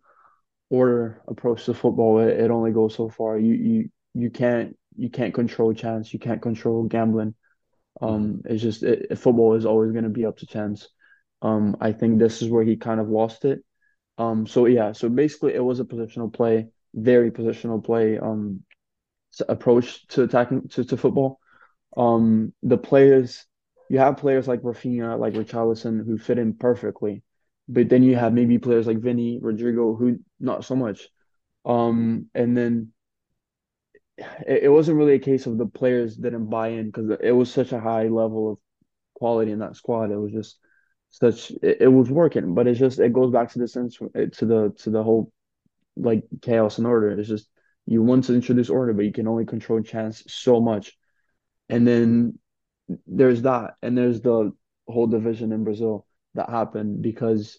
order 0.71 1.23
approach 1.29 1.65
to 1.65 1.75
football 1.75 2.19
it, 2.21 2.41
it 2.41 2.51
only 2.51 2.73
goes 2.73 2.95
so 2.95 3.09
far. 3.09 3.39
You 3.39 3.55
you 3.55 3.91
you 4.15 4.31
can't 4.31 4.77
you 4.97 5.11
can't 5.11 5.35
control 5.35 5.73
chance. 5.75 6.13
You 6.13 6.19
can't 6.19 6.43
control 6.43 6.85
gambling. 6.85 7.35
Um, 8.01 8.43
it's 8.45 8.63
just 8.63 8.83
it, 8.83 9.19
football 9.19 9.55
is 9.55 9.67
always 9.67 9.93
going 9.93 10.05
to 10.05 10.11
be 10.11 10.27
up 10.27 10.39
to 10.39 10.47
chance. 10.47 10.89
Um, 11.43 11.77
I 11.81 11.93
think 11.93 12.19
this 12.19 12.43
is 12.43 12.49
where 12.49 12.65
he 12.65 12.77
kind 12.77 13.01
of 13.01 13.09
lost 13.09 13.45
it. 13.45 13.65
Um, 14.19 14.47
so 14.47 14.67
yeah, 14.67 14.93
so 14.93 15.09
basically 15.09 15.55
it 15.55 15.65
was 15.65 15.81
a 15.81 15.85
positional 15.85 16.33
play, 16.33 16.69
very 16.95 17.31
positional 17.31 17.85
play. 17.85 18.19
Um, 18.19 18.65
approach 19.49 20.07
to 20.09 20.23
attacking 20.23 20.69
to, 20.69 20.85
to 20.85 20.97
football. 20.97 21.41
Um, 21.97 22.53
the 22.63 22.79
players, 22.79 23.45
you 23.91 23.99
have 23.99 24.17
players 24.17 24.49
like 24.49 24.63
Rafinha, 24.63 25.19
like 25.19 25.35
Richarlison, 25.35 26.05
who 26.05 26.19
fit 26.19 26.39
in 26.39 26.55
perfectly, 26.55 27.23
but 27.69 27.89
then 27.89 28.03
you 28.03 28.17
have 28.17 28.33
maybe 28.33 28.59
players 28.59 28.87
like 28.87 28.99
Vinny, 28.99 29.39
Rodrigo, 29.41 29.95
who 29.95 30.19
not 30.41 30.65
so 30.65 30.77
much. 30.77 31.09
Um, 31.65 32.27
and 32.35 32.57
then 32.57 32.93
it, 34.19 34.65
it 34.65 34.69
wasn't 34.69 34.99
really 34.99 35.15
a 35.15 35.19
case 35.19 35.47
of 35.47 35.59
the 35.59 35.67
players 35.67 36.17
didn't 36.17 36.47
buy 36.47 36.69
in 36.69 36.87
because 36.87 37.17
it 37.23 37.33
was 37.33 37.53
such 37.53 37.73
a 37.73 37.81
high 37.81 38.05
level 38.09 38.53
of 38.53 38.59
quality 39.15 39.53
in 39.53 39.61
that 39.61 39.77
squad. 39.77 40.11
It 40.11 40.17
was 40.17 40.33
just 40.33 40.59
such 41.11 41.51
it, 41.63 41.79
it 41.83 41.89
was 41.89 42.11
working, 42.11 42.55
but 42.55 42.67
it's 42.67 42.79
just 42.79 42.99
it 42.99 43.13
goes 43.13 43.33
back 43.33 43.51
to 43.53 43.59
the 43.59 43.69
sense 43.69 43.97
to 43.99 44.47
the 44.47 44.75
to 44.79 44.91
the 44.91 45.03
whole 45.03 45.33
like 45.97 46.25
chaos 46.43 46.79
and 46.79 46.87
order. 46.87 47.19
It's 47.19 47.29
just 47.29 47.49
you 47.87 48.03
want 48.03 48.25
to 48.25 48.35
introduce 48.35 48.71
order, 48.71 48.93
but 48.93 49.05
you 49.05 49.13
can 49.13 49.29
only 49.29 49.45
control 49.45 49.83
chance 49.83 50.23
so 50.27 50.61
much. 50.61 50.97
And 51.69 51.87
then 51.87 52.39
there's 53.07 53.43
that, 53.43 53.77
and 53.83 53.97
there's 53.97 54.21
the 54.21 54.53
whole 54.89 55.07
division 55.07 55.53
in 55.53 55.65
Brazil 55.65 56.07
that 56.35 56.51
happened 56.51 57.03
because 57.03 57.59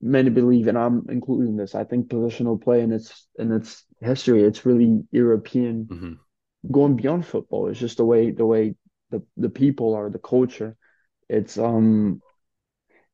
many 0.00 0.30
believe, 0.30 0.68
and 0.68 0.78
I'm 0.78 1.06
including 1.10 1.56
this, 1.56 1.74
I 1.74 1.84
think 1.84 2.08
positional 2.08 2.60
play 2.62 2.82
in 2.82 2.92
its 2.92 3.28
in 3.38 3.52
its 3.52 3.84
history, 4.00 4.42
it's 4.44 4.66
really 4.66 5.02
European, 5.12 5.90
hmm 5.90 6.12
going 6.70 6.96
beyond 6.96 7.26
football. 7.26 7.68
It's 7.68 7.80
just 7.80 7.98
the 7.98 8.04
way 8.04 8.30
the 8.32 8.46
way 8.46 8.74
the 9.10 9.22
the 9.36 9.50
people 9.50 9.94
are, 9.94 10.10
the 10.10 10.18
culture. 10.18 10.76
It's 11.28 11.58
um, 11.58 12.22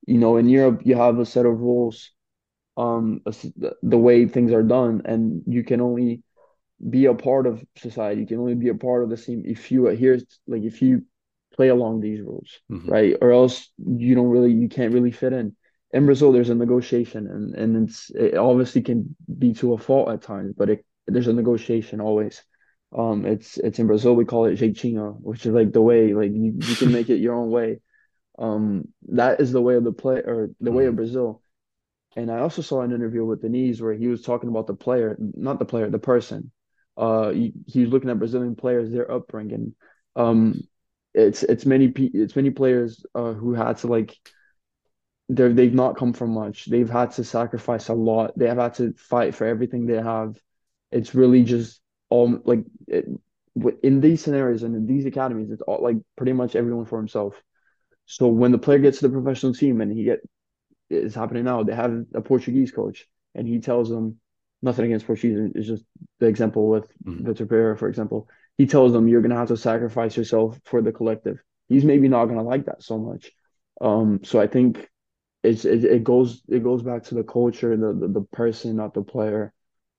you 0.07 0.19
know, 0.19 0.37
in 0.37 0.49
Europe 0.49 0.83
you 0.85 0.97
have 0.97 1.19
a 1.19 1.27
set 1.27 1.47
of 1.47 1.61
rules, 1.61 2.11
um, 2.77 3.23
the 3.27 3.77
the 3.83 3.99
way 3.99 4.27
things 4.27 4.53
are 4.53 4.63
done, 4.63 5.03
and 5.07 5.43
you 5.47 5.65
can 5.65 5.81
only 5.81 6.23
be 6.91 7.07
a 7.07 7.15
part 7.15 7.47
of 7.47 7.65
society. 7.77 8.23
You 8.23 8.27
can 8.27 8.39
only 8.39 8.55
be 8.55 8.69
a 8.69 8.75
part 8.75 9.05
of 9.05 9.11
the 9.11 9.17
team 9.17 9.43
if 9.47 9.71
you 9.73 9.89
adhere, 9.89 10.19
like 10.47 10.63
if 10.65 10.83
you 10.83 11.05
play 11.57 11.69
along 11.69 12.01
these 12.01 12.21
rules, 12.21 12.51
hmm 12.69 12.97
right? 12.97 13.15
Or 13.21 13.33
else 13.33 13.71
you 13.79 14.15
don't 14.15 14.29
really, 14.31 14.53
you 14.53 14.69
can't 14.69 14.93
really 14.95 15.11
fit 15.11 15.33
in. 15.33 15.57
In 15.93 16.07
Brazil, 16.07 16.33
there's 16.33 16.51
a 16.51 16.55
negotiation, 16.55 17.27
and 17.29 17.55
and 17.55 17.89
it's 17.89 18.11
it 18.11 18.35
obviously 18.37 18.83
can 18.83 19.17
be 19.39 19.55
to 19.55 19.75
a 19.75 19.79
fault 19.79 20.11
at 20.11 20.23
times, 20.23 20.55
but 20.57 20.71
it 20.71 20.85
there's 21.07 21.29
a 21.29 21.33
negotiation 21.33 22.01
always. 22.01 22.43
Um, 22.97 23.25
it's 23.27 23.59
it's 23.59 23.79
in 23.79 23.87
Brazil 23.87 24.15
we 24.17 24.25
call 24.25 24.47
it 24.47 24.59
jeitinho, 24.59 25.19
which 25.21 25.47
is 25.47 25.53
like 25.55 25.73
the 25.73 25.81
way, 25.83 26.13
like 26.15 26.33
you, 26.33 26.53
you 26.65 26.77
can 26.77 26.91
make 26.93 27.09
it 27.11 27.19
your 27.21 27.35
own 27.35 27.51
way. 27.51 27.81
Um, 28.39 28.89
that 29.11 29.41
is 29.41 29.53
the 29.53 29.63
way 29.63 29.77
of 29.77 29.85
the 29.85 29.93
play 29.93 30.19
or 30.19 30.51
the 30.61 30.73
way 30.73 30.87
of 30.87 30.97
hmm 30.97 30.97
Brazil. 30.97 31.43
And 32.17 32.31
I 32.31 32.39
also 32.39 32.63
saw 32.63 32.81
an 32.83 32.93
interview 32.93 33.25
with 33.25 33.43
Diniz 33.43 33.81
where 33.81 33.93
he 33.95 34.09
was 34.09 34.23
talking 34.23 34.49
about 34.49 34.67
the 34.67 34.75
player, 34.75 35.17
not 35.19 35.59
the 35.59 35.65
player, 35.67 35.91
the 35.91 35.99
person. 35.99 36.51
Uh, 36.97 37.31
he, 37.31 37.53
he 37.67 37.81
was 37.81 37.91
looking 37.91 38.09
at 38.11 38.19
Brazilian 38.19 38.57
players, 38.57 38.91
their 38.91 39.11
upbringing. 39.11 39.75
Um, 40.17 40.67
it's 41.17 41.43
it's 41.45 41.67
many 41.67 41.87
it's 41.97 42.37
many 42.37 42.51
players 42.51 43.05
uh 43.15 43.33
who 43.33 43.55
had 43.55 43.79
to 43.79 43.89
like 43.89 44.17
they're 45.29 45.53
they've 45.53 45.75
not 45.75 45.97
come 45.97 46.13
from 46.13 46.31
much. 46.31 46.67
They've 46.67 46.89
had 46.89 47.13
to 47.13 47.25
sacrifice 47.25 47.89
a 47.89 47.95
lot. 47.95 48.39
They 48.39 48.47
have 48.49 48.59
had 48.59 48.75
to 48.75 48.95
fight 48.97 49.35
for 49.35 49.47
everything 49.47 49.87
they 49.87 50.01
have. 50.01 50.37
It's 50.93 51.15
really 51.15 51.43
just 51.43 51.81
all 52.11 52.41
like 52.45 52.61
it, 52.87 53.07
in 53.83 54.01
these 54.01 54.23
scenarios 54.23 54.63
and 54.63 54.77
in 54.77 54.87
these 54.87 55.07
academies, 55.07 55.51
it's 55.51 55.63
all 55.63 55.83
like 55.83 55.97
pretty 56.17 56.33
much 56.33 56.55
everyone 56.55 56.85
for 56.85 56.99
himself. 56.99 57.43
So 58.07 58.29
when 58.29 58.53
the 58.53 58.59
player 58.59 58.79
gets 58.81 59.01
to 59.01 59.09
the 59.09 59.13
professional 59.15 59.55
team 59.55 59.81
and 59.81 59.93
he 59.93 60.05
get 60.05 60.21
it's 60.91 61.15
happening 61.15 61.45
now. 61.45 61.63
They 61.63 61.75
have 61.75 62.05
a 62.15 62.21
Portuguese 62.21 62.71
coach, 62.71 63.07
and 63.35 63.47
he 63.49 63.61
tells 63.61 63.89
them 63.91 64.21
nothing 64.63 64.87
against 64.87 65.07
Portuguese. 65.07 65.53
It's 65.55 65.67
just 65.67 65.85
the 66.21 66.27
example 66.27 66.69
with 66.69 66.91
hmm 67.05 67.25
Vitor 67.25 67.49
Pereira, 67.49 67.77
for 67.77 67.89
example. 67.89 68.29
He 68.59 68.67
tells 68.67 68.93
them 68.93 69.09
you're 69.09 69.23
gonna 69.23 69.37
have 69.37 69.49
to 69.49 69.57
sacrifice 69.57 70.17
yourself 70.17 70.59
for 70.65 70.83
the 70.83 70.93
collective. 70.93 71.39
He's 71.69 71.85
maybe 71.85 72.09
not 72.09 72.27
gonna 72.27 72.43
like 72.43 72.67
that 72.67 72.83
so 72.83 72.99
much. 72.99 73.33
Um, 73.81 74.21
so 74.25 74.41
I 74.41 74.47
think 74.47 74.89
it's 75.43 75.65
it, 75.65 75.85
it 75.85 76.05
goes 76.05 76.43
it 76.49 76.63
goes 76.63 76.83
back 76.83 77.05
to 77.05 77.15
the 77.15 77.25
culture, 77.25 77.77
the, 77.77 77.93
the 77.95 78.09
the 78.09 78.23
person, 78.33 78.77
not 78.77 78.95
the 78.95 79.03
player. 79.03 79.53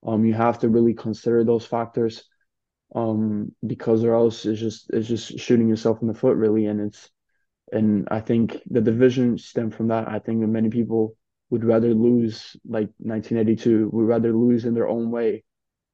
Um, 0.06 0.24
you 0.24 0.34
have 0.34 0.60
to 0.60 0.68
really 0.68 0.94
consider 0.94 1.44
those 1.44 1.64
factors. 1.66 2.24
Um, 2.94 3.54
because 3.66 4.02
or 4.02 4.14
else 4.14 4.46
it's 4.46 4.60
just 4.60 4.90
it's 4.90 5.08
just 5.08 5.38
shooting 5.38 5.68
yourself 5.68 6.00
in 6.00 6.08
the 6.08 6.14
foot 6.14 6.36
really, 6.36 6.66
and 6.66 6.80
it's 6.80 7.10
and 7.72 8.08
I 8.10 8.20
think 8.20 8.58
the 8.70 8.80
division 8.80 9.38
stemmed 9.38 9.74
from 9.74 9.88
that. 9.88 10.08
I 10.08 10.18
think 10.20 10.40
that 10.40 10.48
many 10.48 10.70
people 10.70 11.16
would 11.50 11.64
rather 11.64 11.94
lose 11.94 12.56
like 12.66 12.90
1982, 13.00 13.90
would 13.92 14.06
rather 14.06 14.32
lose 14.32 14.64
in 14.64 14.74
their 14.74 14.88
own 14.88 15.10
way 15.10 15.44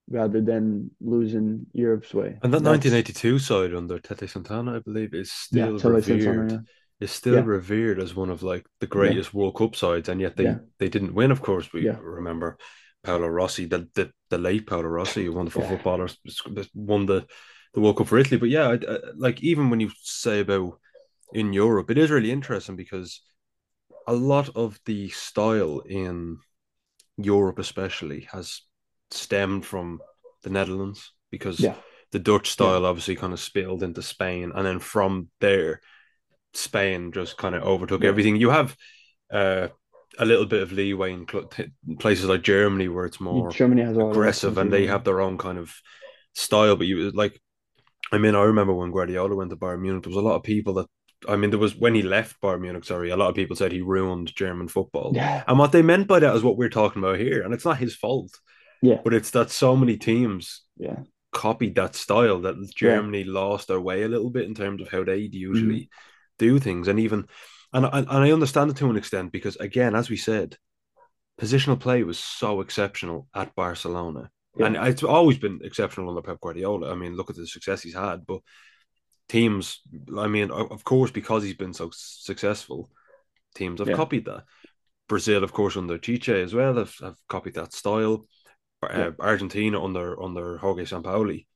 rather 0.08 0.40
than 0.40 0.90
losing 1.00 1.66
Europe's 1.72 2.14
way. 2.14 2.40
And 2.42 2.52
that 2.52 2.62
That's 2.62 2.62
1982 2.62 3.38
side 3.38 3.74
under 3.74 3.98
Telê 3.98 4.28
Santana, 4.28 4.76
I 4.76 4.78
believe, 4.80 5.14
is 5.14 5.32
yeah, 5.50 5.72
still 5.72 5.80
Santana. 6.00 6.44
revered. 6.44 6.66
Is 7.00 7.10
still 7.10 7.40
Yeah, 7.40 7.42
revered 7.42 7.98
as 7.98 8.14
one 8.14 8.30
of 8.30 8.42
like 8.42 8.66
the 8.80 8.86
yeah, 8.92 9.16
greatest 9.16 9.34
World 9.34 9.56
Cup 9.56 9.74
sides, 9.74 10.08
and 10.08 10.20
yet 10.20 10.36
they 10.36 10.46
yeah, 10.46 10.58
they 10.78 10.88
didn't 10.88 11.14
win. 11.14 11.30
Of 11.32 11.42
course, 11.42 11.72
we 11.72 11.86
yeah, 11.86 11.96
remember 11.98 12.56
Paolo 13.02 13.26
Rossi, 13.28 13.66
the 13.66 13.88
the, 13.94 14.12
the 14.30 14.38
late 14.38 14.66
Paolo 14.66 14.84
Rossi, 14.88 15.26
a 15.26 15.32
wonderful 15.32 15.62
yeah, 15.62 15.64
footballer, 15.64 16.08
won 16.74 17.06
the 17.06 17.26
the 17.72 17.80
World 17.80 17.96
Cup 17.98 18.06
for 18.08 18.18
Italy. 18.18 18.38
But 18.38 18.50
yeah, 18.50 18.68
I, 18.68 18.74
I, 18.74 18.98
like 19.16 19.42
even 19.42 19.70
when 19.70 19.80
you 19.80 19.90
say 20.02 20.40
about 20.40 20.78
in 21.34 21.52
Europe, 21.52 21.90
it 21.90 21.98
is 21.98 22.10
really 22.10 22.30
interesting 22.32 22.76
because 22.76 23.20
a 24.06 24.14
lot 24.14 24.50
of 24.56 24.80
the 24.86 25.08
style 25.10 25.80
in 25.80 26.38
Europe, 27.16 27.58
especially, 27.58 28.28
has 28.32 28.62
stemmed 29.14 29.64
from 29.64 30.00
the 30.42 30.50
Netherlands 30.50 31.12
because 31.30 31.60
Yeah, 31.60 31.74
the 32.12 32.18
Dutch 32.18 32.48
yeah, 32.48 32.52
style 32.52 32.86
obviously 32.86 33.16
kind 33.16 33.32
of 33.32 33.40
spilled 33.40 33.82
into 33.82 34.02
Spain, 34.02 34.52
and 34.54 34.64
then 34.66 34.78
from 34.78 35.28
there, 35.40 35.80
Spain 36.52 37.12
just 37.12 37.36
kind 37.36 37.54
of 37.54 37.62
overtook 37.62 38.02
yeah. 38.02 38.08
everything. 38.08 38.36
You 38.36 38.50
have 38.50 38.76
uh, 39.32 39.68
a 40.18 40.24
little 40.24 40.46
bit 40.46 40.62
of 40.62 40.72
leeway 40.72 41.12
in 41.12 41.26
cl- 41.28 41.50
places 41.98 42.26
like 42.26 42.42
Germany 42.42 42.88
where 42.88 43.04
it's 43.04 43.20
more 43.20 43.50
Germany 43.50 43.82
has 43.82 43.96
a 43.96 44.00
lot 44.00 44.06
of 44.06 44.12
aggressive 44.12 44.58
and 44.58 44.72
they 44.72 44.86
have 44.86 45.04
their 45.04 45.20
own 45.20 45.38
kind 45.38 45.58
of 45.58 45.74
style. 46.34 46.76
But 46.76 46.86
you 46.86 47.10
like, 47.10 47.40
I 48.12 48.18
mean, 48.18 48.34
I 48.34 48.42
remember 48.42 48.74
when 48.74 48.92
Guardiola 48.92 49.34
went 49.34 49.50
to 49.50 49.56
Bayern 49.56 49.80
Munich, 49.80 50.02
there 50.04 50.10
was 50.10 50.16
a 50.22 50.26
lot 50.26 50.36
of 50.36 50.42
people 50.42 50.74
that. 50.74 50.86
I 51.26 51.36
mean, 51.36 51.48
there 51.48 51.58
was 51.58 51.74
when 51.74 51.94
he 51.94 52.02
left 52.02 52.40
Bayern 52.42 52.60
Munich. 52.60 52.84
Sorry, 52.84 53.08
a 53.08 53.16
lot 53.16 53.30
of 53.30 53.34
people 53.34 53.56
said 53.56 53.72
he 53.72 53.80
ruined 53.80 54.36
German 54.36 54.68
football, 54.68 55.12
Yeah, 55.14 55.42
and 55.48 55.58
what 55.58 55.72
they 55.72 55.80
meant 55.80 56.06
by 56.06 56.18
that 56.18 56.36
is 56.36 56.42
what 56.42 56.58
we're 56.58 56.68
talking 56.68 57.02
about 57.02 57.18
here, 57.18 57.42
and 57.42 57.54
it's 57.54 57.64
not 57.64 57.78
his 57.78 57.96
fault, 57.96 58.38
yeah, 58.84 59.04
but 59.04 59.14
it's 59.14 59.30
that 59.32 59.50
so 59.50 59.76
many 59.76 59.96
teams 59.96 60.62
yeah, 60.76 61.04
copied 61.32 61.74
that 61.76 61.94
style 61.96 62.40
that 62.42 62.56
yeah. 62.80 63.02
Germany 63.02 63.24
lost 63.24 63.68
their 63.68 63.80
way 63.80 64.02
a 64.04 64.08
little 64.08 64.30
bit 64.30 64.44
in 64.46 64.54
terms 64.54 64.82
of 64.82 64.88
how 64.90 65.04
they 65.04 65.18
hmm 65.52 65.76
usually 65.76 65.90
do 66.38 66.58
things, 66.58 66.88
and 66.88 67.00
even 67.00 67.26
and 67.72 67.86
and, 67.86 68.08
and 68.08 68.24
I 68.24 68.32
understand 68.32 68.70
it 68.70 68.76
to 68.78 68.90
an 68.90 68.96
extent 68.96 69.32
because 69.32 69.56
again, 69.56 69.94
as 69.94 70.10
we 70.10 70.16
said, 70.16 70.56
positional 71.40 71.80
play 71.80 72.02
was 72.04 72.18
so 72.18 72.60
exceptional 72.60 73.28
at 73.34 73.54
Barcelona, 73.54 74.30
and 74.60 74.76
it's 74.76 75.02
always 75.02 75.38
been 75.38 75.60
exceptional 75.64 76.08
under 76.10 76.22
Pep 76.22 76.40
Guardiola. 76.40 76.92
I 76.92 76.94
mean, 76.96 77.16
look 77.16 77.30
at 77.30 77.36
the 77.36 77.46
success 77.46 77.82
he's 77.82 77.94
had, 77.94 78.26
but 78.26 78.40
teams, 79.28 79.80
I 80.18 80.26
mean, 80.28 80.50
of 80.50 80.84
course, 80.84 81.10
because 81.10 81.42
he's 81.42 81.54
been 81.56 81.74
so 81.74 81.90
successful, 81.94 82.90
teams 83.54 83.80
have 83.80 83.90
Yeah. 83.90 83.92
copied 83.92 84.26
that. 84.26 84.44
Brazil, 85.08 85.44
of 85.44 85.52
course, 85.52 85.76
under 85.76 85.98
Tite 85.98 86.30
as 86.30 86.54
well, 86.54 86.76
have, 86.76 86.94
have 87.02 87.16
copied 87.28 87.54
that 87.54 87.72
style. 87.74 88.26
Yeah. 88.90 89.06
Uh, 89.06 89.12
Argentina 89.20 89.82
under 89.82 90.20
under 90.22 90.58
Jorge 90.58 90.84
Sampaoli 90.84 91.46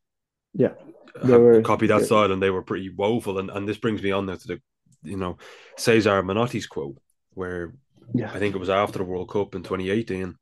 Yeah. 0.54 0.74
They 1.22 1.36
were 1.36 1.62
copied 1.62 1.90
that 1.90 2.00
they, 2.00 2.04
style 2.04 2.32
and 2.32 2.42
they 2.42 2.50
were 2.50 2.62
pretty 2.62 2.90
woeful. 2.90 3.38
And, 3.38 3.50
and 3.50 3.68
this 3.68 3.78
brings 3.78 4.02
me 4.02 4.12
on 4.12 4.26
now 4.26 4.36
to 4.36 4.46
the, 4.46 4.60
you 5.02 5.16
know, 5.16 5.38
Cesar 5.76 6.22
Menotti's 6.22 6.66
quote, 6.66 6.96
where 7.34 7.74
yeah. 8.14 8.30
I 8.32 8.38
think 8.38 8.54
it 8.54 8.58
was 8.58 8.70
after 8.70 8.98
the 8.98 9.04
World 9.04 9.30
Cup 9.30 9.54
in 9.54 9.62
2018. 9.62 10.36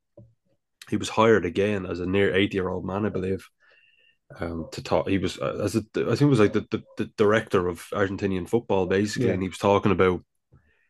He 0.89 0.97
was 0.97 1.09
hired 1.09 1.45
again 1.45 1.85
as 1.85 1.99
a 1.99 2.05
near 2.05 2.35
80 2.35 2.55
year 2.55 2.69
old 2.69 2.85
man, 2.85 3.05
I 3.05 3.09
believe, 3.09 3.47
um, 4.39 4.67
to 4.73 4.83
talk. 4.83 5.09
He 5.09 5.17
was, 5.17 5.39
uh, 5.39 5.59
as 5.63 5.75
a, 5.75 5.79
I 5.95 6.15
think 6.15 6.21
it 6.21 6.25
was 6.25 6.39
like 6.39 6.53
the, 6.53 6.65
the, 6.69 6.83
the 6.97 7.05
director 7.17 7.67
of 7.67 7.79
Argentinian 7.91 8.47
football, 8.47 8.85
basically. 8.85 9.27
Yeah. 9.27 9.33
And 9.33 9.41
he 9.41 9.49
was 9.49 9.57
talking 9.57 9.91
about 9.91 10.23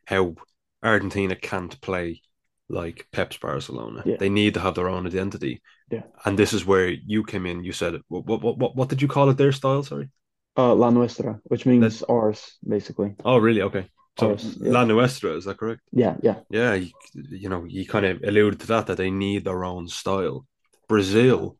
how 0.06 0.36
Argentina 0.84 1.36
can't 1.36 1.80
play 1.82 2.22
like 2.70 3.08
Pep's 3.12 3.38
Barcelona. 3.38 4.04
Yeah. 4.06 4.18
They 4.20 4.30
need 4.30 4.54
to 4.56 4.60
have 4.60 4.76
their 4.76 4.90
own 4.90 5.08
identity. 5.08 5.62
Yeah. 5.90 6.04
And 6.26 6.38
this 6.38 6.54
is 6.54 6.66
where 6.66 6.90
you 6.90 7.24
came 7.24 7.46
in. 7.46 7.64
You 7.64 7.72
said, 7.72 8.02
what, 8.10 8.26
what, 8.26 8.58
what, 8.58 8.76
what 8.76 8.90
did 8.90 9.02
you 9.02 9.08
call 9.08 9.30
it? 9.30 9.38
Their 9.38 9.52
style? 9.52 9.84
Sorry. 9.84 10.10
Uh, 10.58 10.74
La 10.74 10.90
Nuestra, 10.90 11.40
which 11.46 11.66
means 11.66 11.82
That's... 11.82 12.04
ours, 12.04 12.58
basically. 12.68 13.16
Oh, 13.24 13.38
really? 13.38 13.62
Okay. 13.62 13.88
So 14.20 14.32
Ours, 14.32 14.58
yeah. 14.60 14.72
La 14.72 14.86
Nuestra, 14.86 15.36
is 15.36 15.46
that 15.46 15.58
correct? 15.58 15.82
Yeah, 15.92 16.16
yeah, 16.24 16.40
Yeah, 16.50 16.74
you, 16.74 16.90
you 17.14 17.50
know, 17.50 17.66
you 17.66 17.86
kind 17.86 18.06
of 18.06 18.24
alluded 18.24 18.60
to 18.62 18.68
that, 18.68 18.88
that 18.88 18.98
they 18.98 19.12
need 19.12 19.46
their 19.46 19.64
own 19.64 19.88
style. 19.88 20.46
Brazil 20.88 21.58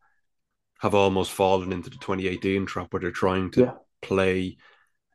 have 0.80 0.94
almost 0.94 1.32
fallen 1.32 1.72
into 1.72 1.90
the 1.90 1.96
2018 1.96 2.66
trap 2.66 2.92
where 2.92 3.00
they're 3.00 3.10
trying 3.10 3.50
to 3.52 3.60
yeah, 3.60 3.74
play 4.02 4.56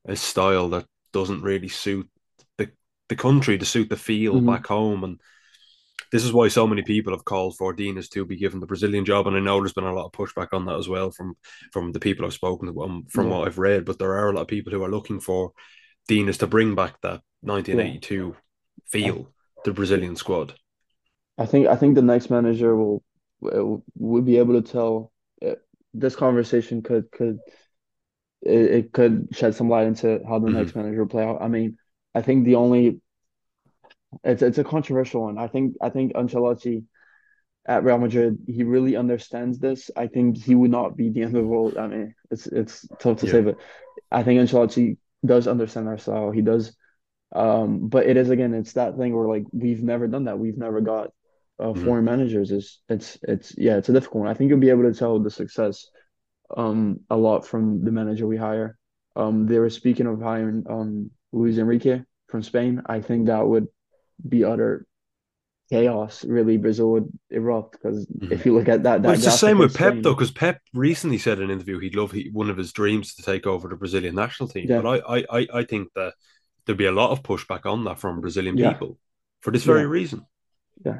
a 0.05 0.15
style 0.15 0.69
that 0.69 0.85
doesn't 1.11 1.41
really 1.41 1.69
suit 1.69 2.09
the, 2.57 2.71
the 3.09 3.15
country, 3.15 3.57
to 3.57 3.65
suit 3.65 3.89
the 3.89 3.97
feel 3.97 4.35
Mhm. 4.35 4.45
back 4.45 4.67
home. 4.67 5.03
And 5.03 5.21
this 6.13 6.23
is 6.23 6.31
why 6.31 6.47
so 6.47 6.67
many 6.67 6.83
people 6.83 7.11
have 7.11 7.25
called 7.25 7.57
for 7.57 7.73
Diniz 7.73 8.07
to 8.09 8.23
be 8.23 8.35
given 8.37 8.59
the 8.59 8.67
Brazilian 8.67 9.03
job. 9.03 9.25
And 9.25 9.35
I 9.35 9.39
know 9.39 9.59
there's 9.59 9.73
been 9.73 9.83
a 9.83 9.93
lot 9.95 10.05
of 10.05 10.11
pushback 10.11 10.49
on 10.53 10.65
that 10.65 10.77
as 10.77 10.87
well 10.87 11.09
from 11.09 11.35
from 11.71 11.91
the 11.91 11.99
people 11.99 12.23
I've 12.23 12.33
spoken 12.33 12.71
to, 12.71 12.83
um, 12.83 13.05
from 13.09 13.25
Yeah. 13.27 13.39
what 13.39 13.47
I've 13.47 13.57
read. 13.57 13.83
But 13.83 13.97
there 13.97 14.13
are 14.13 14.29
a 14.29 14.33
lot 14.33 14.43
of 14.43 14.47
people 14.47 14.71
who 14.71 14.83
are 14.83 14.91
looking 14.91 15.19
for 15.19 15.53
Diniz 16.07 16.37
to 16.37 16.47
bring 16.47 16.75
back 16.75 17.01
that 17.01 17.21
1982 17.41 18.35
feel 18.85 19.15
to 19.15 19.27
the 19.65 19.73
Brazilian 19.73 20.15
squad. 20.15 20.53
I 21.39 21.47
think 21.47 21.65
I 21.67 21.75
think 21.75 21.95
the 21.95 22.03
next 22.03 22.29
manager 22.29 22.75
will 22.75 23.03
will, 23.41 24.21
be 24.21 24.37
able 24.37 24.61
to 24.61 24.71
tell. 24.71 25.11
Uh, 25.43 25.55
this 25.95 26.15
conversation 26.15 26.83
could 26.83 27.11
could 27.11 27.39
it, 28.43 28.71
it 28.71 28.93
could 28.93 29.29
shed 29.31 29.55
some 29.55 29.69
light 29.69 29.87
into 29.87 30.21
how 30.27 30.37
the 30.37 30.49
Mhm. 30.49 30.53
next 30.53 30.75
manager 30.75 30.99
will 30.99 31.09
play 31.09 31.23
out. 31.23 31.41
I 31.41 31.47
mean, 31.47 31.77
I 32.13 32.21
think 32.21 32.45
the 32.45 32.55
only 32.55 33.01
it's 34.23 34.41
it's 34.41 34.57
a 34.57 34.63
controversial 34.63 35.23
one. 35.23 35.37
I 35.37 35.47
think 35.47 35.75
I 35.81 35.89
think 35.89 36.13
Ancelotti 36.13 36.83
at 37.67 37.83
Real 37.83 37.97
Madrid, 37.97 38.39
he 38.47 38.63
really 38.63 38.95
understands 38.95 39.59
this. 39.59 39.89
I 39.95 40.07
think 40.07 40.37
he 40.37 40.55
would 40.55 40.71
not 40.71 40.97
be 40.97 41.09
the 41.09 41.21
end 41.21 41.35
of 41.35 41.43
the 41.43 41.47
world. 41.47 41.77
I 41.77 41.87
mean, 41.87 42.15
it's 42.31 42.47
it's 42.47 42.87
tough 42.99 43.19
to 43.19 43.25
Yeah. 43.27 43.31
say, 43.33 43.41
but 43.41 43.57
I 44.11 44.23
think 44.23 44.39
Ancelotti 44.39 44.97
does 45.25 45.47
understand 45.47 45.87
our 45.87 45.97
style. 45.97 46.31
He 46.31 46.41
does. 46.41 46.75
Um, 47.33 47.87
but 47.89 48.05
it 48.05 48.17
is 48.17 48.29
again, 48.29 48.53
it's 48.53 48.73
that 48.73 48.97
thing 48.97 49.15
where 49.15 49.27
like 49.27 49.45
we've 49.51 49.83
never 49.83 50.07
done 50.07 50.25
that. 50.25 50.39
We've 50.39 50.57
never 50.57 50.81
got 50.81 51.11
uh, 51.59 51.73
Mhm. 51.73 51.83
foreign 51.83 52.05
managers. 52.05 52.51
It's 52.51 52.81
it's 52.89 53.17
it's 53.23 53.57
yeah, 53.57 53.77
it's 53.77 53.89
a 53.89 53.93
difficult 53.93 54.23
one. 54.23 54.29
I 54.31 54.33
think 54.35 54.49
you'll 54.49 54.59
be 54.59 54.69
able 54.69 54.83
to 54.83 54.93
tell 54.97 55.19
the 55.19 55.31
success 55.31 55.87
um 56.55 56.99
a 57.09 57.17
lot 57.17 57.45
from 57.47 57.83
the 57.83 57.91
manager 57.91 58.27
we 58.27 58.37
hire. 58.37 58.77
Um, 59.15 59.47
they 59.47 59.59
were 59.59 59.69
speaking 59.69 60.07
of 60.07 60.21
hiring 60.21 60.63
um 60.69 61.11
Luis 61.31 61.57
Enrique 61.57 62.01
from 62.27 62.43
Spain. 62.43 62.81
I 62.85 63.01
think 63.01 63.27
that 63.27 63.47
would 63.47 63.67
be 64.27 64.43
utter 64.43 64.85
chaos. 65.71 66.23
Really, 66.23 66.57
Brazil 66.57 66.91
would 66.91 67.09
erupt 67.29 67.73
because 67.73 68.05
if 68.21 68.45
you 68.45 68.53
look 68.53 68.67
at 68.67 68.83
that, 68.83 69.01
Well, 69.01 69.13
it's 69.13 69.23
the 69.25 69.31
same 69.31 69.57
with 69.57 69.75
Pep 69.75 69.93
Spain, 69.93 70.01
though, 70.01 70.13
because 70.13 70.31
Pep 70.31 70.59
recently 70.73 71.17
said 71.17 71.39
in 71.39 71.45
an 71.45 71.51
interview 71.51 71.79
he'd 71.79 71.95
love 71.95 72.11
he, 72.11 72.29
one 72.31 72.49
of 72.49 72.57
his 72.57 72.71
dreams 72.73 73.15
to 73.15 73.23
take 73.23 73.47
over 73.47 73.67
the 73.67 73.75
Brazilian 73.75 74.15
national 74.15 74.49
team. 74.49 74.67
Yeah. 74.69 74.81
But 74.81 75.03
I, 75.07 75.17
I, 75.17 75.25
I, 75.39 75.47
I 75.59 75.63
think 75.63 75.89
that 75.95 76.13
there'd 76.65 76.77
be 76.77 76.85
a 76.85 76.91
lot 76.91 77.11
of 77.11 77.23
pushback 77.23 77.65
on 77.65 77.83
that 77.85 77.99
from 77.99 78.21
Brazilian 78.21 78.57
Yeah. 78.57 78.73
people 78.73 78.97
for 79.41 79.51
this 79.51 79.63
very 79.63 79.81
Yeah. 79.81 79.87
reason. 79.87 80.25
Yeah, 80.85 80.99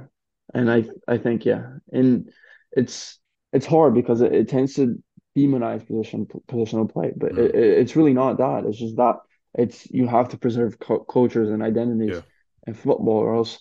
and 0.54 0.72
I 0.72 0.86
I 1.08 1.18
think 1.18 1.46
yeah, 1.46 1.78
and 1.92 2.30
it's 2.72 3.20
it's 3.52 3.66
hard 3.66 3.94
because 3.94 4.22
it, 4.22 4.34
it 4.34 4.50
tends 4.50 4.76
to 4.76 5.02
demonize 5.38 5.86
position 5.86 6.26
positional 6.48 6.92
play, 6.92 7.12
but 7.16 7.34
Mhm. 7.34 7.38
it, 7.40 7.56
it- 7.56 7.78
it's 7.80 7.96
really 7.96 8.14
not 8.14 8.38
that. 8.38 8.66
It's 8.66 8.78
just 8.78 8.98
that 8.98 9.18
it's 9.56 9.90
you 9.92 10.08
have 10.08 10.30
to 10.30 10.38
preserve 10.38 10.80
cu- 10.80 11.06
cultures 11.06 11.50
and 11.50 11.62
identities 11.64 12.16
Yeah. 12.18 12.22
In 12.68 12.74
football, 12.74 13.18
or 13.18 13.36
else. 13.36 13.60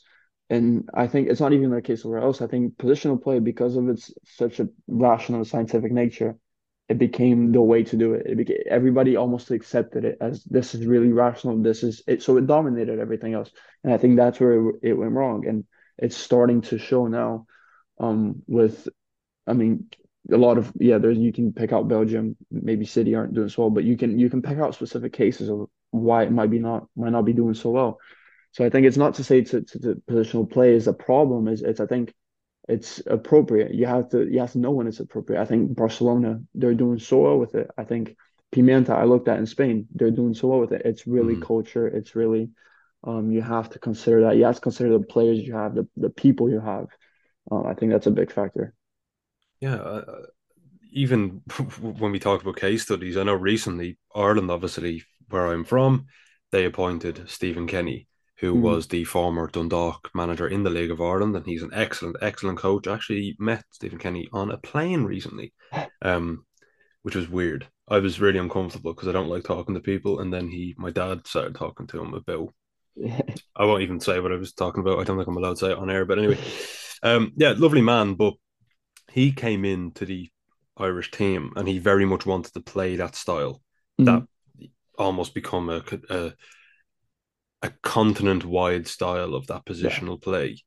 And 0.50 0.88
I 0.92 1.06
think 1.06 1.28
it's 1.28 1.40
not 1.40 1.52
even 1.52 1.70
the 1.70 1.82
case 1.82 2.04
where 2.04 2.18
else. 2.18 2.42
I 2.42 2.46
think 2.46 2.76
positional 2.76 3.22
play, 3.22 3.38
because 3.38 3.76
of 3.76 3.88
its 3.88 4.12
such 4.24 4.60
a 4.60 4.68
rational 4.86 5.44
scientific 5.44 5.92
nature, 5.92 6.36
it 6.88 6.98
became 6.98 7.52
the 7.52 7.62
way 7.62 7.84
to 7.84 7.96
do 7.96 8.14
it. 8.14 8.26
It 8.26 8.36
became 8.36 8.58
everybody 8.68 9.16
almost 9.16 9.50
accepted 9.50 10.04
it 10.04 10.18
as 10.20 10.44
this 10.44 10.74
is 10.74 10.86
really 10.86 11.12
rational. 11.12 11.62
This 11.62 11.82
is 11.82 12.02
it. 12.06 12.22
So 12.22 12.36
it 12.36 12.46
dominated 12.46 12.98
everything 12.98 13.34
else. 13.34 13.50
And 13.82 13.92
I 13.92 13.96
think 13.98 14.16
that's 14.16 14.40
where 14.40 14.68
it, 14.68 14.74
it 14.82 14.92
went 14.92 15.12
wrong. 15.12 15.46
And 15.46 15.64
it's 15.98 16.16
starting 16.16 16.60
to 16.62 16.78
show 16.78 17.06
now 17.06 17.46
um 17.98 18.42
with 18.46 18.88
I 19.46 19.52
mean 19.52 19.88
a 20.32 20.36
lot 20.36 20.58
of 20.58 20.72
yeah 20.78 20.98
there's 20.98 21.18
you 21.18 21.32
can 21.32 21.52
pick 21.52 21.72
out 21.72 21.88
Belgium 21.88 22.36
maybe 22.50 22.84
City 22.84 23.14
aren't 23.14 23.34
doing 23.34 23.48
so 23.48 23.62
well 23.62 23.70
but 23.70 23.84
you 23.84 23.96
can 23.96 24.18
you 24.18 24.30
can 24.30 24.42
pick 24.42 24.58
out 24.58 24.74
specific 24.74 25.12
cases 25.12 25.48
of 25.48 25.68
why 25.90 26.24
it 26.24 26.32
might 26.32 26.50
be 26.50 26.58
not 26.58 26.86
might 26.96 27.12
not 27.12 27.24
be 27.24 27.32
doing 27.32 27.54
so 27.54 27.70
well 27.70 27.98
so 28.52 28.64
I 28.64 28.70
think 28.70 28.86
it's 28.86 28.96
not 28.96 29.14
to 29.16 29.24
say 29.24 29.42
to, 29.42 29.62
to, 29.62 29.78
to 29.80 30.02
positional 30.08 30.50
play 30.50 30.74
is 30.74 30.86
a 30.88 30.92
problem 30.92 31.48
is 31.48 31.62
it's 31.62 31.80
I 31.80 31.86
think 31.86 32.14
it's 32.68 33.02
appropriate 33.06 33.74
you 33.74 33.86
have 33.86 34.10
to 34.10 34.26
you 34.30 34.40
have 34.40 34.52
to 34.52 34.58
know 34.58 34.70
when 34.70 34.86
it's 34.86 35.00
appropriate 35.00 35.40
I 35.40 35.44
think 35.46 35.74
Barcelona 35.76 36.40
they're 36.54 36.74
doing 36.74 36.98
so 36.98 37.18
well 37.20 37.38
with 37.38 37.54
it 37.54 37.70
I 37.78 37.84
think 37.84 38.16
Pimienta 38.54 38.90
I 38.90 39.04
looked 39.04 39.28
at 39.28 39.38
in 39.38 39.46
Spain 39.46 39.88
they're 39.94 40.10
doing 40.10 40.34
so 40.34 40.48
well 40.48 40.60
with 40.60 40.72
it 40.72 40.82
it's 40.84 41.06
really 41.06 41.36
Mhm. 41.36 41.38
culture 41.38 41.86
it's 41.88 42.14
really 42.16 42.50
um, 43.04 43.32
you 43.32 43.42
have 43.42 43.68
to 43.70 43.78
consider 43.80 44.22
that. 44.22 44.36
You 44.36 44.44
have 44.44 44.54
to 44.56 44.60
consider 44.60 44.96
the 44.96 45.04
players 45.04 45.40
you 45.40 45.54
have, 45.56 45.74
the, 45.74 45.88
the 45.96 46.10
people 46.10 46.48
you 46.48 46.60
have. 46.60 46.86
Um, 47.50 47.66
I 47.66 47.74
think 47.74 47.92
that's 47.92 48.06
a 48.06 48.12
big 48.12 48.32
factor. 48.32 48.74
Yeah, 49.60 49.76
uh, 49.76 50.26
even 50.92 51.42
when 51.80 52.12
we 52.12 52.18
talk 52.18 52.42
about 52.42 52.56
case 52.56 52.82
studies, 52.84 53.16
I 53.16 53.24
know 53.24 53.34
recently 53.34 53.98
Ireland, 54.14 54.50
obviously 54.50 55.04
where 55.28 55.48
I'm 55.48 55.64
from, 55.64 56.06
they 56.52 56.64
appointed 56.64 57.28
Stephen 57.30 57.66
Kenny, 57.66 58.08
who 58.42 58.54
Mhm. 58.54 58.60
was 58.60 58.88
the 58.88 59.04
former 59.04 59.46
Dundalk 59.46 60.10
manager 60.14 60.48
in 60.48 60.64
the 60.64 60.70
League 60.70 60.90
of 60.90 61.00
Ireland, 61.00 61.36
and 61.36 61.46
he's 61.46 61.62
an 61.62 61.70
excellent, 61.72 62.16
excellent 62.20 62.58
coach. 62.58 62.88
I 62.88 62.94
actually 62.94 63.36
met 63.38 63.64
Stephen 63.70 64.00
Kenny 64.00 64.28
on 64.32 64.50
a 64.50 64.58
plane 64.58 65.04
recently, 65.04 65.52
um, 66.02 66.44
which 67.02 67.14
was 67.14 67.28
weird. 67.28 67.68
I 67.86 68.00
was 68.00 68.20
really 68.20 68.40
uncomfortable 68.40 68.92
because 68.92 69.08
I 69.08 69.12
don't 69.12 69.28
like 69.28 69.44
talking 69.44 69.76
to 69.76 69.80
people, 69.80 70.18
and 70.18 70.32
then 70.32 70.48
he, 70.48 70.74
my 70.76 70.90
dad, 70.90 71.24
started 71.24 71.54
talking 71.54 71.86
to 71.86 72.02
him 72.02 72.14
about. 72.14 72.52
I 73.56 73.64
won't 73.64 73.82
even 73.82 74.00
say 74.00 74.18
what 74.18 74.32
I 74.32 74.36
was 74.36 74.52
talking 74.52 74.80
about. 74.80 74.98
I 74.98 75.04
don't 75.04 75.16
think 75.16 75.28
I'm 75.28 75.36
allowed 75.36 75.50
to 75.50 75.56
say 75.56 75.70
it 75.70 75.78
on 75.78 75.88
air, 75.88 76.04
but 76.04 76.18
anyway, 76.18 76.38
um, 77.04 77.32
yeah, 77.36 77.54
lovely 77.56 77.80
man, 77.80 78.14
but 78.14 78.34
he 79.12 79.30
came 79.30 79.64
in 79.64 79.92
to 79.92 80.04
the 80.04 80.28
Irish 80.76 81.12
team 81.12 81.52
and 81.54 81.68
he 81.68 81.78
very 81.78 82.06
much 82.06 82.26
wanted 82.26 82.54
to 82.54 82.60
play 82.60 82.96
that 82.96 83.14
style, 83.14 83.62
Mhm. 84.00 84.06
that 84.06 84.26
almost 84.98 85.32
become 85.32 85.68
a, 85.68 85.84
a 86.10 86.32
a 87.62 87.70
continent 87.82 88.44
wide 88.44 88.86
style 88.88 89.34
of 89.34 89.46
that 89.46 89.62
Yeah. 89.66 89.72
positional 89.72 90.20
play 90.20 90.62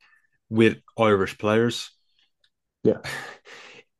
with 0.50 0.78
Irish 0.98 1.38
players. 1.38 1.92
Yeah. 2.84 3.00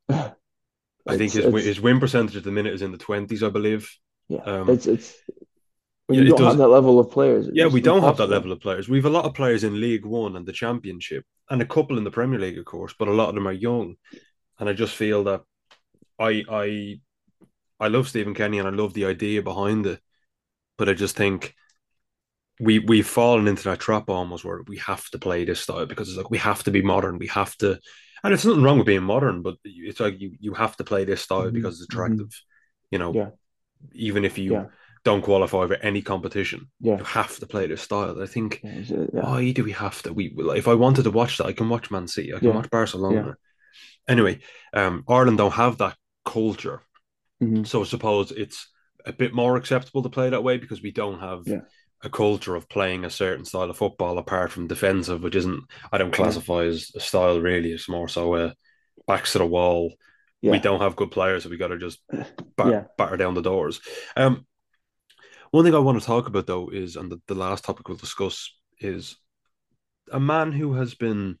I 0.08 1.16
think 1.16 1.32
his 1.32 1.46
win- 1.46 1.64
his 1.64 1.80
win 1.80 2.00
percentage 2.00 2.36
at 2.36 2.44
the 2.44 2.50
minute 2.52 2.74
is 2.74 2.82
in 2.82 2.92
the 2.92 2.98
twenties, 2.98 3.42
I 3.42 3.48
believe. 3.50 3.90
yeah. 4.28 4.42
Um, 4.42 4.68
It's 4.70 4.86
it's 4.86 5.14
when 6.06 6.18
you 6.20 6.28
don't 6.30 6.38
does. 6.38 6.48
have 6.48 6.58
that 6.58 6.68
level 6.68 6.98
of 6.98 7.10
players, 7.10 7.48
Yeah, 7.52 7.66
we 7.66 7.80
don't 7.80 8.02
have 8.02 8.16
that 8.18 8.28
level 8.28 8.52
of 8.52 8.60
players. 8.60 8.88
We've 8.88 9.04
a 9.04 9.10
lot 9.10 9.24
of 9.24 9.34
players 9.34 9.64
in 9.64 9.80
League 9.80 10.04
One 10.06 10.36
and 10.36 10.46
the 10.46 10.52
Championship, 10.52 11.24
and 11.50 11.60
a 11.62 11.66
couple 11.66 11.98
in 11.98 12.04
the 12.04 12.10
Premier 12.10 12.38
League, 12.38 12.58
of 12.58 12.64
course, 12.64 12.94
but 12.98 13.08
a 13.08 13.12
lot 13.12 13.28
of 13.28 13.34
them 13.34 13.46
are 13.48 13.52
young. 13.52 13.96
And 14.58 14.68
I 14.68 14.72
just 14.72 14.94
feel 14.94 15.24
that 15.24 15.42
I 16.18 16.44
I 16.48 17.00
I 17.78 17.88
love 17.88 18.08
Stephen 18.08 18.34
Kenny 18.34 18.58
and 18.58 18.66
I 18.68 18.70
love 18.70 18.94
the 18.94 19.04
idea 19.06 19.42
behind 19.42 19.86
it, 19.86 20.00
but 20.78 20.88
I 20.88 20.94
just 20.94 21.16
think 21.16 21.54
we 22.60 22.78
we've 22.80 23.06
fallen 23.06 23.48
into 23.48 23.64
that 23.64 23.80
trap 23.80 24.08
almost 24.08 24.44
where 24.44 24.62
we 24.66 24.78
have 24.78 25.08
to 25.10 25.18
play 25.18 25.44
this 25.44 25.60
style 25.60 25.86
because 25.86 26.08
it's 26.08 26.16
like 26.16 26.30
we 26.30 26.38
have 26.38 26.62
to 26.64 26.70
be 26.70 26.82
modern, 26.82 27.18
we 27.18 27.26
have 27.28 27.56
to, 27.58 27.78
and 28.24 28.32
it's 28.34 28.44
nothing 28.44 28.62
wrong 28.62 28.78
with 28.78 28.86
being 28.86 29.02
modern, 29.02 29.42
but 29.42 29.56
it's 29.64 30.00
like 30.00 30.20
you 30.20 30.32
you 30.40 30.54
have 30.54 30.76
to 30.76 30.84
play 30.84 31.04
this 31.04 31.22
style 31.22 31.50
Mhm, 31.50 31.54
because 31.54 31.74
it's 31.74 31.82
mhm. 31.82 31.94
attractive, 31.94 32.42
you 32.90 32.98
know. 32.98 33.12
Yeah. 33.12 33.30
Even 33.92 34.24
if 34.24 34.38
you 34.38 34.52
Yeah. 34.52 34.64
don't 35.04 35.22
qualify 35.22 35.66
for 35.66 35.74
any 35.76 36.02
competition, 36.02 36.70
Yeah. 36.80 36.98
you 36.98 37.04
have 37.04 37.36
to 37.38 37.46
play 37.46 37.66
this 37.66 37.82
style. 37.82 38.20
I 38.22 38.26
think 38.26 38.60
Yeah, 38.62 39.04
why 39.12 39.52
do 39.52 39.62
we 39.64 39.72
have 39.72 40.02
to? 40.02 40.12
We 40.12 40.32
like, 40.36 40.58
if 40.58 40.68
I 40.68 40.74
wanted 40.74 41.04
to 41.04 41.10
watch 41.10 41.36
that, 41.38 41.46
I 41.46 41.52
can 41.52 41.68
watch 41.68 41.90
Man 41.90 42.08
City, 42.08 42.34
I 42.34 42.38
can 42.40 42.54
watch 42.54 42.70
Barcelona. 42.70 43.36
Anyway, 44.08 44.40
um, 44.72 45.04
Ireland 45.08 45.38
don't 45.38 45.52
have 45.52 45.78
that 45.78 45.96
culture, 46.24 46.80
Mhm. 47.40 47.66
so 47.66 47.82
I 47.82 47.84
suppose 47.84 48.32
it's 48.32 48.68
a 49.04 49.12
bit 49.12 49.34
more 49.34 49.56
acceptable 49.56 50.02
to 50.02 50.08
play 50.08 50.30
that 50.30 50.42
way 50.44 50.58
because 50.58 50.82
we 50.82 50.90
don't 50.90 51.20
have 51.20 51.46
Yeah. 51.46 51.60
A 52.02 52.10
culture 52.10 52.54
of 52.54 52.68
playing 52.68 53.04
a 53.04 53.10
certain 53.10 53.44
style 53.44 53.70
of 53.70 53.76
football 53.76 54.18
apart 54.18 54.52
from 54.52 54.66
defensive, 54.66 55.22
which 55.22 55.34
isn't 55.36 55.64
I 55.92 55.98
don't 55.98 56.12
classify 56.12 56.64
as 56.64 56.92
a 56.94 57.00
style 57.00 57.40
really. 57.40 57.72
It's 57.72 57.88
more 57.88 58.08
so 58.08 58.34
uh, 58.34 58.52
backs 59.06 59.32
to 59.32 59.38
the 59.38 59.46
wall. 59.46 59.94
We 60.42 60.58
don't 60.60 60.80
have 60.80 60.94
good 60.94 61.10
players, 61.10 61.42
so 61.42 61.48
we 61.50 61.56
got 61.56 61.68
to 61.68 61.78
just 61.78 61.98
bat- 62.56 62.66
Yeah. 62.68 62.84
batter 62.96 63.16
down 63.16 63.34
the 63.34 63.42
doors. 63.42 63.80
Um, 64.16 64.46
one 65.50 65.64
thing 65.64 65.74
I 65.74 65.78
want 65.78 65.98
to 65.98 66.06
talk 66.06 66.26
about 66.28 66.46
though 66.46 66.68
is, 66.68 66.96
and 66.96 67.10
the, 67.10 67.20
the 67.26 67.34
last 67.34 67.64
topic 67.64 67.88
we'll 67.88 67.96
discuss 67.96 68.54
is 68.78 69.16
a 70.12 70.20
man 70.20 70.52
who 70.52 70.74
has 70.74 70.94
been 70.94 71.38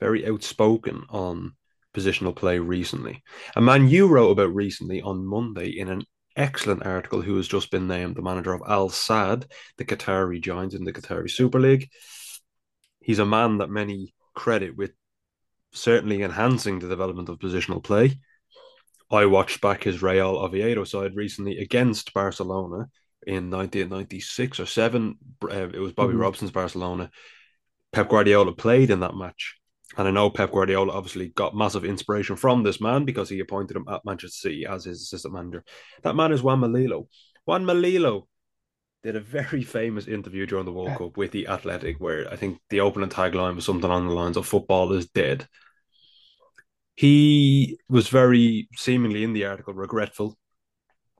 very 0.00 0.26
outspoken 0.26 1.04
on 1.10 1.52
positional 1.94 2.34
play 2.34 2.58
recently. 2.58 3.22
A 3.54 3.60
man 3.60 3.88
you 3.88 4.08
wrote 4.08 4.30
about 4.30 4.54
recently 4.54 5.00
on 5.02 5.24
Monday 5.24 5.68
in 5.68 5.88
an 5.88 6.02
excellent 6.36 6.84
article 6.86 7.22
who 7.22 7.36
has 7.36 7.48
just 7.48 7.70
been 7.70 7.88
named 7.88 8.16
the 8.16 8.22
manager 8.22 8.52
of 8.52 8.62
Al 8.68 8.90
Sadd, 8.90 9.50
the 9.78 9.84
Qatari 9.84 10.40
giant 10.40 10.74
in 10.74 10.84
the 10.84 10.92
Qatari 10.92 11.30
Super 11.30 11.58
League. 11.58 11.90
He's 13.00 13.18
a 13.18 13.26
man 13.26 13.58
that 13.58 13.70
many 13.70 14.14
credit 14.34 14.76
with 14.76 14.92
certainly 15.72 16.22
enhancing 16.22 16.78
the 16.78 16.88
development 16.88 17.28
of 17.28 17.38
positional 17.38 17.82
play. 17.82 18.18
I 19.10 19.26
watched 19.26 19.60
back 19.60 19.84
his 19.84 20.02
Real 20.02 20.36
Oviedo 20.36 20.84
side 20.84 21.14
recently 21.14 21.58
against 21.58 22.12
Barcelona 22.12 22.88
in 23.26 23.50
1996 23.50 24.60
or 24.60 24.66
7. 24.66 25.16
Uh, 25.42 25.68
it 25.68 25.78
was 25.78 25.92
Bobby 25.92 26.14
Mhm. 26.14 26.20
Robson's 26.20 26.50
Barcelona. 26.50 27.10
Pep 27.92 28.08
Guardiola 28.08 28.52
played 28.52 28.90
in 28.90 29.00
that 29.00 29.14
match. 29.14 29.56
And 29.96 30.08
I 30.08 30.10
know 30.10 30.30
Pep 30.30 30.50
Guardiola 30.50 30.92
obviously 30.92 31.28
got 31.28 31.56
massive 31.56 31.84
inspiration 31.84 32.36
from 32.36 32.62
this 32.62 32.80
man 32.80 33.04
because 33.04 33.28
he 33.28 33.40
appointed 33.40 33.76
him 33.76 33.86
at 33.88 34.04
Manchester 34.04 34.48
City 34.48 34.66
as 34.66 34.84
his 34.84 35.02
assistant 35.02 35.34
manager. 35.34 35.64
That 36.02 36.16
man 36.16 36.32
is 36.32 36.42
Juanma 36.42 36.70
Lillo. 36.70 37.08
Juanma 37.48 37.80
Lillo 37.80 38.26
did 39.04 39.14
a 39.14 39.20
very 39.20 39.62
famous 39.62 40.08
interview 40.08 40.46
during 40.46 40.64
the 40.64 40.72
World 40.72 40.98
Cup 40.98 41.16
with 41.16 41.30
the 41.30 41.46
Athletic, 41.46 42.00
where 42.00 42.30
I 42.30 42.34
think 42.34 42.58
the 42.70 42.80
opening 42.80 43.08
tagline 43.08 43.54
was 43.54 43.64
something 43.64 43.88
along 43.88 44.08
the 44.08 44.14
lines 44.14 44.36
of 44.36 44.46
"Football 44.46 44.92
is 44.92 45.06
dead." 45.06 45.46
He 46.96 47.78
was 47.88 48.08
very 48.08 48.68
seemingly 48.74 49.22
in 49.22 49.34
the 49.34 49.44
article 49.44 49.74
regretful 49.74 50.36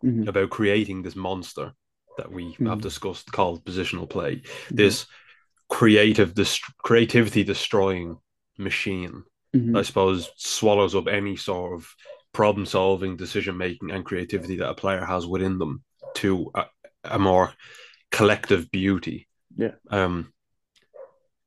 Mhm. 0.02 0.26
about 0.26 0.50
creating 0.50 1.02
this 1.02 1.14
monster 1.14 1.74
that 2.16 2.32
we 2.32 2.52
have 2.52 2.78
Mhm. 2.78 2.80
discussed 2.80 3.30
called 3.30 3.64
positional 3.64 4.08
play. 4.08 4.36
Mhm. 4.68 4.76
This 4.76 5.06
creative, 5.68 6.34
this 6.34 6.58
creativity 6.78 7.44
destroying 7.44 8.18
machine 8.58 9.24
Mhm. 9.54 9.78
I 9.78 9.82
suppose, 9.82 10.28
swallows 10.36 10.94
up 10.94 11.06
any 11.08 11.36
sort 11.36 11.72
of 11.74 11.88
problem 12.32 12.66
solving, 12.66 13.16
decision 13.16 13.56
making, 13.56 13.90
and 13.90 14.04
creativity 14.04 14.56
that 14.56 14.68
a 14.68 14.74
player 14.74 15.02
has 15.04 15.26
within 15.26 15.56
them 15.58 15.82
to 16.16 16.50
a, 16.54 16.66
a 17.04 17.18
more 17.18 17.54
collective 18.10 18.70
beauty. 18.70 19.28
Yeah. 19.56 19.72
Um, 19.88 20.32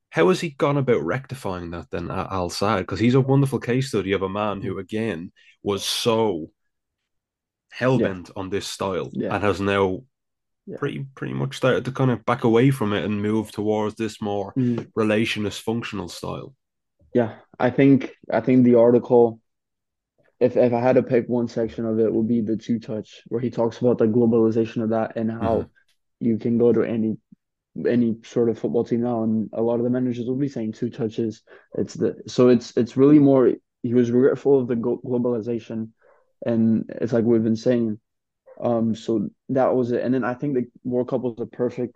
how 0.09 0.29
has 0.29 0.39
he 0.39 0.49
gone 0.51 0.77
about 0.77 1.03
rectifying 1.03 1.69
that 1.71 1.91
then, 1.91 2.09
Al 2.09 2.49
Sadd? 2.49 2.79
Because 2.79 2.99
he's 2.99 3.13
a 3.15 3.21
wonderful 3.21 3.59
case 3.59 3.89
study 3.89 4.13
of 4.13 4.23
a 4.23 4.29
man 4.29 4.61
who, 4.61 4.79
again, 4.79 5.31
was 5.61 5.85
so 5.85 6.51
hell 7.69 7.99
bent 7.99 8.31
on 8.35 8.49
this 8.49 8.65
style 8.67 9.11
Yeah. 9.13 9.35
and 9.35 9.43
has 9.43 9.61
now 9.61 10.03
Yeah. 10.65 10.77
pretty 10.77 11.05
pretty 11.15 11.33
much 11.33 11.57
started 11.57 11.85
to 11.85 11.91
kind 11.91 12.09
of 12.09 12.25
back 12.25 12.43
away 12.43 12.71
from 12.71 12.93
it 12.93 13.03
and 13.05 13.21
move 13.21 13.51
towards 13.51 13.95
this 13.95 14.19
more 14.19 14.53
Mhm. 14.55 14.91
relationist 14.97 15.61
functional 15.61 16.09
style. 16.09 16.55
Yeah, 17.13 17.39
I 17.59 17.69
think 17.69 18.11
I 18.31 18.41
think 18.41 18.63
the 18.65 18.75
article, 18.75 19.41
if 20.39 20.57
if 20.57 20.73
I 20.73 20.79
had 20.81 20.95
to 20.95 21.03
pick 21.03 21.27
one 21.27 21.47
section 21.47 21.85
of 21.85 21.99
it, 21.99 22.13
would 22.13 22.27
be 22.27 22.41
the 22.41 22.57
two 22.57 22.79
touch, 22.79 23.21
where 23.27 23.41
he 23.41 23.49
talks 23.49 23.79
about 23.79 23.97
the 23.97 24.05
globalization 24.07 24.83
of 24.83 24.89
that 24.89 25.15
and 25.17 25.31
how 25.31 25.69
Mhm. 25.69 25.69
you 26.19 26.37
can 26.37 26.57
go 26.57 26.73
to 26.73 26.83
any 26.83 27.17
any 27.87 28.17
sort 28.23 28.49
of 28.49 28.59
football 28.59 28.85
team 28.85 29.01
now, 29.01 29.23
and 29.23 29.49
a 29.53 29.61
lot 29.61 29.77
of 29.79 29.83
the 29.83 29.89
managers 29.89 30.27
will 30.27 30.35
be 30.37 30.49
saying 30.49 30.73
two 30.73 30.89
touches. 30.89 31.43
It's 31.75 31.95
the 31.95 32.21
so 32.27 32.49
it's 32.49 32.75
it's 32.77 32.97
really 32.97 33.19
more. 33.19 33.53
He 33.83 33.93
was 33.95 34.11
regretful 34.11 34.59
of 34.61 34.67
the 34.67 34.75
globalization, 34.75 35.89
and 36.45 36.85
it's 37.01 37.13
like 37.13 37.25
we've 37.25 37.43
been 37.43 37.55
saying. 37.57 37.99
Um, 38.61 38.95
so 38.95 39.29
that 39.49 39.75
was 39.75 39.91
it, 39.91 40.03
and 40.03 40.13
then 40.13 40.23
I 40.23 40.33
think 40.35 40.55
the 40.55 40.67
World 40.83 41.09
Cup 41.09 41.21
was 41.21 41.35
a 41.39 41.45
perfect 41.47 41.95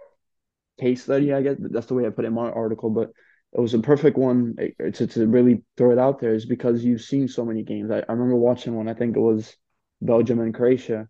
case 0.79 1.03
study. 1.03 1.33
I 1.33 1.41
guess 1.41 1.57
that's 1.59 1.87
the 1.87 1.93
way 1.93 2.05
I 2.05 2.09
put 2.09 2.25
it 2.25 2.29
in 2.29 2.33
my 2.33 2.49
article, 2.49 2.89
but 2.89 3.11
it 3.55 3.59
was 3.61 3.73
a 3.73 3.79
perfect 3.79 4.17
one 4.17 4.55
eh, 4.59 4.91
to, 4.91 5.07
to 5.07 5.27
really 5.27 5.63
throw 5.77 5.91
it 5.91 5.99
out 5.99 6.19
there 6.19 6.33
is 6.33 6.45
because 6.45 6.83
you've 6.83 7.01
seen 7.01 7.27
so 7.27 7.45
many 7.45 7.63
games. 7.63 7.91
I, 7.91 7.99
I 7.99 8.11
remember 8.13 8.35
watching 8.35 8.75
one, 8.75 8.87
I 8.89 8.93
think 8.93 9.15
it 9.15 9.19
was 9.19 9.55
Belgium 10.01 10.39
and 10.39 10.53
Croatia, 10.53 11.07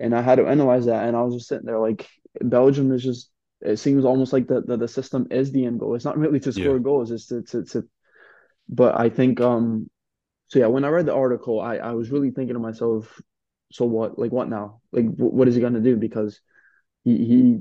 and 0.00 0.14
I 0.14 0.22
had 0.22 0.36
to 0.36 0.46
analyze 0.48 0.86
that, 0.86 1.06
and 1.06 1.16
I 1.16 1.22
was 1.22 1.34
just 1.36 1.48
sitting 1.48 1.66
there 1.66 1.78
like 1.80 2.08
Belgium 2.42 2.92
is 2.92 3.02
just 3.04 3.30
it 3.62 3.78
seems 3.78 4.04
almost 4.04 4.32
like 4.32 4.48
the 4.48 4.62
the, 4.62 4.76
the 4.78 4.88
system 4.88 5.28
is 5.30 5.52
the 5.52 5.66
end 5.66 5.80
goal. 5.80 5.94
It's 5.94 6.04
not 6.06 6.18
really 6.18 6.40
to 6.40 6.52
score 6.52 6.78
Yeah. 6.78 6.80
goals, 6.80 7.10
it's 7.10 7.26
to, 7.28 7.42
to 7.42 7.64
to 7.64 7.88
but 8.68 8.98
I 8.98 9.08
think 9.08 9.40
um 9.40 9.90
so 10.48 10.58
yeah, 10.60 10.66
when 10.66 10.84
I 10.84 10.88
read 10.88 11.06
the 11.06 11.14
article, 11.14 11.60
I 11.60 11.76
I 11.78 11.92
was 11.92 12.10
really 12.10 12.30
thinking 12.30 12.54
to 12.54 12.60
myself, 12.60 13.20
so 13.72 13.84
what? 13.86 14.18
Like 14.18 14.32
what 14.32 14.48
now? 14.48 14.80
Like 14.92 15.06
wh- 15.06 15.34
what 15.34 15.48
is 15.48 15.54
he 15.56 15.60
gonna 15.62 15.80
do? 15.80 15.96
Because 15.96 16.40
he 17.04 17.18
he 17.26 17.60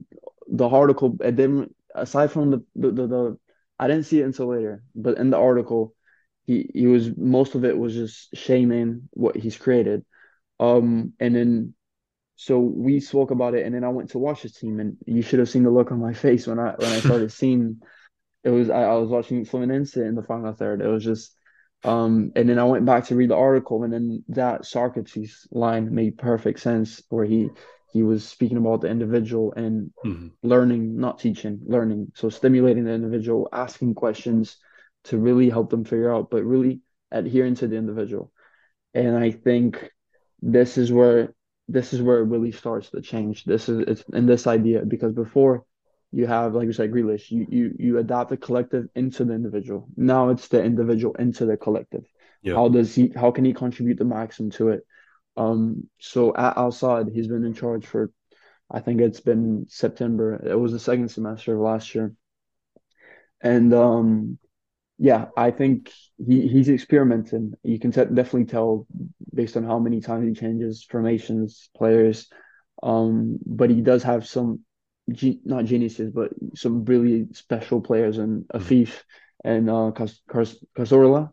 the 0.49 0.67
article 0.69 1.17
it 1.21 1.35
didn't 1.35 1.75
aside 1.95 2.31
from 2.31 2.51
the, 2.51 2.65
the, 2.75 2.91
the 2.91 3.39
I 3.79 3.87
didn't 3.87 4.05
see 4.05 4.21
it 4.21 4.25
until 4.25 4.47
later, 4.47 4.83
but 4.95 5.17
in 5.17 5.29
the 5.29 5.37
article 5.37 5.95
he 6.45 6.69
he 6.73 6.87
was 6.87 7.15
most 7.15 7.55
of 7.55 7.63
it 7.63 7.77
was 7.77 7.93
just 7.93 8.35
shaming 8.35 9.09
what 9.11 9.35
he's 9.35 9.57
created. 9.57 10.05
Um 10.59 11.13
and 11.19 11.35
then 11.35 11.73
so 12.35 12.59
we 12.59 12.99
spoke 13.01 13.31
about 13.31 13.53
it 13.53 13.65
and 13.65 13.75
then 13.75 13.83
I 13.83 13.89
went 13.89 14.11
to 14.11 14.17
watch 14.19 14.41
his 14.41 14.53
team 14.53 14.79
and 14.79 14.97
you 15.05 15.21
should 15.21 15.39
have 15.39 15.49
seen 15.49 15.63
the 15.63 15.69
look 15.69 15.91
on 15.91 15.99
my 15.99 16.13
face 16.13 16.47
when 16.47 16.59
I 16.59 16.73
when 16.77 16.89
I 16.89 16.99
started 16.99 17.31
seeing 17.41 17.81
it 18.43 18.49
was 18.49 18.69
I, 18.69 18.83
I 18.83 18.93
was 18.95 19.09
watching 19.09 19.45
Fluminense 19.45 19.97
in 19.97 20.15
the 20.15 20.23
final 20.23 20.53
third. 20.53 20.81
It 20.81 20.87
was 20.87 21.03
just 21.03 21.35
um 21.83 22.31
and 22.35 22.49
then 22.49 22.59
I 22.59 22.63
went 22.65 22.85
back 22.85 23.05
to 23.05 23.15
read 23.15 23.29
the 23.29 23.35
article 23.35 23.83
and 23.83 23.93
then 23.93 24.23
that 24.29 24.65
Socrates 24.65 25.47
line 25.51 25.93
made 25.93 26.17
perfect 26.17 26.59
sense 26.59 27.01
where 27.09 27.25
he 27.25 27.49
he 27.91 28.03
was 28.03 28.27
speaking 28.27 28.57
about 28.57 28.81
the 28.81 28.89
individual 28.89 29.53
and 29.53 29.91
Mhm. 30.05 30.31
learning, 30.43 30.97
not 30.97 31.19
teaching, 31.19 31.61
learning. 31.65 32.11
So 32.15 32.29
stimulating 32.29 32.85
the 32.85 32.93
individual, 32.93 33.49
asking 33.51 33.95
questions 33.95 34.57
to 35.05 35.17
really 35.17 35.49
help 35.49 35.69
them 35.69 35.83
figure 35.83 36.13
out, 36.13 36.29
but 36.29 36.43
really 36.43 36.81
adhering 37.11 37.55
to 37.55 37.67
the 37.67 37.75
individual. 37.77 38.31
And 38.93 39.15
I 39.15 39.31
think 39.31 39.91
this 40.41 40.77
is 40.77 40.91
where 40.91 41.33
this 41.67 41.93
is 41.93 42.01
where 42.01 42.19
it 42.19 42.25
really 42.25 42.51
starts 42.51 42.89
to 42.89 43.01
change. 43.01 43.43
This 43.43 43.69
is 43.69 43.79
it's 43.79 44.03
in 44.13 44.25
this 44.25 44.47
idea 44.47 44.83
because 44.85 45.13
before 45.13 45.65
you 46.11 46.25
have, 46.25 46.55
like 46.55 46.65
you 46.65 46.73
said, 46.73 46.91
Grealish, 46.91 47.29
you 47.29 47.45
you 47.49 47.75
you 47.77 47.97
adopt 47.99 48.29
the 48.31 48.37
collective 48.37 48.87
into 48.95 49.25
the 49.25 49.33
individual. 49.33 49.87
Now 49.95 50.29
it's 50.29 50.47
the 50.47 50.63
individual 50.63 51.13
into 51.15 51.45
the 51.45 51.57
collective. 51.57 52.05
Yeah. 52.41 52.55
How 52.55 52.69
does 52.69 52.95
he 52.95 53.11
how 53.15 53.31
can 53.31 53.45
he 53.45 53.53
contribute 53.53 53.97
the 53.99 54.05
maximum 54.05 54.49
to 54.51 54.69
it? 54.69 54.85
Um, 55.39 55.89
so 55.99 56.35
at 56.35 56.57
Al 56.57 56.71
Sadd, 56.71 57.13
he's 57.13 57.27
been 57.27 57.45
in 57.45 57.53
charge 57.53 57.85
for 57.87 58.11
I 58.71 58.81
think 58.81 59.01
it's 59.01 59.21
been 59.21 59.65
September. 59.69 60.35
It 60.45 60.59
was 60.59 60.71
the 60.73 60.79
second 60.79 61.09
semester 61.09 61.55
of 61.55 61.61
last 61.61 61.95
year. 61.95 62.13
And 63.41 63.73
um 63.73 64.37
yeah, 64.97 65.27
I 65.37 65.51
think 65.51 65.91
he 66.17 66.47
he's 66.47 66.69
experimenting. 66.69 67.53
You 67.63 67.79
can 67.79 67.91
te 67.91 68.05
definitely 68.05 68.45
tell 68.45 68.85
based 69.33 69.57
on 69.57 69.63
how 69.63 69.79
many 69.79 70.01
times 70.01 70.27
he 70.27 70.33
changes 70.39 70.83
formations, 70.83 71.69
players. 71.75 72.27
Um, 72.83 73.39
but 73.45 73.69
he 73.69 73.81
does 73.81 74.03
have 74.03 74.27
some 74.27 74.61
not 75.45 75.65
geniuses, 75.65 76.11
but 76.11 76.31
some 76.55 76.85
really 76.85 77.27
special 77.33 77.81
players 77.81 78.17
and 78.17 78.45
Afif 78.49 79.03
and 79.43 79.69
uh 79.69 79.91
Cazorla. 79.93 81.31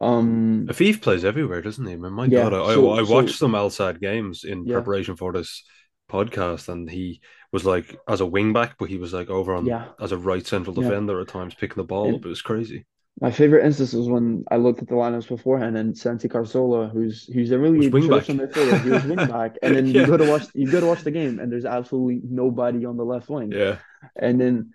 Um, 0.00 0.66
Afif 0.68 1.02
plays 1.02 1.24
everywhere, 1.24 1.60
doesn't 1.60 1.86
he? 1.86 1.92
I 1.92 1.96
my 1.96 2.24
yeah, 2.24 2.48
God, 2.48 2.54
I, 2.54 2.74
so, 2.74 2.90
I, 2.92 3.02
watched 3.02 3.36
so, 3.36 3.46
some 3.46 3.54
Al 3.54 3.68
Sadd 3.68 4.00
games 4.00 4.44
in 4.44 4.64
yeah. 4.64 4.74
preparation 4.74 5.16
for 5.16 5.32
this 5.32 5.62
podcast, 6.10 6.68
and 6.68 6.88
he 6.88 7.20
was 7.52 7.66
like 7.66 7.98
as 8.08 8.20
a 8.20 8.26
wing 8.26 8.52
back, 8.52 8.76
but 8.78 8.88
he 8.88 8.96
was 8.96 9.12
like 9.12 9.28
over 9.28 9.54
on 9.54 9.66
yeah. 9.66 9.88
as 10.00 10.12
a 10.12 10.16
right 10.16 10.46
central 10.46 10.74
defender 10.74 11.20
at 11.20 11.28
times, 11.28 11.54
picking 11.54 11.76
the 11.76 11.84
ball 11.84 12.14
up. 12.14 12.24
It 12.24 12.28
was 12.28 12.42
crazy. 12.42 12.86
My 13.20 13.30
favorite 13.30 13.66
instance 13.66 13.92
was 13.92 14.08
when 14.08 14.44
I 14.50 14.56
looked 14.56 14.80
at 14.80 14.88
the 14.88 14.94
lineups 14.94 15.28
beforehand, 15.28 15.76
and 15.76 15.96
Santi 15.96 16.28
Cazorla, 16.28 16.90
who's 16.90 17.26
who's 17.26 17.50
a 17.50 17.58
really 17.58 17.90
traditional 17.90 18.46
midfielder, 18.46 18.82
he 18.82 18.90
was 18.90 19.04
wing 19.04 19.16
back, 19.16 19.56
and 19.62 19.76
then 19.76 19.86
you 19.86 20.06
go 20.06 20.16
to 20.16 20.30
watch 20.30 20.46
you 20.54 20.70
go 20.70 20.80
to 20.80 20.86
watch 20.86 21.02
the 21.02 21.10
game, 21.10 21.38
and 21.38 21.52
there's 21.52 21.66
absolutely 21.66 22.22
nobody 22.24 22.86
on 22.86 22.96
the 22.96 23.04
left 23.04 23.28
wing. 23.28 23.52
Yeah, 23.52 23.76
and 24.16 24.40
then 24.40 24.70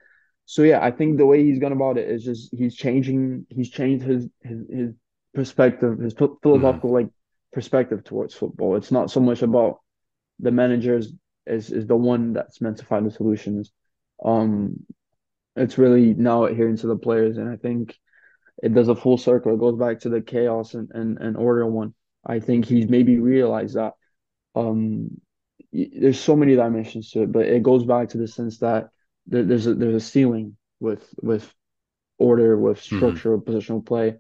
so 0.46 0.62
yeah, 0.62 0.86
I 0.86 0.92
think 0.92 1.18
the 1.18 1.26
way 1.26 1.44
he's 1.44 1.58
gone 1.58 1.72
about 1.72 1.98
it 1.98 2.08
is 2.08 2.24
just 2.24 2.54
he's 2.56 2.76
changing, 2.76 3.48
he's 3.50 3.72
changed 3.72 4.06
his 4.06 4.28
his 4.44 4.60
his 4.70 4.94
perspective, 5.36 6.00
his 6.00 6.14
philosophical 6.14 6.90
mm. 6.90 6.94
like 6.94 7.10
perspective 7.54 8.04
towards 8.04 8.34
football. 8.34 8.76
It's 8.76 8.92
not 8.92 9.12
so 9.12 9.20
much 9.20 9.42
about 9.42 9.80
the 10.40 10.52
managers 10.52 11.14
is 11.46 11.72
is 11.72 11.88
the 11.88 11.96
one 11.96 12.34
that's 12.34 12.62
meant 12.62 12.78
to 12.78 12.86
find 12.86 13.06
the 13.06 13.12
solutions. 13.12 13.72
Um, 14.24 14.86
it's 15.56 15.78
really 15.78 16.14
now 16.14 16.46
adhering 16.46 16.78
to 16.78 16.88
the 16.88 16.98
players, 16.98 17.38
and 17.38 17.50
I 17.50 17.56
think 17.56 17.96
it 18.64 18.74
does 18.74 18.88
a 18.88 18.96
full 18.96 19.18
circle. 19.18 19.54
It 19.54 19.60
goes 19.60 19.78
back 19.78 20.00
to 20.02 20.10
the 20.10 20.22
chaos 20.22 20.74
and, 20.74 20.90
and, 20.94 21.18
and 21.20 21.38
order 21.38 21.66
one. 21.68 21.94
I 22.26 22.40
think 22.40 22.66
he's 22.66 22.90
maybe 22.90 23.20
realized 23.20 23.76
that 23.76 23.94
um, 24.56 25.22
there's 25.72 26.20
so 26.20 26.36
many 26.36 26.56
dimensions 26.56 27.12
to 27.12 27.24
it, 27.24 27.32
but 27.32 27.46
it 27.46 27.64
goes 27.64 27.86
back 27.86 28.10
to 28.10 28.18
the 28.18 28.28
sense 28.28 28.60
that 28.60 28.90
there's 29.28 29.68
a 29.68 29.74
there's 29.74 29.96
a 29.96 30.06
ceiling 30.06 30.58
with 30.80 31.08
with 31.22 31.52
order, 32.18 32.58
with 32.58 32.80
mm-hmm. 32.80 32.98
structure, 32.98 33.38
mm-hmm. 33.38 33.50
positional 33.50 33.86
play, 33.86 34.16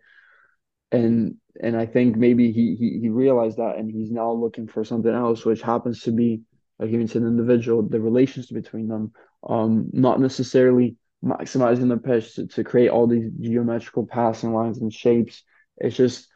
and 0.95 1.35
and 1.61 1.77
I 1.77 1.85
think 1.85 2.17
maybe 2.17 2.51
he, 2.51 2.75
he 2.75 2.99
he 3.01 3.09
realized 3.09 3.57
that, 3.57 3.77
and 3.77 3.89
he's 3.89 4.11
now 4.11 4.31
looking 4.31 4.67
for 4.67 4.83
something 4.83 5.13
else, 5.13 5.45
which 5.45 5.61
happens 5.61 6.01
to 6.01 6.11
be 6.11 6.41
like 6.79 6.89
even 6.89 7.07
to 7.07 7.17
an 7.17 7.27
individual, 7.27 7.81
the 7.83 8.01
relations 8.01 8.47
between 8.47 8.87
them, 8.87 9.13
um, 9.47 9.89
not 9.93 10.19
necessarily 10.19 10.97
maximizing 11.23 11.89
the 11.89 11.97
pitch 11.97 12.35
to, 12.35 12.47
to 12.47 12.63
create 12.63 12.89
all 12.89 13.07
these 13.07 13.31
geometrical 13.39 14.05
passing 14.05 14.53
lines 14.53 14.79
and 14.79 14.93
shapes. 14.93 15.43
It's 15.77 15.95
just 15.95 16.27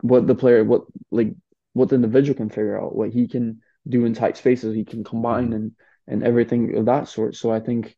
what 0.00 0.26
the 0.26 0.34
player, 0.34 0.64
what 0.64 0.82
like 1.10 1.34
what 1.72 1.88
the 1.88 1.96
individual 1.96 2.36
can 2.36 2.48
figure 2.48 2.80
out, 2.80 2.94
what 2.94 3.10
he 3.10 3.28
can 3.28 3.60
do 3.88 4.04
in 4.04 4.14
tight 4.14 4.36
spaces, 4.36 4.74
he 4.74 4.84
can 4.84 5.04
combine 5.04 5.52
and 5.52 5.72
and 6.06 6.22
everything 6.22 6.76
of 6.76 6.86
that 6.86 7.08
sort. 7.08 7.34
So 7.34 7.50
I 7.50 7.60
think 7.60 7.96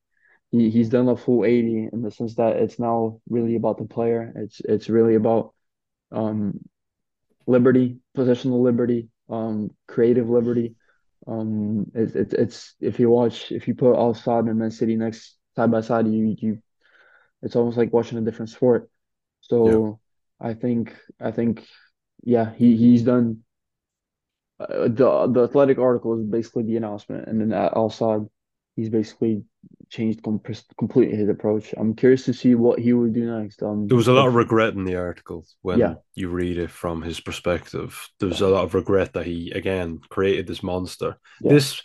he, 0.51 0.70
he's 0.70 0.89
done 0.89 1.09
a 1.09 1.16
full 1.16 1.45
80 1.45 1.91
in 1.93 2.03
the 2.03 2.11
sense 2.11 2.34
that 2.36 2.57
it's 2.57 2.78
now 2.78 3.20
really 3.28 3.57
about 3.57 3.78
the 3.78 3.84
player. 3.84 4.32
It's 4.34 4.61
it's 4.61 4.89
really 4.89 5.14
about 5.14 5.53
um 6.13 6.59
liberty, 7.47 7.99
positional 8.17 8.63
liberty, 8.63 9.09
um, 9.29 9.71
creative 9.87 10.29
liberty. 10.29 10.77
Um, 11.27 11.91
it's 11.95 12.15
it's 12.15 12.35
it's 12.35 12.75
if 12.81 13.01
you 13.01 13.11
watch 13.11 13.51
if 13.51 13.67
you 13.67 13.75
put 13.75 13.97
Al 13.97 14.15
Sadd 14.15 14.49
and 14.49 14.59
Man 14.59 14.71
City 14.71 14.97
next 14.97 15.37
side 15.57 15.71
by 15.71 15.81
side, 15.81 16.07
you 16.07 16.37
you 16.39 16.63
it's 17.43 17.57
almost 17.57 17.77
like 17.77 17.93
watching 17.93 18.19
a 18.19 18.23
different 18.23 18.51
sport. 18.51 18.91
So 19.41 20.01
yeah. 20.41 20.49
I 20.51 20.55
think 20.55 20.95
I 21.21 21.31
think 21.31 21.67
yeah, 22.23 22.53
he 22.55 22.77
he's 22.77 23.03
done 23.03 23.43
uh, 24.61 24.89
the 24.89 25.29
the 25.33 25.45
athletic 25.45 25.79
article 25.79 26.19
is 26.19 26.27
basically 26.27 26.65
the 26.65 26.77
announcement, 26.77 27.29
and 27.29 27.41
then 27.41 27.53
Al 27.53 27.91
Sadd, 27.91 28.29
he's 28.77 28.91
basically 28.91 29.45
changed 29.91 30.23
com- 30.23 30.41
completely 30.79 31.17
his 31.17 31.29
approach. 31.29 31.75
I'm 31.77 31.95
curious 31.95 32.25
to 32.27 32.35
see 32.35 32.55
what 32.55 32.79
he 32.79 32.93
would 32.93 33.15
do 33.15 33.41
next. 33.41 33.63
Um, 33.63 33.87
there 33.87 33.97
was 33.97 34.09
a 34.09 34.13
lot 34.13 34.29
of 34.29 34.35
regret 34.35 34.75
in 34.75 34.85
the 34.85 34.97
article 34.97 35.47
when 35.63 35.79
yeah. 35.79 35.95
you 36.15 36.29
read 36.29 36.59
it 36.59 36.71
from 36.71 37.03
his 37.03 37.21
perspective. 37.21 38.09
There's 38.21 38.41
a 38.41 38.49
lot 38.49 38.65
of 38.65 38.75
regret 38.75 39.15
that 39.15 39.27
he 39.27 39.51
again 39.51 40.01
created 40.09 40.47
this 40.47 40.63
monster. 40.63 41.17
Yeah. 41.41 41.53
This 41.53 41.83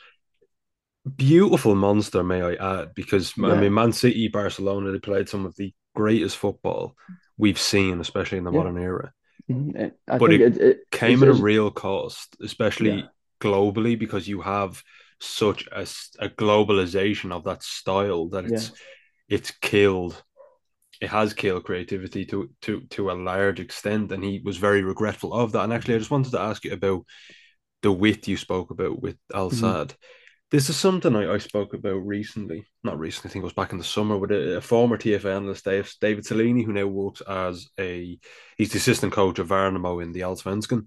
beautiful 1.16 1.76
monster, 1.76 2.24
may 2.24 2.42
I 2.42 2.54
add, 2.56 2.94
because 2.94 3.34
yeah. 3.38 3.48
I 3.48 3.60
mean, 3.60 3.74
Man 3.74 3.94
City, 3.94 4.28
Barcelona, 4.28 4.92
they 4.92 5.00
played 5.00 5.30
some 5.30 5.46
of 5.46 5.56
the 5.56 5.74
greatest 5.96 6.38
football 6.38 6.96
we've 7.38 7.60
seen, 7.60 8.00
especially 8.00 8.38
in 8.38 8.44
the 8.44 8.52
modern 8.52 8.78
era. 8.78 9.12
Mm-hmm. 9.52 10.18
but 10.18 10.32
it, 10.32 10.40
it, 10.40 10.58
it, 10.58 10.78
came 10.90 11.22
at 11.22 11.28
a 11.28 11.34
real 11.34 11.70
cost, 11.70 12.38
especially 12.42 13.06
globally, 13.42 14.00
because 14.00 14.26
you 14.26 14.40
have 14.40 14.82
such 15.24 15.68
a, 15.72 15.82
a 16.20 16.30
globalization 16.30 17.32
of 17.32 17.44
that 17.46 17.64
style 17.64 18.30
that 18.30 18.46
it's 18.46 18.72
it's 19.30 19.52
killed. 19.52 20.22
It 21.02 21.10
has 21.10 21.34
killed 21.34 21.66
creativity 21.66 22.26
to 22.28 22.50
to 22.64 22.82
to 22.92 23.12
a 23.12 23.14
large 23.14 23.60
extent, 23.60 24.12
and 24.12 24.24
he 24.24 24.42
was 24.44 24.58
very 24.58 24.84
regretful 24.84 25.34
of 25.34 25.52
that. 25.52 25.64
And 25.64 25.74
actually, 25.74 25.96
I 25.96 26.00
just 26.00 26.12
wanted 26.12 26.32
to 26.32 26.42
ask 26.42 26.64
you 26.64 26.74
about 26.74 27.06
the 27.82 27.92
wit 27.92 28.28
you 28.28 28.38
spoke 28.38 28.72
about 28.72 29.02
with 29.02 29.18
Al 29.34 29.52
Sadd 29.52 29.88
Mm-hmm 29.88 30.06
this 30.54 30.70
is 30.70 30.78
something 30.78 31.16
I, 31.16 31.34
I 31.34 31.38
spoke 31.40 31.74
about 31.74 32.06
recently. 32.06 32.64
Not 32.84 33.00
recently, 33.00 33.30
I 33.30 33.34
think 33.34 33.42
it 33.42 33.46
was 33.46 33.54
back 33.54 33.72
in 33.72 33.80
the 33.80 33.84
summer 33.84 34.16
with 34.16 34.32
a, 34.32 34.58
a 34.58 34.62
former 34.62 35.00
TFA 35.00 35.36
analyst, 35.36 35.66
David 36.00 36.26
Cellini, 36.26 36.64
who 36.64 36.74
now 36.74 36.86
works 36.86 37.22
as 37.22 37.70
a 37.80 38.20
he's 38.56 38.72
the 38.72 38.78
assistant 38.78 39.14
coach 39.14 39.40
of 39.40 39.48
Värnamo 39.48 40.02
in 40.02 40.12
the 40.12 40.20
Allsvenskan. 40.20 40.86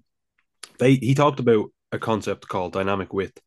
They 0.79 0.95
he 0.95 1.13
talked 1.13 1.41
about 1.41 1.65
a 1.91 1.99
concept 1.99 2.47
called 2.47 2.71
dynamic 2.71 3.11
width. 3.11 3.41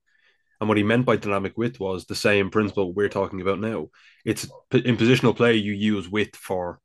And 0.61 0.69
what 0.69 0.77
he 0.77 0.85
meant 0.85 1.07
by 1.07 1.17
dynamic 1.17 1.57
width 1.57 1.81
was 1.81 2.05
the 2.05 2.15
same 2.15 2.51
principle 2.51 2.93
we're 2.93 3.09
talking 3.09 3.41
about 3.41 3.61
now. 3.61 3.89
It's 4.25 4.45
in 4.73 4.97
positional 4.97 5.37
play, 5.37 5.57
you 5.57 5.73
use 5.73 6.09
width 6.09 6.37
for 6.37 6.81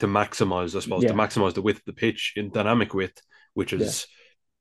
to 0.00 0.06
maximize, 0.06 0.74
I 0.74 0.80
suppose, 0.80 1.02
yeah. 1.02 1.10
to 1.10 1.14
maximize 1.14 1.54
the 1.54 1.62
width 1.62 1.80
of 1.80 1.84
the 1.84 1.92
pitch 1.92 2.32
in 2.36 2.50
dynamic 2.50 2.94
width, 2.94 3.20
which 3.52 3.72
is 3.72 4.06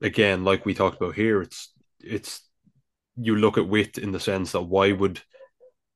yeah. 0.02 0.08
again, 0.08 0.44
like 0.44 0.66
we 0.66 0.74
talked 0.74 0.98
about 1.02 1.16
here, 1.16 1.41
it's 1.41 1.74
it's 2.02 2.48
you 3.16 3.36
look 3.36 3.58
at 3.58 3.68
width 3.68 3.98
in 3.98 4.12
the 4.12 4.20
sense 4.20 4.52
that 4.52 4.62
why 4.62 4.91
would 4.91 5.22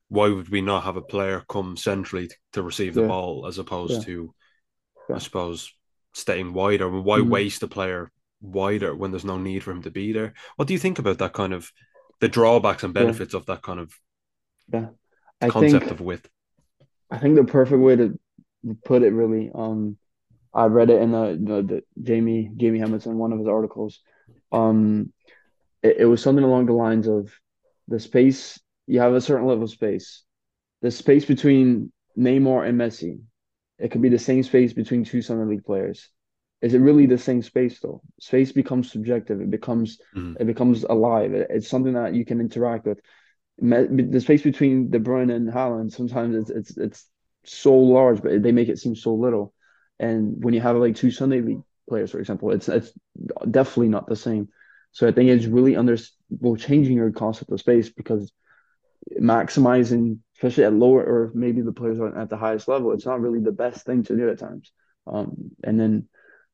why 0.08 0.30
would 0.30 0.50
we 0.50 0.62
not 0.62 0.84
have 0.84 0.96
a 0.96 1.02
player 1.02 1.44
come 1.50 1.76
centrally 1.76 2.28
to, 2.28 2.36
to 2.54 2.64
receive 2.64 2.94
the 2.94 3.02
yeah. 3.02 3.08
ball 3.08 3.46
as 3.46 3.58
opposed 3.58 4.04
to. 4.06 4.34
I 5.14 5.20
suppose 5.20 5.74
staying 6.14 6.54
wider? 6.54 6.90
Why 6.90 7.20
mm 7.20 7.30
waste 7.30 7.64
a 7.64 7.68
player 7.68 8.12
wider 8.42 8.96
when 8.96 9.12
there's 9.12 9.26
no 9.26 9.38
need 9.38 9.64
for 9.64 9.72
him 9.72 9.84
to 9.84 9.92
be 9.92 10.12
there? 10.12 10.34
What 10.56 10.68
do 10.68 10.74
you 10.74 10.80
think 10.80 11.00
about 11.00 11.20
that 11.20 11.34
kind 11.34 11.54
of 11.54 11.72
the 12.20 12.28
drawbacks 12.28 12.84
and 12.84 12.94
benefits 12.94 13.34
of 13.34 13.46
that 13.46 13.62
kind 13.62 13.80
of 13.80 13.94
yeah. 14.72 14.88
I 15.42 15.50
concept 15.50 15.86
think, 15.86 15.92
of 15.92 16.02
width? 16.02 16.30
I 17.12 17.18
think 17.18 17.36
the 17.36 17.44
perfect 17.44 17.82
way 17.82 17.96
to 17.96 18.20
put 18.84 19.04
it 19.04 19.12
really 19.12 19.52
um 19.54 19.98
I 20.54 20.66
read 20.66 20.90
it 20.90 21.02
in 21.02 21.12
the, 21.12 21.40
the, 21.40 21.62
the 21.62 21.84
Jamie 22.02 22.52
Jamie 22.58 22.80
Hamilton 22.80 23.18
one 23.18 23.32
of 23.32 23.40
his 23.40 23.48
articles 23.48 24.00
um 24.52 25.12
it, 25.84 25.98
it 26.00 26.06
was 26.06 26.22
something 26.22 26.44
along 26.44 26.66
the 26.66 26.74
lines 26.74 27.08
of 27.08 27.32
the 27.88 28.00
space 28.00 28.60
you 28.88 29.02
have 29.02 29.14
a 29.14 29.22
certain 29.22 29.46
level 29.46 29.66
of 29.66 29.70
space. 29.70 30.24
The 30.82 30.90
space 30.90 31.26
between 31.26 31.92
Neymar 32.18 32.68
and 32.68 32.80
Messi, 32.80 33.20
it 33.78 33.92
could 33.92 34.02
be 34.02 34.10
the 34.10 34.18
same 34.18 34.42
space 34.44 34.74
between 34.74 35.04
two 35.04 35.22
Summer 35.22 35.46
League 35.46 35.66
players. 35.66 36.10
Is 36.62 36.74
it 36.74 36.80
really 36.80 37.06
the 37.06 37.18
same 37.18 37.42
space 37.42 37.80
though? 37.80 38.02
Space 38.20 38.52
becomes 38.52 38.92
subjective. 38.92 39.42
It 39.42 39.52
becomes 39.52 40.00
mm-hmm. 40.16 40.42
it 40.42 40.46
becomes 40.46 40.84
alive. 40.84 41.34
It, 41.34 41.48
it's 41.50 41.68
something 41.68 41.94
that 41.94 42.16
you 42.16 42.26
can 42.26 42.42
interact 42.42 42.86
with. 42.86 43.00
The 43.60 44.22
space 44.22 44.44
between 44.44 44.90
De 44.90 45.00
Bruyne 45.00 45.34
and 45.34 45.50
Haaland 45.50 45.92
sometimes 45.92 46.36
it's 46.36 46.50
it's 46.50 46.78
it's 46.78 47.06
so 47.44 47.76
large, 47.76 48.22
but 48.22 48.42
they 48.42 48.52
make 48.52 48.70
it 48.70 48.80
seem 48.80 48.96
so 48.96 49.14
little. 49.14 49.54
And 50.00 50.44
when 50.44 50.54
you 50.54 50.62
have 50.62 50.76
like 50.78 50.96
two 50.96 51.12
Sunday 51.12 51.42
League 51.42 51.62
players, 51.90 52.12
for 52.12 52.20
example, 52.20 52.52
it's 52.52 52.70
it's 52.70 52.92
definitely 53.50 53.90
not 53.90 54.08
the 54.08 54.16
same. 54.16 54.50
So 54.92 55.08
I 55.08 55.12
think 55.12 55.30
it's 55.30 55.46
really 55.46 55.76
under 55.76 55.98
well 56.30 56.56
changing 56.56 56.98
your 56.98 57.12
concept 57.12 57.52
of 57.52 57.60
space 57.60 57.90
because 57.90 58.32
maximizing, 59.20 60.20
especially 60.36 60.66
at 60.66 60.74
lower 60.74 61.04
or 61.04 61.32
maybe 61.34 61.62
the 61.62 61.72
players 61.72 62.00
aren't 62.00 62.18
at 62.18 62.30
the 62.30 62.38
highest 62.38 62.68
level, 62.68 62.92
it's 62.92 63.06
not 63.06 63.22
really 63.22 63.40
the 63.40 63.52
best 63.52 63.86
thing 63.86 64.04
to 64.04 64.16
do 64.16 64.30
at 64.30 64.40
times. 64.40 64.72
Um, 65.06 65.52
and 65.64 65.80
then 65.80 66.10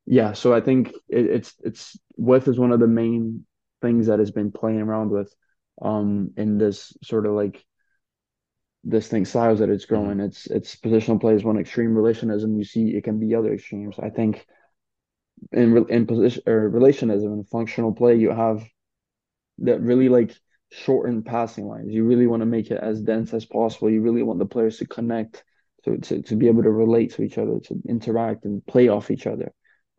yeah, 0.06 0.34
so 0.34 0.54
I 0.54 0.62
think 0.62 0.90
it, 1.08 1.26
it's 1.26 1.54
it's 1.64 1.98
width 2.18 2.48
is 2.48 2.60
one 2.60 2.72
of 2.72 2.80
the 2.80 2.88
main 2.88 3.46
things 3.82 4.08
that 4.08 4.20
has 4.20 4.32
been 4.32 4.52
playing 4.52 4.82
around 4.82 5.12
with 5.12 5.34
um 5.82 6.32
in 6.38 6.58
this 6.58 6.96
sort 7.04 7.26
of 7.26 7.34
like 7.34 7.64
this 8.84 9.08
thing 9.08 9.26
styles 9.26 9.60
that 9.60 9.70
it's 9.70 9.86
growing. 9.86 10.18
Mm-hmm. 10.18 10.28
It's 10.28 10.48
it's 10.48 10.76
positional 10.76 11.20
play 11.20 11.36
is 11.36 11.44
one 11.44 11.58
extreme 11.58 11.92
relationism. 11.92 12.58
You 12.58 12.66
see 12.66 12.90
it 12.90 13.04
can 13.04 13.20
be 13.20 13.34
other 13.36 13.54
extremes. 13.54 13.96
I 13.98 14.10
think 14.10 14.46
in 15.52 15.86
in 15.90 16.06
position 16.06 16.44
or 16.46 16.70
relationism 16.70 17.32
and 17.34 17.48
functional 17.48 17.94
play, 17.94 18.16
you 18.16 18.32
have 18.32 18.64
that 19.60 19.82
really 19.82 20.10
like 20.10 20.36
shortened 20.72 21.26
passing 21.26 21.68
lines. 21.68 21.94
You 21.94 22.04
really 22.04 22.28
want 22.28 22.42
to 22.42 22.46
make 22.46 22.72
it 22.72 22.80
as 22.82 23.02
dense 23.02 23.34
as 23.34 23.46
possible. 23.46 23.90
You 23.90 24.02
really 24.02 24.24
want 24.24 24.40
the 24.40 24.46
players 24.46 24.78
to 24.78 24.88
connect, 24.88 25.44
to 25.86 25.98
to, 25.98 26.22
to 26.24 26.36
be 26.36 26.48
able 26.48 26.64
to 26.64 26.72
relate 26.72 27.14
to 27.14 27.24
each 27.24 27.38
other, 27.38 27.60
to 27.60 27.82
interact 27.88 28.46
and 28.46 28.66
play 28.66 28.90
off 28.90 29.12
each 29.12 29.28
other. 29.28 29.54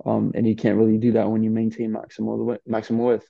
Um, 0.05 0.33
and 0.35 0.47
you 0.47 0.55
can't 0.57 0.79
really 0.79 0.99
do 0.99 1.13
that 1.13 1.31
when 1.31 1.43
you 1.43 1.51
maintain 1.51 1.93
maximal 1.93 2.59
maximal 2.69 3.07
width. 3.09 3.29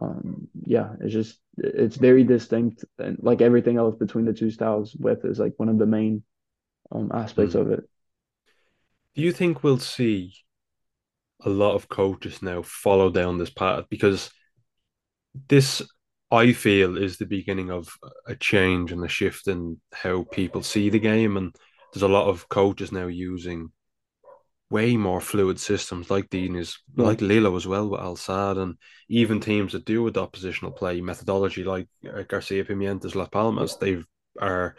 Um, 0.00 0.48
yeah, 0.64 0.92
it's 1.00 1.12
just 1.12 1.38
it's 1.56 1.96
very 1.96 2.22
distinct 2.24 2.84
and 2.98 3.18
like 3.20 3.40
everything 3.40 3.78
else 3.78 3.96
between 3.96 4.24
the 4.26 4.32
two 4.32 4.50
styles, 4.50 4.94
width 4.94 5.24
is 5.24 5.38
like 5.38 5.54
one 5.56 5.68
of 5.68 5.78
the 5.78 5.86
main 5.86 6.22
um 6.92 7.10
aspects 7.12 7.54
Mm. 7.54 7.60
of 7.60 7.70
it. 7.72 7.84
Do 9.14 9.22
you 9.22 9.32
think 9.32 9.62
we'll 9.62 9.78
see 9.80 10.34
a 11.44 11.50
lot 11.50 11.74
of 11.74 11.88
coaches 11.88 12.42
now 12.42 12.62
follow 12.62 13.10
down 13.10 13.38
this 13.38 13.50
path? 13.50 13.86
Because 13.90 14.30
this, 15.48 15.82
I 16.30 16.52
feel, 16.52 16.96
is 16.96 17.16
the 17.18 17.26
beginning 17.26 17.70
of 17.70 17.88
a 18.26 18.34
change 18.34 18.92
and 18.92 19.04
a 19.04 19.08
shift 19.08 19.48
in 19.48 19.80
how 19.92 20.24
people 20.24 20.62
see 20.62 20.90
the 20.90 20.98
game. 20.98 21.36
And 21.36 21.54
there's 21.92 22.02
a 22.02 22.08
lot 22.08 22.28
of 22.28 22.48
coaches 22.48 22.92
now 22.92 23.06
using 23.06 23.70
way 24.70 24.96
more 24.96 25.20
fluid 25.20 25.58
systems 25.60 26.10
like 26.10 26.28
Diniz 26.30 26.76
Yeah, 26.96 27.06
like 27.06 27.20
Lillo 27.20 27.56
as 27.56 27.66
well 27.66 27.88
with 27.90 28.00
Al 28.00 28.16
Sadd 28.16 28.58
and 28.62 28.76
even 29.08 29.40
teams 29.40 29.72
that 29.72 29.84
do 29.86 30.06
adopt 30.06 30.38
positional 30.38 30.76
play 30.76 31.00
methodology 31.00 31.64
like 31.64 31.88
uh, 32.12 32.22
Garcia 32.22 32.64
Pimienta's 32.64 33.14
Las 33.16 33.28
yeah, 33.56 33.66
Palmas 33.68 33.76
they 33.76 34.02
are 34.40 34.76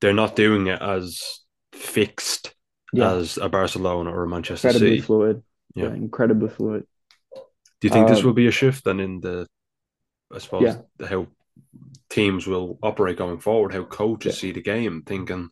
they're 0.00 0.12
not 0.14 0.36
doing 0.36 0.66
it 0.68 0.80
as 0.82 1.40
fixed 1.72 2.54
yeah. 2.92 3.16
as 3.16 3.38
a 3.38 3.48
Barcelona 3.48 4.10
or 4.10 4.24
a 4.24 4.28
Manchester 4.28 4.68
Incredibly 4.68 4.96
City. 4.96 5.06
fluid. 5.06 5.42
Yeah. 5.74 5.88
Yeah, 5.88 5.94
incredibly 5.94 6.48
fluid. 6.48 6.86
Do 7.80 7.88
you 7.88 7.92
think 7.92 8.08
this 8.08 8.22
will 8.22 8.32
Um, 8.32 8.34
be 8.34 8.46
a 8.46 8.50
shift 8.50 8.84
then 8.84 9.00
in 9.00 9.20
the 9.20 9.46
I 10.32 10.38
suppose 10.38 10.64
yeah, 10.64 10.82
how 11.06 11.28
teams 12.10 12.46
will 12.46 12.78
operate 12.82 13.18
going 13.18 13.40
forward, 13.40 13.74
how 13.74 13.84
coaches 13.84 14.38
see 14.38 14.52
the 14.52 14.62
game, 14.62 15.02
thinking 15.06 15.50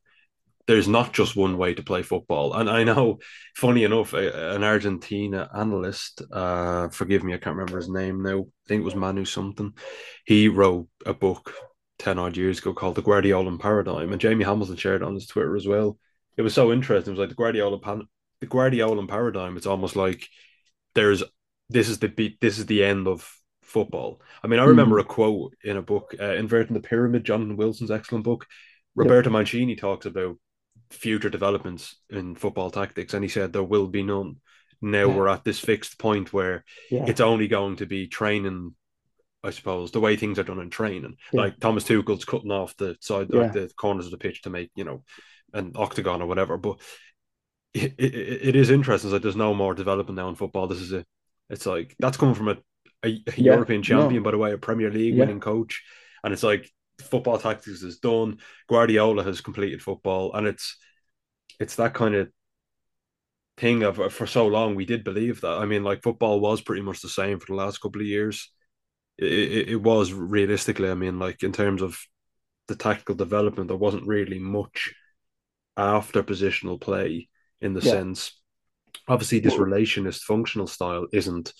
there's 0.68 0.88
not 0.88 1.14
just 1.14 1.36
one 1.36 1.58
way 1.58 1.74
to 1.74 1.82
play 1.82 2.04
football. 2.04 2.54
And 2.54 2.70
I 2.70 2.84
know, 2.84 3.20
funny 3.56 3.84
enough, 3.84 4.14
a, 4.14 4.54
an 4.56 4.64
Argentina 4.64 5.50
analyst, 5.56 6.22
uh, 6.32 6.90
forgive 6.90 7.24
me, 7.24 7.34
I 7.34 7.38
can't 7.38 7.56
remember 7.56 7.78
his 7.78 7.90
name 7.90 8.22
now. 8.22 8.40
I 8.42 8.68
think 8.68 8.82
it 8.82 8.86
was 8.86 8.96
Manu 8.96 9.26
something. 9.26 9.74
He 10.26 10.48
wrote 10.48 10.88
a 11.06 11.14
book 11.14 11.54
10 11.98 12.18
odd 12.20 12.36
years 12.36 12.60
ago 12.60 12.74
called 12.74 12.96
The 12.96 13.02
Guardiolan 13.02 13.58
Paradigm. 13.58 14.12
And 14.12 14.22
Jamie 14.22 14.44
Hamilton 14.44 14.76
shared 14.76 15.02
it 15.02 15.06
on 15.06 15.14
his 15.14 15.26
Twitter 15.26 15.56
as 15.56 15.66
well. 15.66 15.98
It 16.36 16.42
was 16.42 16.54
so 16.54 16.72
interesting. 16.72 17.12
It 17.12 17.18
was 17.18 17.20
like 17.20 17.30
the 17.30 17.42
Guardiola 17.42 17.80
pan- 17.80 18.08
the 18.40 18.46
Guardiolan 18.46 19.08
paradigm. 19.08 19.56
It's 19.56 19.66
almost 19.66 19.96
like 19.96 20.28
there's 20.94 21.22
this 21.70 21.88
is 21.88 21.98
the 21.98 22.08
beat 22.08 22.40
this 22.40 22.58
is 22.58 22.66
the 22.66 22.84
end 22.84 23.06
of 23.06 23.30
football. 23.62 24.20
I 24.42 24.46
mean, 24.46 24.60
I 24.60 24.64
remember 24.64 24.98
mhm, 24.98 25.00
a 25.00 25.04
quote 25.04 25.54
in 25.62 25.76
a 25.76 25.82
book, 25.82 26.14
uh, 26.20 26.34
Inverting 26.34 26.74
the 26.74 26.80
Pyramid, 26.80 27.24
Jonathan 27.24 27.56
Wilson's 27.56 27.90
excellent 27.90 28.24
book. 28.24 28.46
yep, 28.94 29.18
Roberto 29.18 29.30
Mancini 29.30 29.76
talks 29.76 30.06
about 30.06 30.36
future 30.91 31.30
developments 31.30 31.97
in 32.11 32.34
football 32.34 32.70
tactics, 32.70 33.14
and 33.14 33.24
he 33.24 33.28
said 33.28 33.53
there 33.53 33.62
will 33.62 33.86
be 33.86 34.03
none. 34.03 34.36
Now 34.80 35.09
yeah, 35.09 35.14
we're 35.14 35.28
at 35.28 35.45
this 35.45 35.59
fixed 35.59 35.99
point 35.99 36.32
where 36.32 36.64
yeah, 36.91 37.05
it's 37.07 37.20
only 37.20 37.49
going 37.49 37.76
to 37.76 37.86
be 37.86 38.07
training, 38.07 38.74
I 39.43 39.51
suppose, 39.51 39.91
the 39.91 40.01
way 40.01 40.16
things 40.16 40.39
are 40.39 40.45
done 40.45 40.61
in 40.61 40.70
training. 40.70 41.16
yeah, 41.32 41.43
Like 41.43 41.59
Thomas 41.59 41.84
Tuchel's 41.84 42.24
cutting 42.24 42.53
off 42.53 42.76
the 42.76 42.97
side, 43.01 43.32
like 43.32 43.53
the 43.53 43.70
corners 43.76 44.05
of 44.07 44.12
the 44.12 44.18
pitch 44.18 44.43
to 44.43 44.51
make, 44.51 44.70
you 44.76 44.84
know, 44.84 45.03
an 45.53 45.72
octagon 45.74 46.22
or 46.22 46.26
whatever. 46.26 46.57
But 46.57 46.80
it, 47.74 47.95
it, 47.99 48.14
it 48.14 48.57
is 48.57 48.70
interesting 48.70 49.11
that 49.11 49.22
there's 49.22 49.36
no 49.36 49.55
more 49.55 49.74
development 49.74 50.16
now 50.16 50.28
in 50.28 50.34
football. 50.34 50.66
This 50.66 50.80
is 50.80 50.93
a, 50.93 51.05
it's 51.51 51.66
like 51.66 51.95
that's 51.99 52.16
coming 52.16 52.34
from 52.34 52.49
a, 52.49 52.57
a, 53.05 53.22
a. 53.26 53.41
European 53.41 53.82
champion, 53.82 54.22
No, 54.22 54.24
by 54.24 54.30
the 54.32 54.39
way, 54.39 54.53
a 54.53 54.59
Premier 54.59 54.91
League 54.91 55.16
winning 55.18 55.41
coach, 55.41 55.82
and 56.22 56.32
it's 56.32 56.43
like 56.43 56.70
football 57.01 57.38
tactics 57.38 57.82
is 57.82 57.99
done. 57.99 58.38
Guardiola 58.68 59.22
has 59.24 59.40
completed 59.40 59.82
football, 59.82 60.32
and 60.34 60.46
it's 60.46 60.76
it's 61.61 61.76
that 61.76 61.94
kind 61.94 62.14
of 62.14 62.28
thing 63.57 63.82
of 63.82 64.12
for 64.12 64.26
so 64.26 64.46
long 64.46 64.74
we 64.74 64.84
did 64.84 65.05
believe 65.05 65.40
that. 65.40 65.59
I 65.59 65.66
mean, 65.66 65.84
like 65.84 66.03
football 66.03 66.40
was 66.40 66.61
pretty 66.61 66.82
much 66.82 67.01
the 67.01 67.09
same 67.09 67.40
for 67.40 67.46
the 67.46 67.55
last 67.55 67.78
couple 67.78 68.01
of 68.01 68.07
years. 68.07 68.51
It, 69.16 69.32
it, 69.32 69.68
it 69.70 69.82
was 69.82 70.12
realistically, 70.12 70.90
I 70.90 70.94
mean, 70.94 71.18
like 71.18 71.42
in 71.42 71.53
terms 71.53 71.82
of 71.82 71.99
the 72.68 72.76
tactical 72.76 73.16
development, 73.16 73.68
there 73.68 73.76
wasn't 73.76 74.07
really 74.07 74.38
much 74.38 74.94
after 75.76 76.22
positional 76.22 76.80
play 76.80 77.28
in 77.61 77.74
the 77.74 77.80
yeah. 77.80 77.92
sense. 77.92 78.40
Obviously, 79.09 79.40
this 79.40 79.55
relationist 79.55 80.20
functional 80.20 80.66
style 80.66 81.07
isn't 81.12 81.53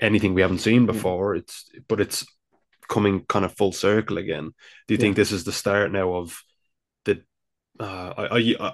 anything 0.00 0.34
we 0.34 0.42
haven't 0.42 0.58
seen 0.58 0.86
before. 0.86 1.34
It's 1.34 1.70
but 1.88 2.00
it's 2.00 2.26
coming 2.90 3.24
kind 3.26 3.46
of 3.46 3.56
full 3.56 3.72
circle 3.72 4.18
again. 4.18 4.52
Do 4.88 4.94
you 4.94 4.98
yeah. 4.98 5.00
think 5.00 5.16
this 5.16 5.32
is 5.32 5.44
the 5.44 5.52
start 5.52 5.92
now 5.92 6.14
of 6.14 6.42
the? 7.06 7.22
Uh, 7.78 8.12
I, 8.18 8.56
I 8.60 8.72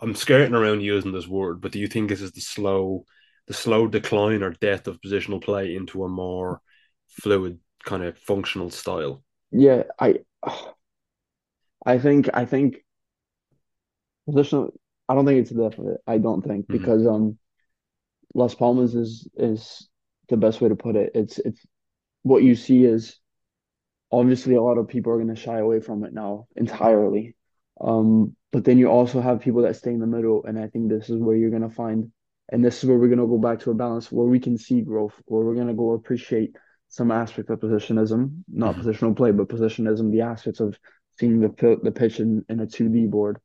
I'm 0.00 0.14
skirting 0.14 0.54
around 0.54 0.82
using 0.82 1.12
this 1.12 1.26
word, 1.28 1.60
but 1.60 1.72
do 1.72 1.80
you 1.80 1.88
think 1.88 2.08
this 2.08 2.22
is 2.22 2.32
the 2.32 2.40
slow, 2.40 3.04
the 3.48 3.54
slow 3.54 3.88
decline 3.88 4.42
or 4.44 4.50
death 4.50 4.86
of 4.86 5.00
positional 5.00 5.42
play 5.42 5.74
into 5.76 6.04
a 6.04 6.08
more 6.08 6.60
fluid 7.08 7.58
kind 7.84 8.04
of 8.04 8.18
functional 8.18 8.70
style? 8.70 9.24
Yeah, 9.52 9.84
I 9.98 10.20
I 11.86 11.98
think 11.98 12.28
I 12.34 12.44
think 12.44 12.84
positional 14.28 14.72
I 15.08 15.14
don't 15.14 15.26
think 15.26 15.40
it's 15.40 15.50
a 15.52 15.54
definite. 15.54 16.00
I 16.06 16.18
don't 16.18 16.42
think 16.42 16.68
Mm-hmm. 16.70 16.78
because 16.78 17.06
um 17.06 17.38
Las 18.34 18.54
Palmas 18.54 18.94
is 18.94 19.28
is 19.36 19.88
the 20.28 20.36
best 20.36 20.60
way 20.60 20.68
to 20.68 20.76
put 20.76 20.96
it. 20.96 21.12
It's 21.14 21.38
it's 21.38 21.64
what 22.22 22.42
you 22.42 22.54
see 22.54 22.84
is 22.84 23.18
obviously 24.10 24.54
a 24.54 24.62
lot 24.62 24.78
of 24.78 24.88
people 24.88 25.12
are 25.12 25.16
going 25.16 25.34
to 25.34 25.40
shy 25.40 25.58
away 25.58 25.80
from 25.80 26.04
it 26.04 26.12
now 26.12 26.46
entirely. 26.56 27.36
Um, 27.80 28.36
but 28.52 28.64
then 28.64 28.78
you 28.78 28.88
also 28.88 29.20
have 29.20 29.40
people 29.40 29.62
that 29.62 29.76
stay 29.76 29.90
in 29.92 30.00
the 30.00 30.06
middle, 30.06 30.44
and 30.44 30.58
I 30.58 30.68
think 30.68 30.88
this 30.88 31.10
is 31.10 31.18
where 31.20 31.36
you're 31.36 31.50
going 31.50 31.68
to 31.68 31.74
find, 31.74 32.10
and 32.50 32.64
this 32.64 32.82
is 32.82 32.88
where 32.88 32.98
we're 32.98 33.08
going 33.08 33.18
to 33.18 33.26
go 33.26 33.38
back 33.38 33.60
to 33.60 33.70
a 33.70 33.74
balance 33.74 34.10
where 34.10 34.26
we 34.26 34.40
can 34.40 34.56
see 34.56 34.80
growth, 34.80 35.14
where 35.26 35.44
we're 35.44 35.54
going 35.54 35.66
to 35.68 35.74
go 35.74 35.92
appreciate 35.92 36.56
some 36.88 37.10
aspect 37.10 37.50
of 37.50 37.60
positionism, 37.60 38.44
not 38.48 38.76
Mm-hmm. 38.76 38.80
positional 38.80 39.16
play, 39.16 39.32
but 39.32 39.48
positionism, 39.48 40.10
the 40.10 40.22
aspects 40.22 40.60
of 40.60 40.78
seeing 41.18 41.40
the 41.40 41.78
the 41.82 41.90
pitch 41.90 42.20
in, 42.20 42.44
in 42.48 42.60
a 42.60 42.66
2D 42.66 43.06
board, 43.06 43.38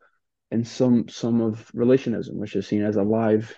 and 0.51 0.67
some 0.67 1.09
some 1.09 1.41
of 1.41 1.71
relationism, 1.75 2.35
which 2.35 2.55
is 2.55 2.67
seen 2.67 2.83
as 2.83 2.97
a 2.97 3.03
live 3.03 3.57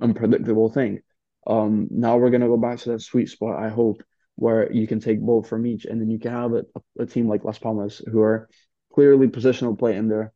unpredictable 0.00 0.68
thing. 0.70 1.00
Um, 1.46 1.88
now 1.90 2.16
we're 2.16 2.30
gonna 2.30 2.48
go 2.48 2.56
back 2.56 2.78
to 2.80 2.90
that 2.92 3.02
sweet 3.02 3.28
spot, 3.28 3.62
I 3.62 3.68
hope, 3.68 4.02
where 4.36 4.70
you 4.72 4.86
can 4.86 5.00
take 5.00 5.20
both 5.20 5.48
from 5.48 5.66
each, 5.66 5.84
and 5.84 6.00
then 6.00 6.10
you 6.10 6.18
can 6.18 6.32
have 6.32 6.52
a, 6.52 6.64
a 6.98 7.06
team 7.06 7.28
like 7.28 7.44
Las 7.44 7.58
Palmas 7.58 8.02
who 8.10 8.20
are 8.20 8.48
clearly 8.92 9.28
positional 9.28 9.78
play 9.78 9.96
in 9.96 10.08
their 10.08 10.32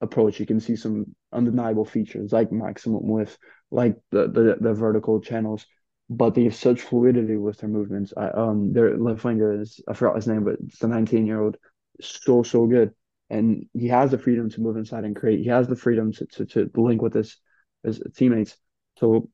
approach. 0.00 0.40
You 0.40 0.46
can 0.46 0.60
see 0.60 0.76
some 0.76 1.14
undeniable 1.32 1.84
features 1.84 2.32
like 2.32 2.52
maximum 2.52 3.06
width, 3.06 3.36
like 3.70 3.96
the 4.10 4.28
the, 4.28 4.56
the 4.60 4.74
vertical 4.74 5.20
channels, 5.20 5.66
but 6.08 6.34
they 6.34 6.44
have 6.44 6.54
such 6.54 6.80
fluidity 6.82 7.36
with 7.36 7.58
their 7.58 7.70
movements. 7.70 8.12
I, 8.16 8.28
um, 8.28 8.72
their 8.72 8.96
left 8.96 9.24
winger 9.24 9.60
is 9.60 9.80
I 9.88 9.94
forgot 9.94 10.16
his 10.16 10.26
name, 10.26 10.44
but 10.44 10.56
it's 10.64 10.78
the 10.78 10.88
19 10.88 11.26
year 11.26 11.40
old, 11.40 11.56
so 12.00 12.42
so 12.42 12.66
good, 12.66 12.92
and 13.30 13.66
he 13.74 13.88
has 13.88 14.10
the 14.10 14.18
freedom 14.18 14.50
to 14.50 14.60
move 14.60 14.76
inside 14.76 15.04
and 15.04 15.16
create. 15.16 15.40
He 15.40 15.48
has 15.48 15.68
the 15.68 15.76
freedom 15.76 16.12
to 16.12 16.26
to, 16.26 16.46
to 16.46 16.70
link 16.74 17.02
with 17.02 17.14
his 17.14 17.36
his 17.82 18.02
teammates. 18.16 18.56
So 18.98 19.28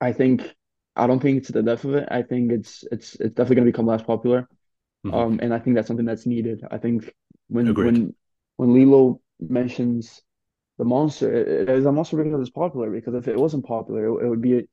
I 0.00 0.12
think 0.12 0.54
I 1.00 1.06
don't 1.06 1.20
think 1.20 1.38
it's 1.38 1.50
the 1.50 1.62
death 1.62 1.84
of 1.84 1.94
it. 1.94 2.08
I 2.10 2.22
think 2.22 2.52
it's 2.52 2.84
it's 2.92 3.14
it's 3.16 3.34
definitely 3.34 3.56
going 3.56 3.66
to 3.66 3.72
become 3.72 3.86
less 3.86 4.02
popular. 4.02 4.48
Mm-hmm. 5.04 5.22
Um, 5.22 5.40
and 5.42 5.54
I 5.54 5.58
think 5.58 5.76
that's 5.76 5.88
something 5.88 6.06
that's 6.06 6.26
needed. 6.26 6.62
I 6.70 6.78
think 6.78 7.12
when 7.48 7.68
Agreed. 7.70 7.80
when 7.80 8.14
when 8.56 8.74
Lillo 8.74 9.20
mentions 9.40 10.22
the 10.78 10.84
monster, 10.84 11.32
it, 11.34 11.48
it 11.48 11.70
is 11.70 11.86
a 11.86 11.92
monster 11.92 12.22
because 12.22 12.40
it's 12.40 12.50
popular. 12.50 12.90
Because 12.90 13.14
if 13.14 13.28
it 13.28 13.36
wasn't 13.38 13.66
popular, 13.66 14.06
it, 14.06 14.26
it 14.26 14.28
would 14.30 14.42
be 14.42 14.54
a, 14.54 14.58
it 14.60 14.68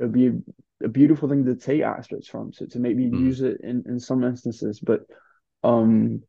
would 0.00 0.12
be 0.12 0.28
a, 0.28 0.32
a 0.84 0.88
beautiful 0.88 1.28
thing 1.28 1.44
to 1.46 1.56
take 1.56 1.82
aspects 1.82 2.28
from, 2.28 2.52
to 2.52 2.66
to 2.68 2.78
maybe 2.80 3.04
Mm-hmm. 3.12 3.30
use 3.30 3.42
it 3.42 3.60
in 3.62 3.84
in 3.86 4.00
some 4.00 4.24
instances. 4.24 4.80
But 4.80 5.02
um, 5.64 6.22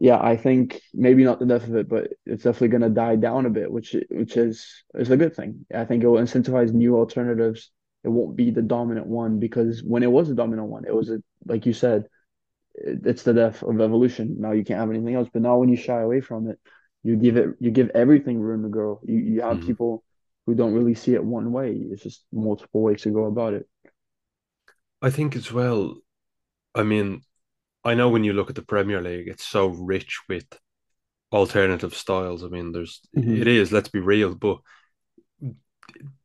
yeah, 0.00 0.18
I 0.20 0.36
think 0.36 0.80
maybe 0.94 1.24
not 1.24 1.38
the 1.38 1.46
death 1.46 1.68
of 1.68 1.76
it, 1.76 1.88
but 1.88 2.08
it's 2.26 2.44
definitely 2.44 2.68
going 2.68 2.82
to 2.82 2.90
die 2.90 3.16
down 3.16 3.46
a 3.46 3.50
bit, 3.50 3.70
which 3.70 3.94
which 4.10 4.36
is 4.36 4.84
is 4.94 5.10
a 5.10 5.16
good 5.16 5.36
thing. 5.36 5.66
I 5.74 5.84
think 5.84 6.02
it 6.02 6.06
will 6.08 6.20
incentivize 6.20 6.72
new 6.72 6.96
alternatives. 6.96 7.70
It 8.04 8.08
won't 8.08 8.36
be 8.36 8.50
the 8.50 8.62
dominant 8.62 9.06
one 9.06 9.38
because 9.38 9.82
when 9.82 10.02
it 10.02 10.10
was 10.10 10.28
a 10.30 10.34
dominant 10.34 10.68
one, 10.68 10.84
it 10.86 10.94
was 10.94 11.10
a 11.10 11.22
like 11.46 11.66
you 11.66 11.72
said, 11.72 12.08
it, 12.74 13.06
it's 13.06 13.22
the 13.24 13.34
death 13.34 13.62
of 13.62 13.80
evolution. 13.80 14.36
Now 14.40 14.52
you 14.52 14.64
can't 14.64 14.80
have 14.80 14.90
anything 14.90 15.14
else. 15.14 15.28
But 15.32 15.42
now 15.42 15.58
when 15.58 15.68
you 15.68 15.76
shy 15.76 16.00
away 16.00 16.20
from 16.20 16.48
it, 16.50 16.58
you 17.02 17.16
give 17.16 17.36
it 17.36 17.50
you 17.60 17.70
give 17.70 17.90
everything 17.90 18.40
room 18.40 18.62
to 18.64 18.68
grow. 18.68 19.00
You 19.04 19.18
you 19.18 19.42
have 19.42 19.60
Mm-hmm. 19.60 19.62
people 19.62 20.04
who 20.46 20.54
don't 20.54 20.74
really 20.74 20.94
see 20.94 21.14
it 21.14 21.24
one 21.24 21.52
way. 21.52 21.72
It's 21.74 22.02
just 22.02 22.24
multiple 22.32 22.82
ways 22.82 23.02
to 23.02 23.10
go 23.10 23.24
about 23.26 23.54
it. 23.54 23.68
I 25.00 25.10
think 25.10 25.36
as 25.36 25.52
well. 25.52 25.96
I 26.74 26.82
mean, 26.84 27.22
I 27.84 27.94
know 27.94 28.10
when 28.10 28.24
you 28.24 28.32
look 28.34 28.50
at 28.50 28.56
the 28.56 28.62
Premier 28.62 29.02
League, 29.02 29.28
it's 29.28 29.46
so 29.46 29.68
rich 29.68 30.20
with 30.28 30.46
alternative 31.32 31.94
styles. 31.94 32.44
I 32.44 32.48
mean, 32.48 32.72
there's 32.72 33.02
it 33.14 33.46
hmm 33.46 33.48
is. 33.48 33.72
Let's 33.72 33.88
be 33.90 34.00
real, 34.00 34.34
but 34.34 34.60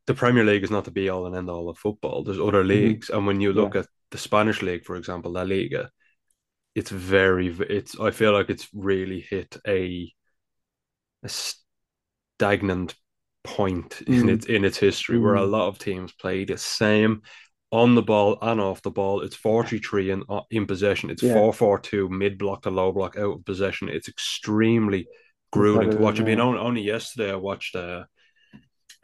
the 0.08 0.14
Premier 0.14 0.44
League 0.44 0.64
is 0.64 0.72
not 0.72 0.86
the 0.86 0.92
be 0.92 1.10
all 1.10 1.26
and 1.26 1.36
end 1.36 1.50
all 1.50 1.70
of 1.70 1.78
football. 1.78 2.24
There's 2.24 2.40
other 2.40 2.64
hmm 2.68 3.02
leagues, 3.04 3.10
and 3.10 3.26
when 3.28 3.40
you 3.42 3.52
Yeah. 3.52 3.62
look 3.62 3.76
at 3.76 3.88
the 4.12 4.18
Spanish 4.18 4.62
league, 4.62 4.86
for 4.86 4.96
example, 4.96 5.32
La 5.32 5.42
Liga, 5.44 5.90
it's 6.74 6.90
very. 6.90 7.48
It's. 7.48 7.98
I 8.00 8.10
feel 8.12 8.32
like 8.32 8.50
it's 8.50 8.68
really 8.74 9.20
hit 9.20 9.56
a, 9.66 10.12
a 11.22 11.28
stagnant 12.38 12.94
point 13.44 14.02
in 14.02 14.28
mm 14.28 14.28
its 14.28 14.46
in 14.46 14.64
its 14.64 14.78
history 14.78 15.18
where 15.18 15.34
a 15.34 15.42
hmm 15.42 15.46
lot 15.46 15.68
of 15.68 15.78
teams 15.78 16.12
play 16.12 16.44
the 16.44 16.58
same. 16.58 17.22
on 17.72 17.94
the 17.94 18.02
ball 18.02 18.38
and 18.42 18.60
off 18.62 18.82
the 18.82 18.90
ball. 18.90 19.20
It's 19.22 19.36
4-3 19.36 20.10
in 20.10 20.24
uh, 20.30 20.42
in 20.50 20.66
possession. 20.66 21.10
It's 21.10 21.20
Yeah. 21.20 21.38
4-4-2 21.38 22.08
mid 22.08 22.38
block 22.38 22.62
to 22.62 22.70
low 22.70 22.92
block 22.92 23.16
out 23.18 23.36
of 23.38 23.44
possession. 23.44 23.88
It's 23.90 24.08
extremely 24.08 25.08
grueling 25.52 25.90
to 25.90 25.98
watch. 25.98 26.20
I 26.20 26.24
mean, 26.24 26.40
only, 26.40 26.58
only 26.60 26.82
yesterday 26.82 27.32
I 27.32 27.36
watched 27.36 27.76
uh, 27.76 28.04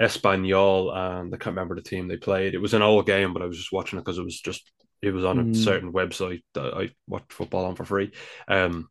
Espanyol 0.00 0.94
and 0.96 1.34
I 1.34 1.36
can't 1.38 1.54
remember 1.56 1.74
the 1.76 1.82
team 1.82 2.08
they 2.08 2.16
played. 2.16 2.54
It 2.54 2.58
was 2.60 2.74
an 2.74 2.82
old 2.82 3.06
game, 3.06 3.32
but 3.32 3.42
I 3.42 3.46
was 3.46 3.56
just 3.58 3.72
watching 3.72 3.98
it 3.98 4.02
because 4.02 4.18
it 4.18 4.24
was 4.24 4.40
just 4.40 4.70
it 5.02 5.10
was 5.12 5.24
on 5.24 5.38
a 5.38 5.44
Mm. 5.44 5.54
certain 5.54 5.92
website 5.92 6.42
that 6.54 6.74
I 6.74 6.90
watched 7.06 7.32
football 7.32 7.66
on 7.66 7.76
for 7.76 7.84
free. 7.84 8.12
Um, 8.48 8.88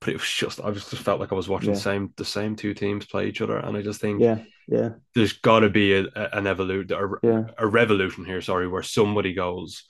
but 0.00 0.10
it 0.10 0.14
was 0.20 0.28
just 0.30 0.60
I 0.60 0.70
just, 0.72 0.90
felt 0.90 1.20
like 1.20 1.32
I 1.32 1.36
was 1.36 1.48
watching 1.48 1.72
the 1.72 1.78
same 1.78 2.12
the 2.16 2.24
same 2.24 2.56
two 2.56 2.74
teams 2.74 3.06
play 3.06 3.28
each 3.28 3.40
other, 3.40 3.58
and 3.58 3.76
I 3.76 3.82
just 3.82 4.00
think 4.00 4.24
Yeah, 4.24 4.44
yeah, 4.66 4.94
there's 5.14 5.34
got 5.34 5.60
to 5.60 5.70
be 5.70 5.94
a, 5.94 6.04
a- 6.14 6.30
an 6.38 6.46
evolution, 6.46 6.92
a, 6.92 7.08
yeah, 7.22 7.44
a 7.58 7.66
revolution 7.66 8.24
here. 8.24 8.40
Sorry, 8.40 8.68
where 8.68 8.82
somebody 8.82 9.34
goes, 9.34 9.84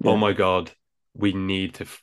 yeah. 0.00 0.12
"Oh 0.12 0.16
my 0.16 0.32
god, 0.32 0.72
we 1.14 1.32
need 1.32 1.74
to." 1.76 1.84
f- 1.84 2.02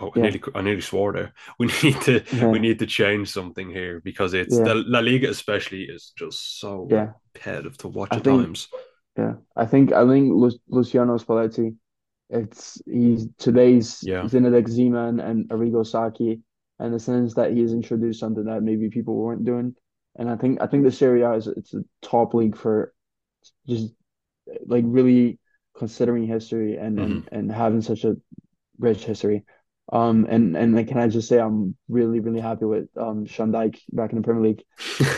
Oh, 0.00 0.10
I 0.16 0.20
nearly, 0.20 0.42
I 0.54 0.60
nearly 0.62 0.80
swore 0.80 1.12
there. 1.12 1.32
We 1.58 1.66
need 1.82 2.00
to, 2.02 2.22
Yeah. 2.32 2.48
we 2.48 2.58
need 2.58 2.78
to 2.80 2.86
change 2.86 3.30
something 3.30 3.70
here 3.70 4.00
because 4.00 4.34
it's 4.34 4.56
Yeah. 4.58 4.64
the 4.64 4.74
La 4.74 5.00
Liga, 5.00 5.28
especially, 5.28 5.82
is 5.84 6.12
just 6.16 6.58
so 6.60 6.88
Yeah. 6.90 7.12
repetitive 7.34 7.76
to 7.78 7.88
watch 7.88 8.08
I 8.12 8.16
at 8.16 8.24
think- 8.24 8.42
times. 8.44 8.68
Yeah, 9.16 9.34
I 9.54 9.66
think 9.66 9.92
I 9.92 10.04
think 10.08 10.32
Lu 10.34 10.50
Luciano 10.68 11.16
Spalletti, 11.18 11.76
it's 12.30 12.82
he's 12.84 13.28
today's 13.38 14.02
Yeah. 14.02 14.24
Zinedine 14.24 14.66
Zidane 14.66 15.22
and 15.24 15.48
Arrigo 15.50 15.86
Sacchi, 15.86 16.40
in 16.80 16.90
the 16.92 16.98
sense 16.98 17.34
that 17.34 17.52
he's 17.52 17.72
introduced 17.72 18.18
something 18.18 18.44
that 18.46 18.64
maybe 18.64 18.90
people 18.90 19.14
weren't 19.14 19.44
doing, 19.44 19.76
and 20.18 20.28
I 20.28 20.36
think 20.36 20.60
I 20.60 20.66
think 20.66 20.82
the 20.82 20.90
Serie 20.90 21.22
A 21.22 21.34
is 21.34 21.46
it's 21.46 21.74
a 21.74 21.84
top 22.02 22.34
league 22.34 22.56
for 22.56 22.92
just 23.68 23.94
like 24.66 24.84
really 24.88 25.38
considering 25.78 26.26
history 26.26 26.76
and 26.76 26.98
and, 26.98 27.12
Mm-hmm. 27.22 27.34
and 27.36 27.52
having 27.52 27.82
such 27.82 28.02
a 28.04 28.16
rich 28.80 29.04
history. 29.04 29.44
Um 29.92 30.26
and 30.28 30.56
and 30.56 30.74
like, 30.74 30.88
can 30.88 30.98
I 30.98 31.08
just 31.08 31.28
say 31.28 31.38
I'm 31.38 31.76
really 31.88 32.20
really 32.20 32.40
happy 32.40 32.64
with 32.64 32.88
um 32.96 33.26
Sean 33.26 33.52
Dyche 33.52 33.80
back 33.92 34.10
in 34.12 34.16
the 34.16 34.22
Premier 34.22 34.42
League 34.42 34.62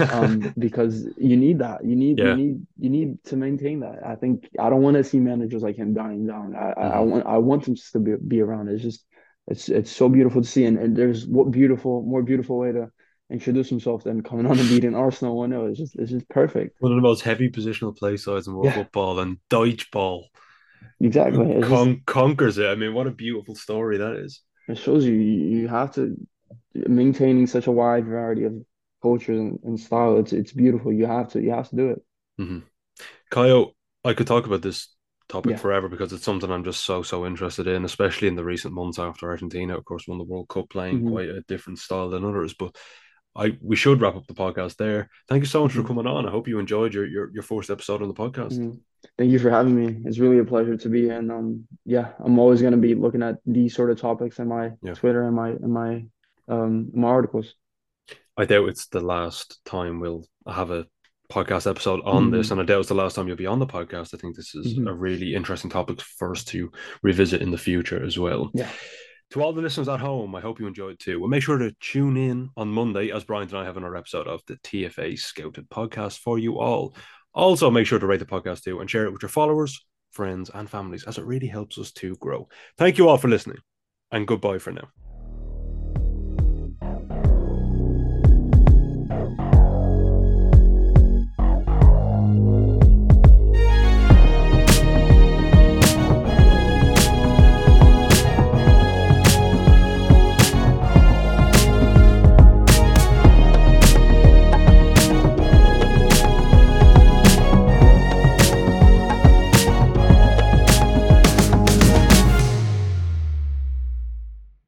um, 0.08 0.52
because 0.58 1.06
you 1.16 1.36
need 1.36 1.60
that. 1.60 1.84
You 1.84 1.96
need 1.96 2.18
Yeah. 2.18 2.24
you 2.24 2.34
need 2.34 2.66
you 2.78 2.90
need 2.90 3.24
to 3.24 3.36
maintain 3.36 3.80
that. 3.80 4.04
I 4.06 4.16
think 4.16 4.48
I 4.58 4.70
don't 4.70 4.82
want 4.82 4.96
to 4.96 5.04
see 5.04 5.18
managers 5.20 5.62
like 5.62 5.76
him 5.76 5.94
dying 5.94 6.26
down. 6.26 6.54
I, 6.56 6.72
I, 6.72 6.86
I 6.86 6.98
Mhm. 6.98 7.06
want 7.06 7.26
I 7.26 7.38
want 7.38 7.64
them 7.64 7.76
to 7.92 7.98
be 8.00 8.14
be 8.16 8.40
around. 8.40 8.68
It's 8.68 8.82
just 8.82 9.04
it's 9.48 9.68
it's 9.68 9.90
so 9.90 10.08
beautiful 10.08 10.42
to 10.42 10.48
see, 10.48 10.64
and, 10.64 10.78
and 10.78 10.96
there's 10.96 11.26
what 11.26 11.50
beautiful 11.50 12.02
more 12.02 12.22
beautiful 12.22 12.58
way 12.58 12.72
to 12.72 12.90
introduce 13.30 13.68
himself 13.68 14.04
than 14.04 14.22
coming 14.22 14.46
on 14.46 14.58
and 14.58 14.68
beating 14.68 14.94
Arsenal 14.94 15.36
one 15.36 15.50
0 15.50 15.66
It's 15.66 15.78
just 15.78 15.96
it's 15.96 16.10
just 16.12 16.28
perfect. 16.28 16.76
One 16.80 16.92
of 16.92 16.96
the 16.96 17.02
most 17.02 17.22
heavy 17.22 17.50
positional 17.50 17.96
play 17.96 18.16
sides 18.16 18.46
in 18.46 18.54
world 18.54 18.66
Yeah. 18.66 18.74
football, 18.74 19.18
and 19.18 19.38
Dyche 19.50 19.90
ball 19.90 20.28
Exactly. 21.00 21.50
It's 21.50 21.68
just, 21.68 22.06
conquers 22.06 22.58
it. 22.58 22.66
I 22.66 22.74
mean, 22.74 22.94
what 22.94 23.06
a 23.06 23.10
beautiful 23.10 23.54
story 23.54 23.98
that 23.98 24.16
is. 24.16 24.42
It 24.68 24.78
shows 24.78 25.04
you 25.04 25.14
you 25.14 25.68
have 25.68 25.94
to 25.94 26.16
maintaining 26.74 27.46
such 27.46 27.66
a 27.66 27.72
wide 27.72 28.06
variety 28.06 28.44
of 28.44 28.54
cultures 29.02 29.38
and, 29.38 29.60
and 29.64 29.80
style. 29.80 30.18
It's 30.18 30.32
it's 30.32 30.52
beautiful. 30.52 30.92
You 30.92 31.06
have 31.06 31.28
to 31.32 31.42
you 31.42 31.50
have 31.52 31.68
to 31.70 31.76
do 31.76 31.90
it. 31.90 32.02
hmm 32.38 32.58
Kaio, 33.32 33.72
I 34.04 34.14
could 34.14 34.26
talk 34.26 34.46
about 34.46 34.62
this 34.62 34.88
topic 35.28 35.52
Yeah. 35.52 35.58
forever 35.58 35.88
because 35.88 36.12
it's 36.12 36.24
something 36.24 36.50
I'm 36.50 36.64
just 36.64 36.84
so 36.84 37.02
so 37.02 37.26
interested 37.26 37.66
in, 37.66 37.84
especially 37.84 38.28
in 38.28 38.36
the 38.36 38.44
recent 38.44 38.74
months 38.74 38.98
after 38.98 39.28
Argentina, 39.28 39.76
of 39.76 39.84
course, 39.84 40.06
won 40.08 40.18
the 40.18 40.24
World 40.24 40.48
Cup, 40.48 40.70
playing 40.70 40.98
Mhm. 40.98 41.04
quite 41.04 41.28
a 41.28 41.42
different 41.48 41.78
style 41.80 42.10
than 42.10 42.24
others. 42.24 42.54
But 42.54 42.76
I 43.36 43.56
we 43.62 43.76
should 43.76 44.00
wrap 44.00 44.16
up 44.16 44.26
the 44.26 44.34
podcast 44.34 44.76
there. 44.76 45.08
Thank 45.28 45.42
you 45.42 45.46
so 45.46 45.62
much 45.62 45.72
for 45.72 45.82
Mhm. 45.82 45.86
coming 45.88 46.06
on. 46.06 46.26
I 46.26 46.30
hope 46.30 46.48
you 46.48 46.58
enjoyed 46.58 46.94
your 46.94 47.06
your, 47.06 47.30
your 47.32 47.42
first 47.42 47.70
episode 47.70 48.02
on 48.02 48.08
the 48.08 48.14
podcast. 48.14 48.58
Mhm. 48.58 48.80
Thank 49.18 49.30
you 49.30 49.38
for 49.38 49.50
having 49.50 49.74
me. 49.76 50.02
It's 50.04 50.18
really 50.18 50.38
a 50.38 50.44
pleasure 50.44 50.76
to 50.76 50.88
be 50.88 51.02
here. 51.02 51.18
And 51.18 51.30
um, 51.30 51.68
yeah, 51.84 52.12
I'm 52.18 52.38
always 52.38 52.62
gonna 52.62 52.76
be 52.76 52.94
looking 52.94 53.22
at 53.22 53.36
these 53.46 53.74
sort 53.74 53.90
of 53.90 54.00
topics 54.00 54.38
in 54.38 54.48
my 54.48 54.72
Yeah. 54.82 54.94
Twitter 54.94 55.22
and 55.22 55.36
my 55.36 55.50
and 55.50 55.72
my 55.72 56.06
um 56.48 56.90
my 56.94 57.08
articles. 57.08 57.54
I 58.36 58.44
doubt 58.44 58.68
it's 58.68 58.86
the 58.88 59.00
last 59.00 59.64
time 59.64 60.00
we'll 60.00 60.26
have 60.46 60.70
a 60.70 60.86
podcast 61.30 61.68
episode 61.68 62.00
on 62.04 62.30
this, 62.30 62.48
Mhm. 62.48 62.52
and 62.52 62.60
I 62.60 62.64
doubt 62.64 62.80
it's 62.80 62.88
the 62.88 62.94
last 62.94 63.14
time 63.16 63.26
you'll 63.26 63.36
be 63.36 63.46
on 63.46 63.58
the 63.58 63.66
podcast. 63.66 64.14
I 64.14 64.18
think 64.18 64.36
this 64.36 64.54
is 64.54 64.78
Mhm. 64.78 64.88
a 64.88 64.94
really 64.94 65.34
interesting 65.34 65.70
topic 65.70 66.00
for 66.00 66.30
us 66.30 66.44
to 66.52 66.70
revisit 67.02 67.42
in 67.42 67.50
the 67.50 67.58
future 67.58 68.02
as 68.04 68.16
well. 68.18 68.50
Yeah. 68.54 68.70
To 69.30 69.42
all 69.42 69.52
the 69.52 69.62
listeners 69.62 69.88
at 69.88 70.00
home, 70.00 70.34
I 70.34 70.40
hope 70.40 70.60
you 70.60 70.66
enjoyed 70.66 71.00
too. 71.00 71.18
Well, 71.18 71.28
make 71.28 71.42
sure 71.42 71.58
to 71.58 71.72
tune 71.80 72.16
in 72.16 72.50
on 72.56 72.68
Monday 72.68 73.10
as 73.10 73.24
Brian 73.24 73.48
and 73.48 73.58
I 73.58 73.64
have 73.64 73.76
another 73.76 73.96
episode 73.96 74.28
of 74.28 74.40
the 74.46 74.56
TFA 74.58 75.18
Scouted 75.18 75.68
podcast 75.68 76.18
for 76.18 76.38
you 76.38 76.60
all. 76.60 76.94
Also, 77.34 77.70
make 77.70 77.86
sure 77.86 77.98
to 77.98 78.06
rate 78.06 78.20
the 78.20 78.26
podcast 78.26 78.62
too 78.62 78.80
and 78.80 78.88
share 78.88 79.04
it 79.04 79.12
with 79.12 79.22
your 79.22 79.28
followers, 79.28 79.84
friends, 80.12 80.50
and 80.54 80.70
families 80.70 81.04
as 81.04 81.18
it 81.18 81.24
really 81.24 81.48
helps 81.48 81.76
us 81.76 81.90
to 81.92 82.14
grow. 82.16 82.48
Thank 82.78 82.98
you 82.98 83.08
all 83.08 83.18
for 83.18 83.28
listening, 83.28 83.58
and 84.12 84.28
goodbye 84.28 84.58
for 84.58 84.70
now. 84.70 84.88